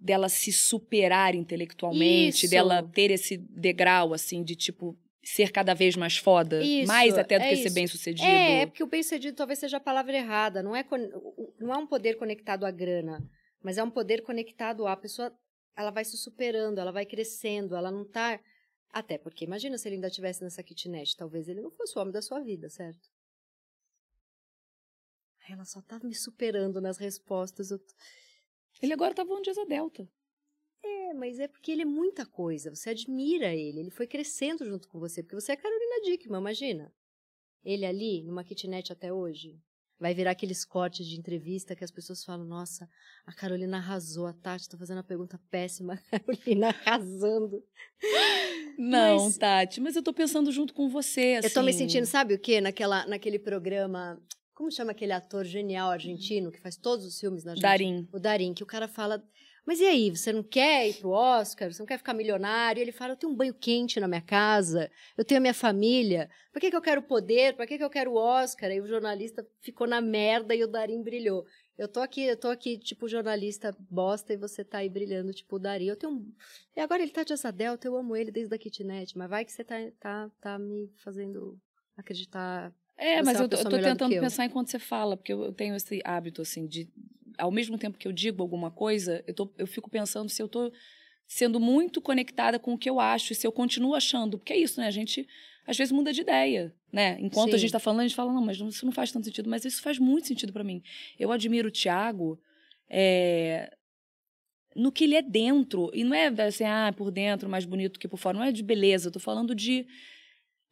[0.00, 2.50] dela se superar intelectualmente, isso.
[2.50, 7.38] dela ter esse degrau assim de tipo ser cada vez mais foda, isso, mais até
[7.38, 7.62] do é que isso.
[7.62, 8.26] ser bem sucedido.
[8.26, 10.62] É, é porque o bem sucedido talvez seja a palavra errada.
[10.62, 10.84] Não é
[11.58, 13.22] não é um poder conectado à grana.
[13.62, 15.32] Mas é um poder conectado à pessoa,
[15.74, 18.38] ela vai se superando, ela vai crescendo, ela não tá.
[18.92, 22.12] Até porque, imagina se ele ainda estivesse nessa kitnet, talvez ele não fosse o homem
[22.12, 23.08] da sua vida, certo?
[25.48, 27.70] Ela só tá me superando nas respostas.
[27.70, 27.80] Eu...
[28.82, 30.08] Ele agora tá voando de asa delta.
[30.82, 32.74] É, mas é porque ele é muita coisa.
[32.74, 33.80] Você admira ele.
[33.80, 35.22] Ele foi crescendo junto com você.
[35.22, 36.92] Porque você é Carolina Dickman, imagina.
[37.64, 39.58] Ele ali, numa kitnet até hoje.
[39.98, 42.88] Vai virar aqueles cortes de entrevista que as pessoas falam: Nossa,
[43.24, 47.62] a Carolina arrasou, a Tati tá fazendo uma pergunta péssima, a Carolina arrasando.
[48.76, 51.36] Não, mas, Tati, mas eu tô pensando junto com você.
[51.38, 51.48] Assim...
[51.48, 51.78] Eu tô me assim.
[51.78, 52.60] sentindo, sabe o quê?
[52.60, 54.20] Naquela, naquele programa.
[54.54, 57.70] Como chama aquele ator genial argentino que faz todos os filmes na Argentina?
[57.70, 58.08] Darim.
[58.12, 59.22] O Darim, que o cara fala
[59.66, 61.72] mas e aí, você não quer ir pro Oscar?
[61.72, 62.80] Você não quer ficar milionário?
[62.82, 66.28] Ele fala: eu tenho um banho quente na minha casa, eu tenho a minha família.
[66.52, 67.56] Por que, que eu quero poder?
[67.56, 68.70] Por que, que eu quero o Oscar?
[68.70, 71.46] Aí o jornalista ficou na merda e o Darim brilhou.
[71.78, 75.56] Eu tô aqui, eu tô aqui, tipo, jornalista bosta e você tá aí brilhando, tipo,
[75.56, 75.86] o Darim.
[75.86, 76.32] Eu tenho um...
[76.76, 79.44] E agora ele tá de asa delta, eu amo ele desde a kitnet, mas vai
[79.44, 81.58] que você tá, tá, tá me fazendo
[81.96, 82.72] acreditar.
[82.96, 85.74] É, mas é eu tô, eu tô tentando pensar enquanto você fala, porque eu tenho
[85.74, 86.88] esse hábito, assim, de
[87.36, 90.46] ao mesmo tempo que eu digo alguma coisa, eu, tô, eu fico pensando se eu
[90.46, 90.72] estou
[91.26, 94.38] sendo muito conectada com o que eu acho e se eu continuo achando.
[94.38, 94.86] Porque é isso, né?
[94.86, 95.26] A gente
[95.66, 97.16] às vezes muda de ideia, né?
[97.20, 97.56] Enquanto Sim.
[97.56, 99.48] a gente está falando, a gente fala, não, mas isso não faz tanto sentido.
[99.48, 100.82] Mas isso faz muito sentido para mim.
[101.18, 102.38] Eu admiro o Tiago
[102.88, 103.74] é,
[104.76, 105.90] no que ele é dentro.
[105.94, 108.36] E não é assim, ah, por dentro mais bonito que por fora.
[108.36, 109.08] Não é de beleza.
[109.08, 109.86] Eu tô falando de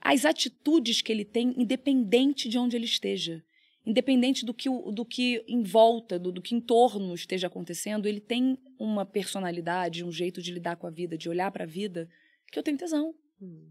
[0.02, 3.42] as atitudes que ele tem, independente de onde ele esteja.
[3.86, 8.20] Independente do que, do que em volta, do, do que em torno esteja acontecendo, ele
[8.20, 12.08] tem uma personalidade, um jeito de lidar com a vida, de olhar para a vida,
[12.50, 13.14] que eu tenho tesão.
[13.40, 13.70] Hum,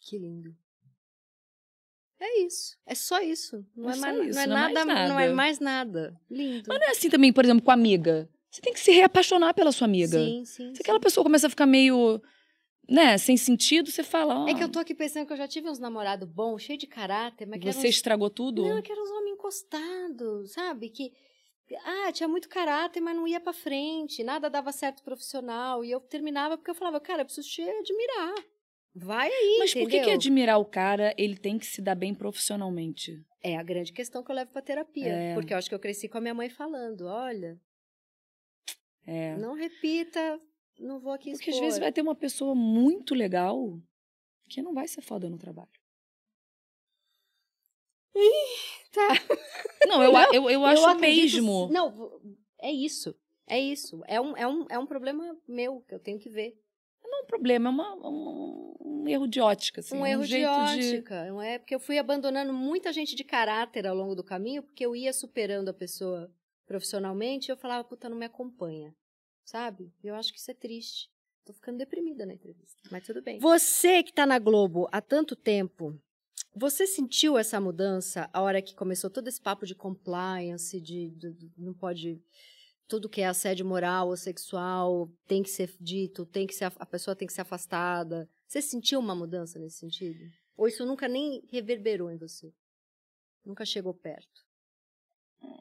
[0.00, 0.54] que lindo.
[2.20, 2.76] É isso.
[2.86, 3.66] É só isso.
[3.74, 5.34] Não é, É mais, isso, não é não é nada, mais não é nada.
[5.34, 6.20] mais nada.
[6.30, 6.64] Lindo.
[6.68, 8.30] Mas não é assim também, por exemplo, com a amiga.
[8.50, 10.18] Você tem que se reapaixonar pela sua amiga.
[10.18, 10.68] Sim, sim.
[10.70, 10.80] Se sim.
[10.80, 12.22] aquela pessoa começa a ficar meio,
[12.92, 15.48] né, sem sentido, você fala, ó, É que eu tô aqui pensando que eu já
[15.48, 17.94] tive uns namorados bons, cheio de caráter, mas você uns...
[17.96, 18.66] estragou tudo?
[18.66, 20.88] Não, que eram uns homens encostados, sabe?
[20.90, 21.12] Que,
[21.84, 25.84] ah, tinha muito caráter, mas não ia pra frente, nada dava certo profissional.
[25.84, 28.34] E eu terminava porque eu falava, cara, eu preciso te admirar.
[28.94, 30.04] Vai aí, Mas por que, entendeu?
[30.04, 33.24] que admirar o cara, ele tem que se dar bem profissionalmente?
[33.42, 35.06] É a grande questão que eu levo pra terapia.
[35.08, 35.34] É.
[35.34, 37.58] Porque eu acho que eu cresci com a minha mãe falando, olha,
[39.06, 39.34] É.
[39.38, 40.38] não repita,
[40.82, 41.64] não vou aqui Porque às expor.
[41.66, 43.78] vezes vai ter uma pessoa muito legal
[44.48, 45.70] que não vai ser foda no trabalho.
[48.92, 49.08] Tá.
[49.88, 51.68] Não, eu, a- eu, eu acho acredito- mesmo.
[51.72, 52.20] Não,
[52.60, 53.14] é isso.
[53.46, 54.02] É isso.
[54.06, 56.58] É um, é, um, é um problema meu que eu tenho que ver.
[57.02, 59.80] Não é um problema, é uma, um, um erro de ótica.
[59.80, 61.24] Assim, um é erro de ótica.
[61.26, 64.84] Não é porque eu fui abandonando muita gente de caráter ao longo do caminho, porque
[64.84, 66.30] eu ia superando a pessoa
[66.66, 68.94] profissionalmente e eu falava, puta, não me acompanha.
[69.44, 69.92] Sabe?
[70.02, 71.10] Eu acho que isso é triste.
[71.44, 72.80] Tô ficando deprimida na entrevista.
[72.90, 73.38] Mas tudo bem.
[73.40, 75.98] Você que tá na Globo há tanto tempo,
[76.54, 81.32] você sentiu essa mudança a hora que começou todo esse papo de compliance, de, de-
[81.32, 82.22] de- não pode
[82.86, 86.86] tudo que é assédio moral ou sexual tem que ser dito, tem que ser a
[86.86, 88.28] pessoa tem que ser afastada.
[88.46, 90.30] Você sentiu uma mudança nesse sentido?
[90.56, 92.52] Ou isso nunca nem reverberou em você?
[93.44, 94.44] Nunca chegou perto?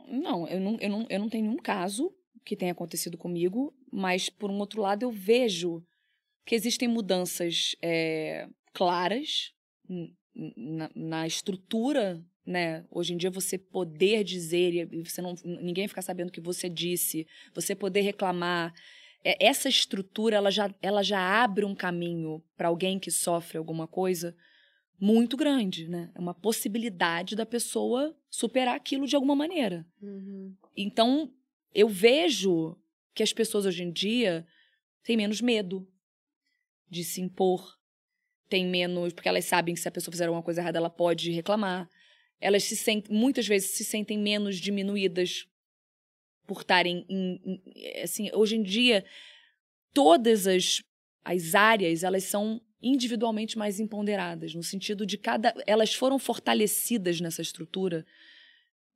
[0.08, 4.30] Não, eu não, eu, não, eu não tenho nenhum caso que tenha acontecido comigo, mas,
[4.30, 5.84] por um outro lado, eu vejo
[6.46, 9.54] que existem mudanças é, claras
[10.56, 12.86] na, na estrutura, né?
[12.90, 16.68] Hoje em dia, você poder dizer e você não, ninguém ficar sabendo o que você
[16.68, 18.74] disse, você poder reclamar.
[19.24, 23.88] É, essa estrutura, ela já, ela já abre um caminho para alguém que sofre alguma
[23.88, 24.36] coisa
[25.00, 26.12] muito grande, né?
[26.14, 29.86] É uma possibilidade da pessoa superar aquilo de alguma maneira.
[30.78, 31.32] Então,
[31.74, 32.78] eu vejo
[33.14, 34.46] que as pessoas hoje em dia
[35.04, 35.88] têm menos medo
[36.90, 37.78] de se impor,
[38.50, 41.32] têm menos, porque elas sabem que se a pessoa fizer alguma coisa errada, ela pode
[41.32, 41.90] reclamar.
[42.40, 45.48] Elas se sentem, muitas vezes se sentem menos diminuídas
[46.46, 49.06] por estarem em, em- assim, hoje em dia
[49.94, 50.82] todas as
[51.24, 57.44] as áreas, elas são individualmente mais empoderadas, no sentido de cada elas foram fortalecidas nessa
[57.44, 58.04] estrutura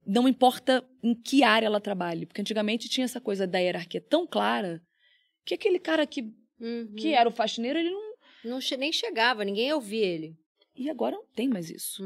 [0.06, 2.26] não importa em que área ela trabalhe.
[2.26, 4.82] Porque antigamente tinha essa coisa da hierarquia tão clara
[5.46, 6.34] que aquele cara que,
[6.98, 8.16] que era o faxineiro, ele não.
[8.44, 10.38] Não che- nem chegava, ninguém ouvia ele.
[10.76, 12.04] E agora não tem mais isso.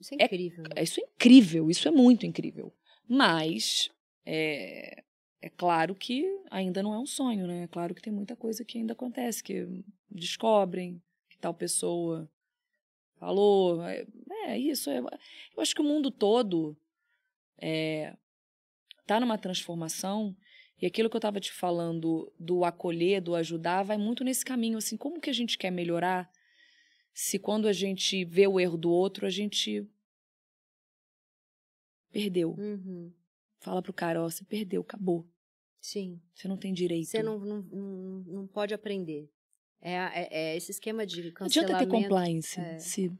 [0.00, 0.64] Isso é É- incrível.
[0.74, 0.82] né?
[0.82, 2.72] Isso é incrível, isso é muito incrível.
[3.08, 3.90] Mas
[4.24, 5.02] é,
[5.40, 7.64] é claro que ainda não é um sonho, né?
[7.64, 12.28] É claro que tem muita coisa que ainda acontece, que descobrem que tal pessoa
[13.18, 13.82] falou.
[13.84, 14.04] É,
[14.46, 14.90] é isso.
[14.90, 16.76] é- eu acho que o mundo todo
[17.58, 18.16] é,
[19.06, 20.36] tá numa transformação.
[20.80, 24.78] E aquilo que eu estava te falando do acolher, do ajudar, vai muito nesse caminho.
[24.78, 26.30] Assim, como que a gente quer melhorar
[27.14, 29.88] se quando a gente vê o erro do outro, a gente
[32.10, 32.50] perdeu.
[32.50, 33.10] Uhum.
[33.58, 35.26] Fala pro cara, ó, você perdeu, acabou.
[35.80, 36.20] Sim.
[36.34, 37.06] Você não tem direito.
[37.06, 39.30] Você não, não, não, não pode aprender.
[39.80, 41.90] É, é, é esse esquema de Não adianta ter cancelamento.
[41.90, 42.78] compliance é.
[42.78, 43.12] se,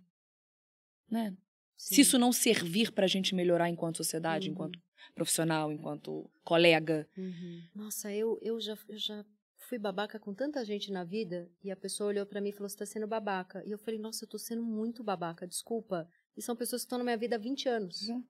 [1.10, 1.34] né?
[1.76, 1.94] Sim.
[1.96, 4.54] se isso não servir pra gente melhorar enquanto sociedade, Uhum.
[4.54, 4.78] enquanto
[5.14, 7.08] profissional, enquanto colega.
[7.16, 7.62] Uhum.
[7.74, 9.24] Nossa, eu, eu, já, eu já
[9.68, 12.68] fui babaca com tanta gente na vida e a pessoa olhou pra mim e falou:
[12.68, 13.62] Você tá sendo babaca.
[13.66, 16.08] E eu falei: Nossa, eu tô sendo muito babaca, desculpa.
[16.36, 18.08] E são pessoas que estão na minha vida há 20 anos.
[18.08, 18.24] Uhum.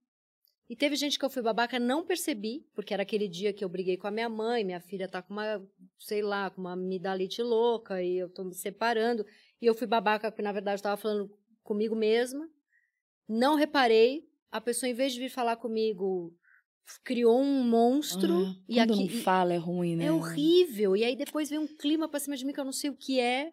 [0.68, 3.68] E teve gente que eu fui babaca, não percebi, porque era aquele dia que eu
[3.68, 5.64] briguei com a minha mãe, minha filha tá com uma,
[5.97, 9.24] sei lá, com uma amidalite louca e eu tô me separando.
[9.62, 11.31] E eu fui babaca, porque na verdade eu tava falando
[11.62, 12.48] comigo mesma.
[13.28, 14.27] Não reparei.
[14.51, 16.35] A pessoa, em vez de vir falar comigo,
[17.05, 18.47] criou um monstro.
[18.47, 20.07] Ah, e quando aqui, não fala é ruim, né?
[20.07, 20.97] é horrível.
[20.97, 22.97] E aí depois vem um clima pra cima de mim que eu não sei o
[22.97, 23.53] que é.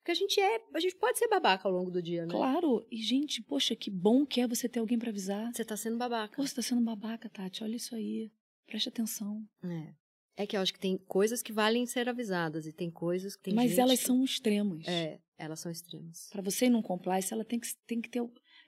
[0.00, 2.32] Porque a gente é, a gente pode ser babaca ao longo do dia, né?
[2.32, 2.84] Claro.
[2.90, 5.52] E, gente, poxa, que bom que é você ter alguém pra avisar.
[5.54, 6.34] Você tá sendo babaca.
[6.36, 7.62] Pô, você tá sendo babaca, Tati.
[7.62, 8.32] Olha isso aí.
[8.66, 9.46] Preste atenção.
[9.62, 9.94] É.
[10.36, 13.42] É que eu acho que tem coisas que valem ser avisadas e tem coisas que
[13.44, 14.88] tem Mas elas que- são extremas.
[14.88, 16.28] É, elas são extremas.
[16.32, 18.20] Pra você ir num compliance, ela tem que, tem que ter.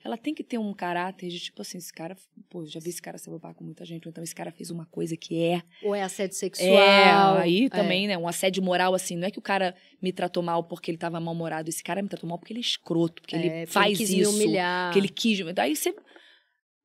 [0.04, 2.14] Ela tem que ter um caráter de tipo assim, esse cara,
[2.50, 4.70] pô, já vi esse cara se babá com muita gente, ou então esse cara fez
[4.70, 5.62] uma coisa que é.
[5.82, 6.68] Ou é assédio sexual.
[6.68, 8.08] É, aí também, é.
[8.08, 8.18] né?
[8.18, 11.18] Um assédio moral, assim, não é que o cara me tratou mal porque ele tava
[11.18, 14.12] mal-humorado, esse cara me tratou mal porque ele é escroto, porque é, ele faz porque
[14.12, 14.30] ele isso.
[14.30, 14.92] Humilhar.
[14.92, 15.40] Que ele quis.
[15.54, 15.96] Daí você.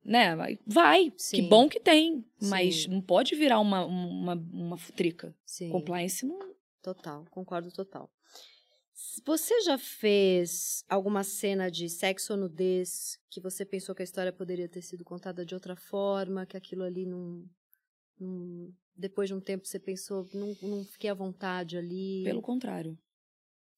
[0.02, 0.34] Né?
[0.66, 1.12] Vai.
[1.18, 1.36] Sim.
[1.36, 2.24] Que bom que tem.
[2.40, 2.90] Mas Sim.
[2.90, 5.36] não pode virar uma, uma, uma futrica.
[5.44, 5.68] Sim.
[5.68, 6.38] Compliance não.
[6.82, 8.10] Total, concordo total.
[9.24, 14.32] Você já fez alguma cena de sexo ou nudez que você pensou que a história
[14.32, 17.44] poderia ter sido contada de outra forma, que aquilo ali não.
[18.18, 22.22] não depois de um tempo você pensou, não, não fiquei à vontade ali?
[22.24, 22.98] Pelo contrário.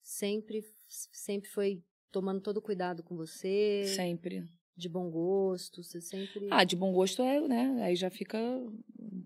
[0.02, 3.84] Sempre, sempre foi tomando todo cuidado com você?
[3.86, 4.44] Sempre.
[4.76, 6.48] De bom gosto, você sempre.
[6.50, 7.82] Ah, de bom gosto é, né?
[7.82, 8.38] Aí já fica.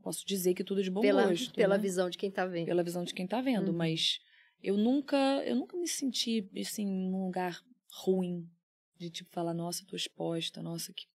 [0.02, 1.55] Posso dizer que tudo de bom pela, gosto.
[1.55, 1.82] Pela né?
[1.82, 2.66] visão de quem tá vendo.
[2.66, 3.77] Pela visão de quem tá vendo, uhum.
[3.77, 4.18] mas
[4.62, 8.49] eu nunca, eu nunca me senti assim num lugar ruim
[8.97, 11.07] de tipo falar, nossa, tô exposta, nossa, que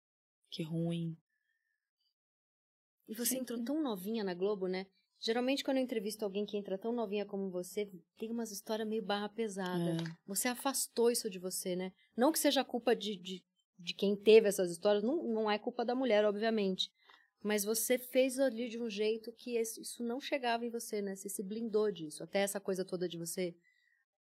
[0.52, 1.16] que ruim.
[3.08, 3.38] E você Sim.
[3.38, 4.86] entrou tão novinha na Globo, né?
[5.18, 9.02] Geralmente, quando eu entrevisto alguém que entra tão novinha como você, tem umas histórias meio
[9.02, 9.92] barra pesada.
[9.92, 10.16] É.
[10.26, 11.92] Você afastou isso de você, né?
[12.16, 13.42] Não que seja culpa de, de,
[13.78, 16.90] de quem teve essas histórias, não, não é culpa da mulher, obviamente.
[17.42, 21.16] Mas você fez ali de um jeito que isso não chegava em você, né?
[21.16, 22.22] Você se blindou disso.
[22.22, 23.54] Até essa coisa toda de você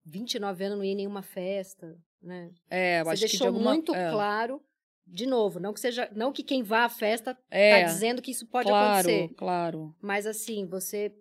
[0.06, 2.52] 29 anos não ir em nenhuma festa, né?
[2.70, 3.74] É, eu você acho deixou que de alguma...
[3.74, 4.12] muito é.
[4.12, 4.62] claro,
[5.08, 8.32] de novo, não que seja, não que quem vá à festa é, tá dizendo que
[8.32, 9.34] isso pode claro, acontecer.
[9.36, 9.96] Claro.
[10.02, 11.14] Mas assim, você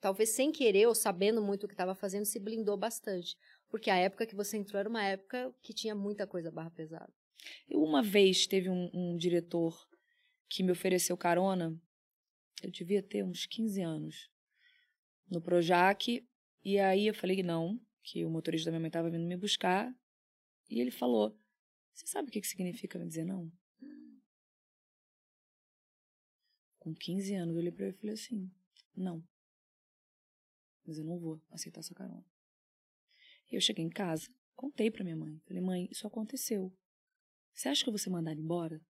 [0.00, 3.36] talvez sem querer ou sabendo muito o que estava fazendo, se blindou bastante.
[3.68, 7.12] Porque a época que você entrou era uma época que tinha muita coisa barra pesada.
[7.70, 9.76] Uma vez teve um, um diretor
[10.48, 11.78] que me ofereceu carona,
[12.62, 14.30] eu devia ter uns 15 anos,
[15.30, 16.26] no Projac,
[16.64, 19.92] e aí eu falei não, que o motorista da minha mãe estava vindo me buscar,
[20.68, 21.38] e ele falou,
[21.92, 23.50] você sabe o que, que significa me dizer não?
[26.78, 28.50] Com 15 anos, eu olhei pra ele e falei assim,
[28.94, 29.26] não.
[30.84, 32.24] Mas eu não vou aceitar essa carona.
[33.50, 35.40] E eu cheguei em casa, contei pra minha mãe.
[35.46, 36.72] Falei, mãe, isso aconteceu.
[37.52, 38.80] Você acha que eu vou ser mandada embora?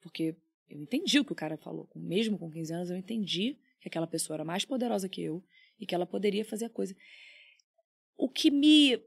[0.00, 0.36] Porque
[0.68, 1.88] eu entendi o que o cara falou.
[1.94, 5.44] Mesmo com 15 anos, eu entendi que aquela pessoa era mais poderosa que eu
[5.78, 6.96] e que ela poderia fazer a coisa.
[8.16, 9.02] O que me.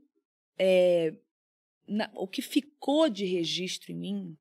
[0.57, 1.15] É,
[1.87, 4.37] na, o que ficou de registro em mim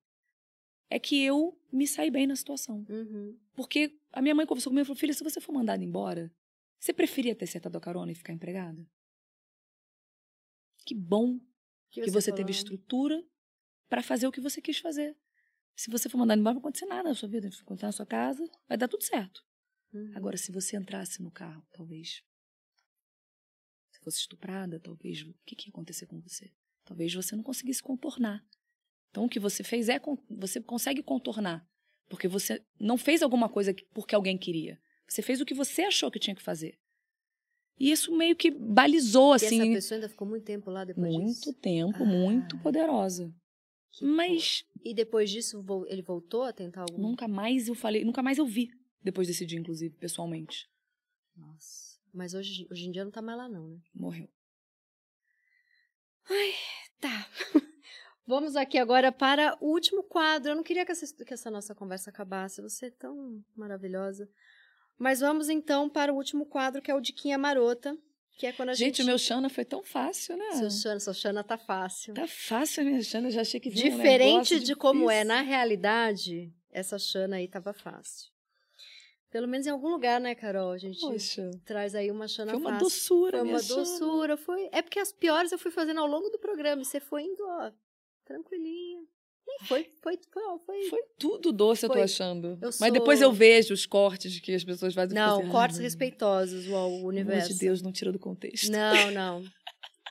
[0.89, 2.85] é que eu me saí bem na situação.
[2.89, 3.39] Uhum.
[3.55, 6.33] Porque a minha mãe conversou comigo e falou: filha, se você for mandada embora,
[6.79, 8.87] você preferia ter acertado a carona e ficar empregada?
[10.85, 11.39] Que bom
[11.91, 13.23] que, que você, você teve estrutura
[13.89, 15.17] para fazer o que você quis fazer.
[15.81, 17.49] Se você for mandado embora, não vai acontecer nada na sua vida.
[17.49, 19.43] Vai continuar na sua casa, vai dar tudo certo.
[19.95, 20.13] Uhum.
[20.15, 22.23] Agora, se você entrasse no carro, talvez.
[23.91, 25.23] Se fosse estuprada, talvez.
[25.23, 26.53] O que, que ia acontecer com você?
[26.85, 28.45] Talvez você não conseguisse contornar.
[29.09, 29.99] Então, o que você fez é.
[30.29, 31.67] Você consegue contornar.
[32.11, 34.79] Porque você não fez alguma coisa porque alguém queria.
[35.09, 36.79] Você fez o que você achou que tinha que fazer.
[37.79, 39.57] E isso meio que balizou, assim.
[39.57, 41.55] E essa pessoa ainda ficou muito tempo lá depois muito disso?
[41.55, 42.07] Tempo, ah.
[42.07, 43.35] muito poderosa.
[43.93, 44.65] Que Mas.
[44.85, 47.01] E depois disso, ele voltou a tentar algum?
[47.01, 48.71] Nunca mais eu falei, nunca mais eu vi
[49.03, 50.69] depois desse dia, inclusive, pessoalmente.
[51.37, 51.99] Nossa.
[52.13, 53.79] Mas hoje, hoje em dia não tá mais lá, não, né?
[53.95, 54.29] Morreu.
[56.29, 56.55] Ai,
[57.01, 57.29] tá.
[58.27, 60.53] Vamos aqui agora para o último quadro.
[60.53, 62.63] Eu não queria que essa, que essa nossa conversa acabasse.
[62.63, 64.29] Você é tão maravilhosa.
[64.99, 67.97] Mas vamos então para o último quadro, que é o Diquinha Marota.
[68.41, 70.53] Que é quando a gente, gente, o meu Xana foi tão fácil, né?
[70.53, 72.15] Seu Xana, seu Xana tá fácil.
[72.15, 75.43] Tá fácil minha Xana, eu já achei que vinha Diferente um de como é na
[75.43, 78.31] realidade, essa Xana aí tava fácil.
[79.31, 80.71] Pelo menos em algum lugar, né, Carol?
[80.71, 81.51] A gente Poxa.
[81.67, 82.63] traz aí uma Xana fácil.
[82.63, 84.37] Foi uma doçura, Foi uma doçura.
[84.39, 84.71] Foi...
[84.73, 86.81] É porque as piores eu fui fazendo ao longo do programa.
[86.81, 87.71] E você foi indo, ó,
[88.25, 89.03] tranquilinha.
[89.67, 91.03] Foi, foi, foi, foi.
[91.19, 92.59] Tudo doce, eu tô achando.
[92.61, 92.71] Eu.
[92.81, 95.15] Mas depois eu vejo os cortes que as pessoas fazem.
[95.15, 97.49] Não, assim, cortes respeitosos, o universo.
[97.49, 98.71] Pelo de Deus, não tira do contexto.
[98.71, 99.45] Não, não.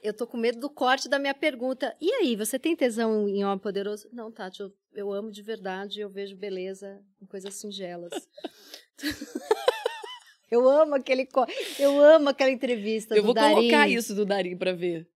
[0.01, 1.95] Eu tô com medo do corte da minha pergunta.
[1.99, 4.07] E aí, você tem tesão em Homem Poderoso?
[4.13, 8.11] Não, Tati, eu, eu amo de verdade, eu vejo beleza em coisas singelas.
[10.49, 11.27] eu amo aquele
[11.77, 13.55] eu amo aquela entrevista eu do vou Darim.
[13.55, 15.07] colocar isso do Darim para ver.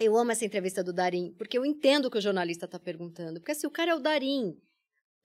[0.00, 3.38] Eu amo essa entrevista do Darim, porque eu entendo o que o jornalista está perguntando.
[3.38, 4.58] Porque assim, o cara é o Darim.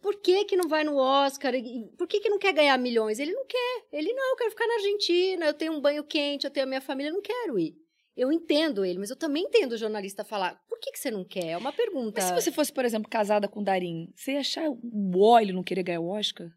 [0.01, 1.53] Por que, que não vai no Oscar?
[1.97, 3.17] Por que, que não quer ganhar milhões?
[3.17, 3.85] Ele não quer.
[3.91, 6.67] Ele não, eu quero ficar na Argentina, eu tenho um banho quente, eu tenho a
[6.67, 7.75] minha família, eu não quero ir.
[8.17, 11.23] Eu entendo ele, mas eu também entendo o jornalista falar, por que, que você não
[11.23, 11.47] quer?
[11.47, 12.21] É uma pergunta.
[12.21, 15.53] Mas se você fosse, por exemplo, casada com o Darim, você ia achar o ele
[15.53, 16.49] não querer ganhar o Oscar?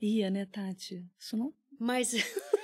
[0.00, 1.04] Ia, né, Tati?
[1.18, 1.54] Isso não.
[1.78, 2.12] Mas.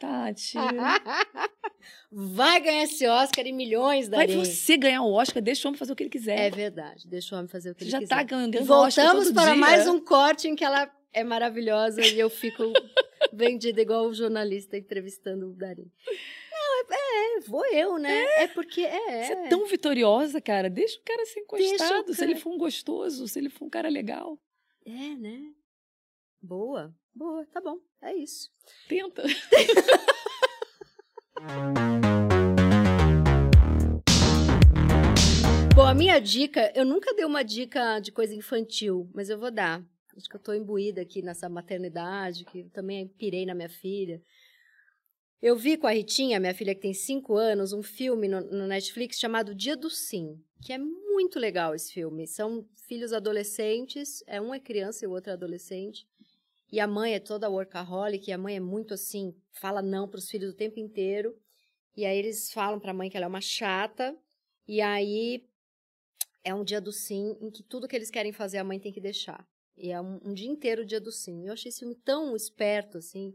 [0.00, 0.56] Tati.
[2.10, 4.44] Vai ganhar esse Oscar e milhões, Vai Darim.
[4.44, 6.38] você ganhar o Oscar, deixa o homem fazer o que ele quiser.
[6.38, 7.06] É verdade.
[7.06, 8.14] Deixa o homem fazer o que ele já quiser.
[8.14, 9.56] tá ganhando, ganhando Oscar Voltamos para dia.
[9.60, 12.62] mais um corte em que ela é maravilhosa e eu fico
[13.32, 15.90] vendida igual o jornalista entrevistando o Darim.
[16.50, 18.22] Não, é, é, vou eu, né?
[18.42, 19.24] É, porque é.
[19.24, 20.68] Você é tão vitoriosa, cara.
[20.70, 22.14] Deixa o cara ser encostado.
[22.14, 24.38] Se ele cara- for um gostoso, se ele for um cara legal.
[24.84, 25.40] É, né?
[26.42, 27.78] Boa, boa, tá bom.
[28.02, 28.50] É isso.
[28.88, 29.22] Tenta.
[35.74, 39.50] Bom, a minha dica, eu nunca dei uma dica de coisa infantil, mas eu vou
[39.50, 39.84] dar.
[40.16, 44.22] Acho que eu tô imbuída aqui nessa maternidade, que eu também pirei na minha filha.
[45.42, 48.66] Eu vi com a Ritinha, minha filha que tem 5 anos, um filme no, no
[48.66, 52.26] Netflix chamado Dia do Sim, que é muito legal esse filme.
[52.26, 56.08] São filhos adolescentes, é um é criança e o outro é adolescente.
[56.70, 60.18] E a mãe é toda workaholic, e a mãe é muito assim, fala não para
[60.18, 61.34] os filhos o tempo inteiro.
[61.96, 64.16] E aí eles falam para a mãe que ela é uma chata,
[64.66, 65.46] e aí
[66.44, 68.92] é um dia do sim em que tudo que eles querem fazer a mãe tem
[68.92, 69.46] que deixar.
[69.76, 71.46] E é um, um dia inteiro o dia do sim.
[71.46, 73.34] Eu achei esse filme tão esperto, assim.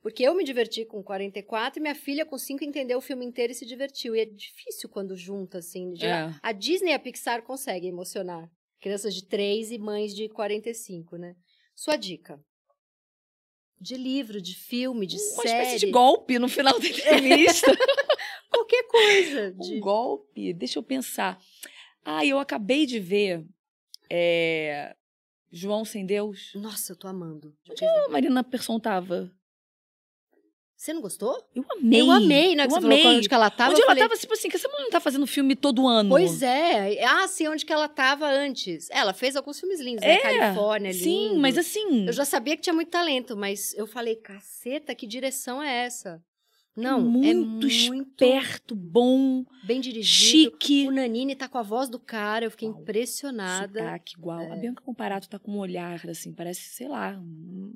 [0.00, 3.52] Porque eu me diverti com 44 e minha filha com 5 entendeu o filme inteiro
[3.52, 4.14] e se divertiu.
[4.14, 5.94] E é difícil quando junta, assim.
[6.00, 6.32] É.
[6.42, 8.48] A Disney e a Pixar conseguem emocionar.
[8.80, 11.34] Crianças de 3 e mães de 45, né?
[11.76, 12.42] Sua dica.
[13.78, 15.62] De livro, de filme, de Uma série.
[15.64, 17.70] espécie de golpe no final da entrevista.
[18.50, 19.54] Qualquer coisa.
[19.60, 19.78] um De...
[19.78, 20.52] golpe.
[20.54, 21.38] Deixa eu pensar.
[22.02, 23.44] Ah, eu acabei de ver
[24.10, 24.96] é,
[25.52, 26.52] João Sem Deus.
[26.54, 27.54] Nossa, eu tô amando.
[28.06, 29.30] A Marina Persson tava.
[30.76, 31.42] Você não gostou?
[31.54, 32.00] Eu amei.
[32.02, 32.66] Eu amei, né?
[32.66, 33.02] Que eu você amei.
[33.02, 33.70] falou onde que ela tava.
[33.72, 36.10] Onde ela falei, tava, tipo assim, que essa mulher não tá fazendo filme todo ano.
[36.10, 37.02] Pois é.
[37.02, 38.88] Ah, sim, onde que ela tava antes.
[38.90, 40.16] Ela fez alguns filmes lindos, né?
[40.16, 41.40] É, Califórnia, Sim, lindo.
[41.40, 42.06] mas assim.
[42.06, 46.22] Eu já sabia que tinha muito talento, mas eu falei, caceta, que direção é essa?
[46.76, 50.52] Não, muito, é muito esperto, bom, bem dirigido.
[50.58, 50.86] chique.
[50.86, 52.78] O Nanini tá com a voz do cara, eu fiquei Uau.
[52.82, 53.80] impressionada.
[53.80, 54.40] Sotaque igual.
[54.40, 54.60] A É.
[54.60, 57.72] Bianca Comparato tá com um olhar, assim, parece, sei lá, um-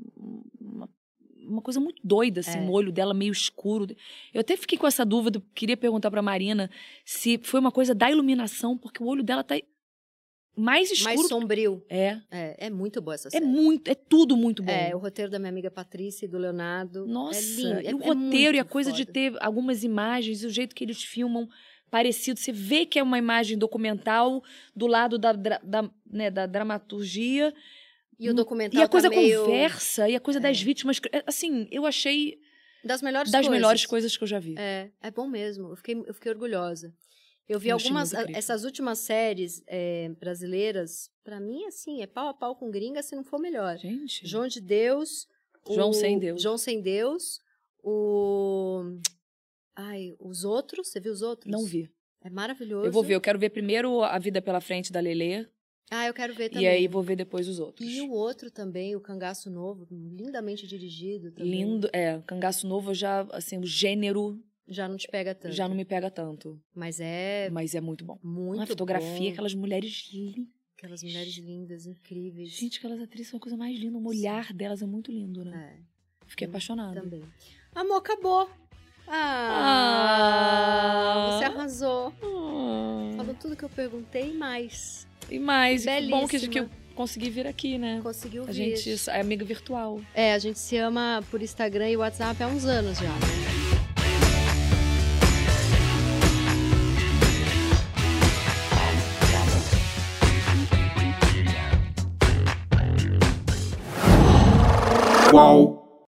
[0.61, 0.87] uma,
[1.51, 2.63] uma coisa muito doida, assim, É.
[2.63, 3.87] o olho dela meio escuro.
[4.33, 6.71] Eu até fiquei com essa dúvida, queria perguntar pra Marina
[7.05, 9.57] se foi uma coisa da iluminação, porque o olho dela tá
[10.57, 11.15] mais escuro.
[11.15, 11.85] Mais sombrio.
[11.89, 13.47] É, É, é muito boa essa é série.
[13.47, 14.73] muito, é tudo muito bom.
[14.73, 17.07] É, o roteiro da minha amiga Patrícia e do Leonardo.
[17.07, 17.81] Nossa, é lindo.
[17.83, 19.13] e é- o é roteiro e a coisa de foda.
[19.13, 21.49] ter algumas imagens, e o jeito que eles filmam
[21.91, 22.39] parecido.
[22.39, 24.43] Você vê que é uma imagem documental
[24.77, 27.55] do lado da, da, né, da dramaturgia.
[28.21, 29.45] E o documental E a coisa tá meio...
[29.47, 30.65] conversa, e a coisa das É.
[30.65, 31.01] vítimas.
[31.11, 32.39] é, Assim, eu achei
[32.85, 33.53] Das melhores das coisas.
[33.61, 34.55] melhores coisas que eu já vi.
[34.59, 35.71] É, é bom mesmo.
[35.71, 36.95] Eu fiquei, eu fiquei orgulhosa.
[37.49, 38.13] Eu vi Eu algumas.
[38.15, 43.17] Essas últimas séries é, brasileiras, pra mim, assim, é pau a pau com gringa se
[43.17, 43.77] não for melhor.
[43.79, 44.25] Gente.
[44.29, 45.27] João de Deus.
[45.69, 46.41] João o- Sem Deus.
[46.43, 47.41] João Sem Deus.
[47.83, 48.83] O.
[49.75, 50.89] Ai, os outros.
[50.89, 51.51] Você viu os outros?
[51.51, 51.91] Não vi.
[52.23, 52.87] É maravilhoso.
[52.87, 53.15] Eu vou ver.
[53.15, 55.47] Eu quero ver primeiro A Vida pela Frente da Lelê.
[55.91, 56.65] Ah, eu quero ver também.
[56.65, 57.89] E aí vou ver depois os outros.
[57.89, 61.51] E o outro também, o Cangaço Novo, lindamente dirigido também.
[61.51, 61.91] Lindo.
[61.93, 65.53] É, Cangaço Novo eu já, assim, o gênero Já não te pega tanto.
[65.53, 66.61] já não me pega tanto.
[66.73, 68.19] Mas é Mas é muito bom.
[68.23, 69.33] muito a fotografia, bom.
[69.33, 70.47] aquelas mulheres lindas.
[70.79, 72.51] Aquelas mulheres lindas, incríveis.
[72.51, 73.99] Gente, aquelas atrizes são a coisa mais linda.
[73.99, 75.77] O olhar delas é muito lindo, né?
[75.77, 77.01] É, Fiquei apaixonada.
[77.03, 77.23] também.
[77.75, 78.49] Amor, acabou.
[79.07, 81.29] Ah.
[81.33, 82.15] Ah, você arrasou.
[82.23, 83.13] Ah.
[83.17, 85.07] Falou tudo que eu perguntei e mais.
[85.31, 88.01] E mais, que bom que, que eu consegui vir aqui, né?
[88.03, 88.77] Conseguiu A vir.
[88.77, 90.01] gente é amiga virtual.
[90.15, 93.50] É, a gente se ama por Instagram e WhatsApp há uns anos já.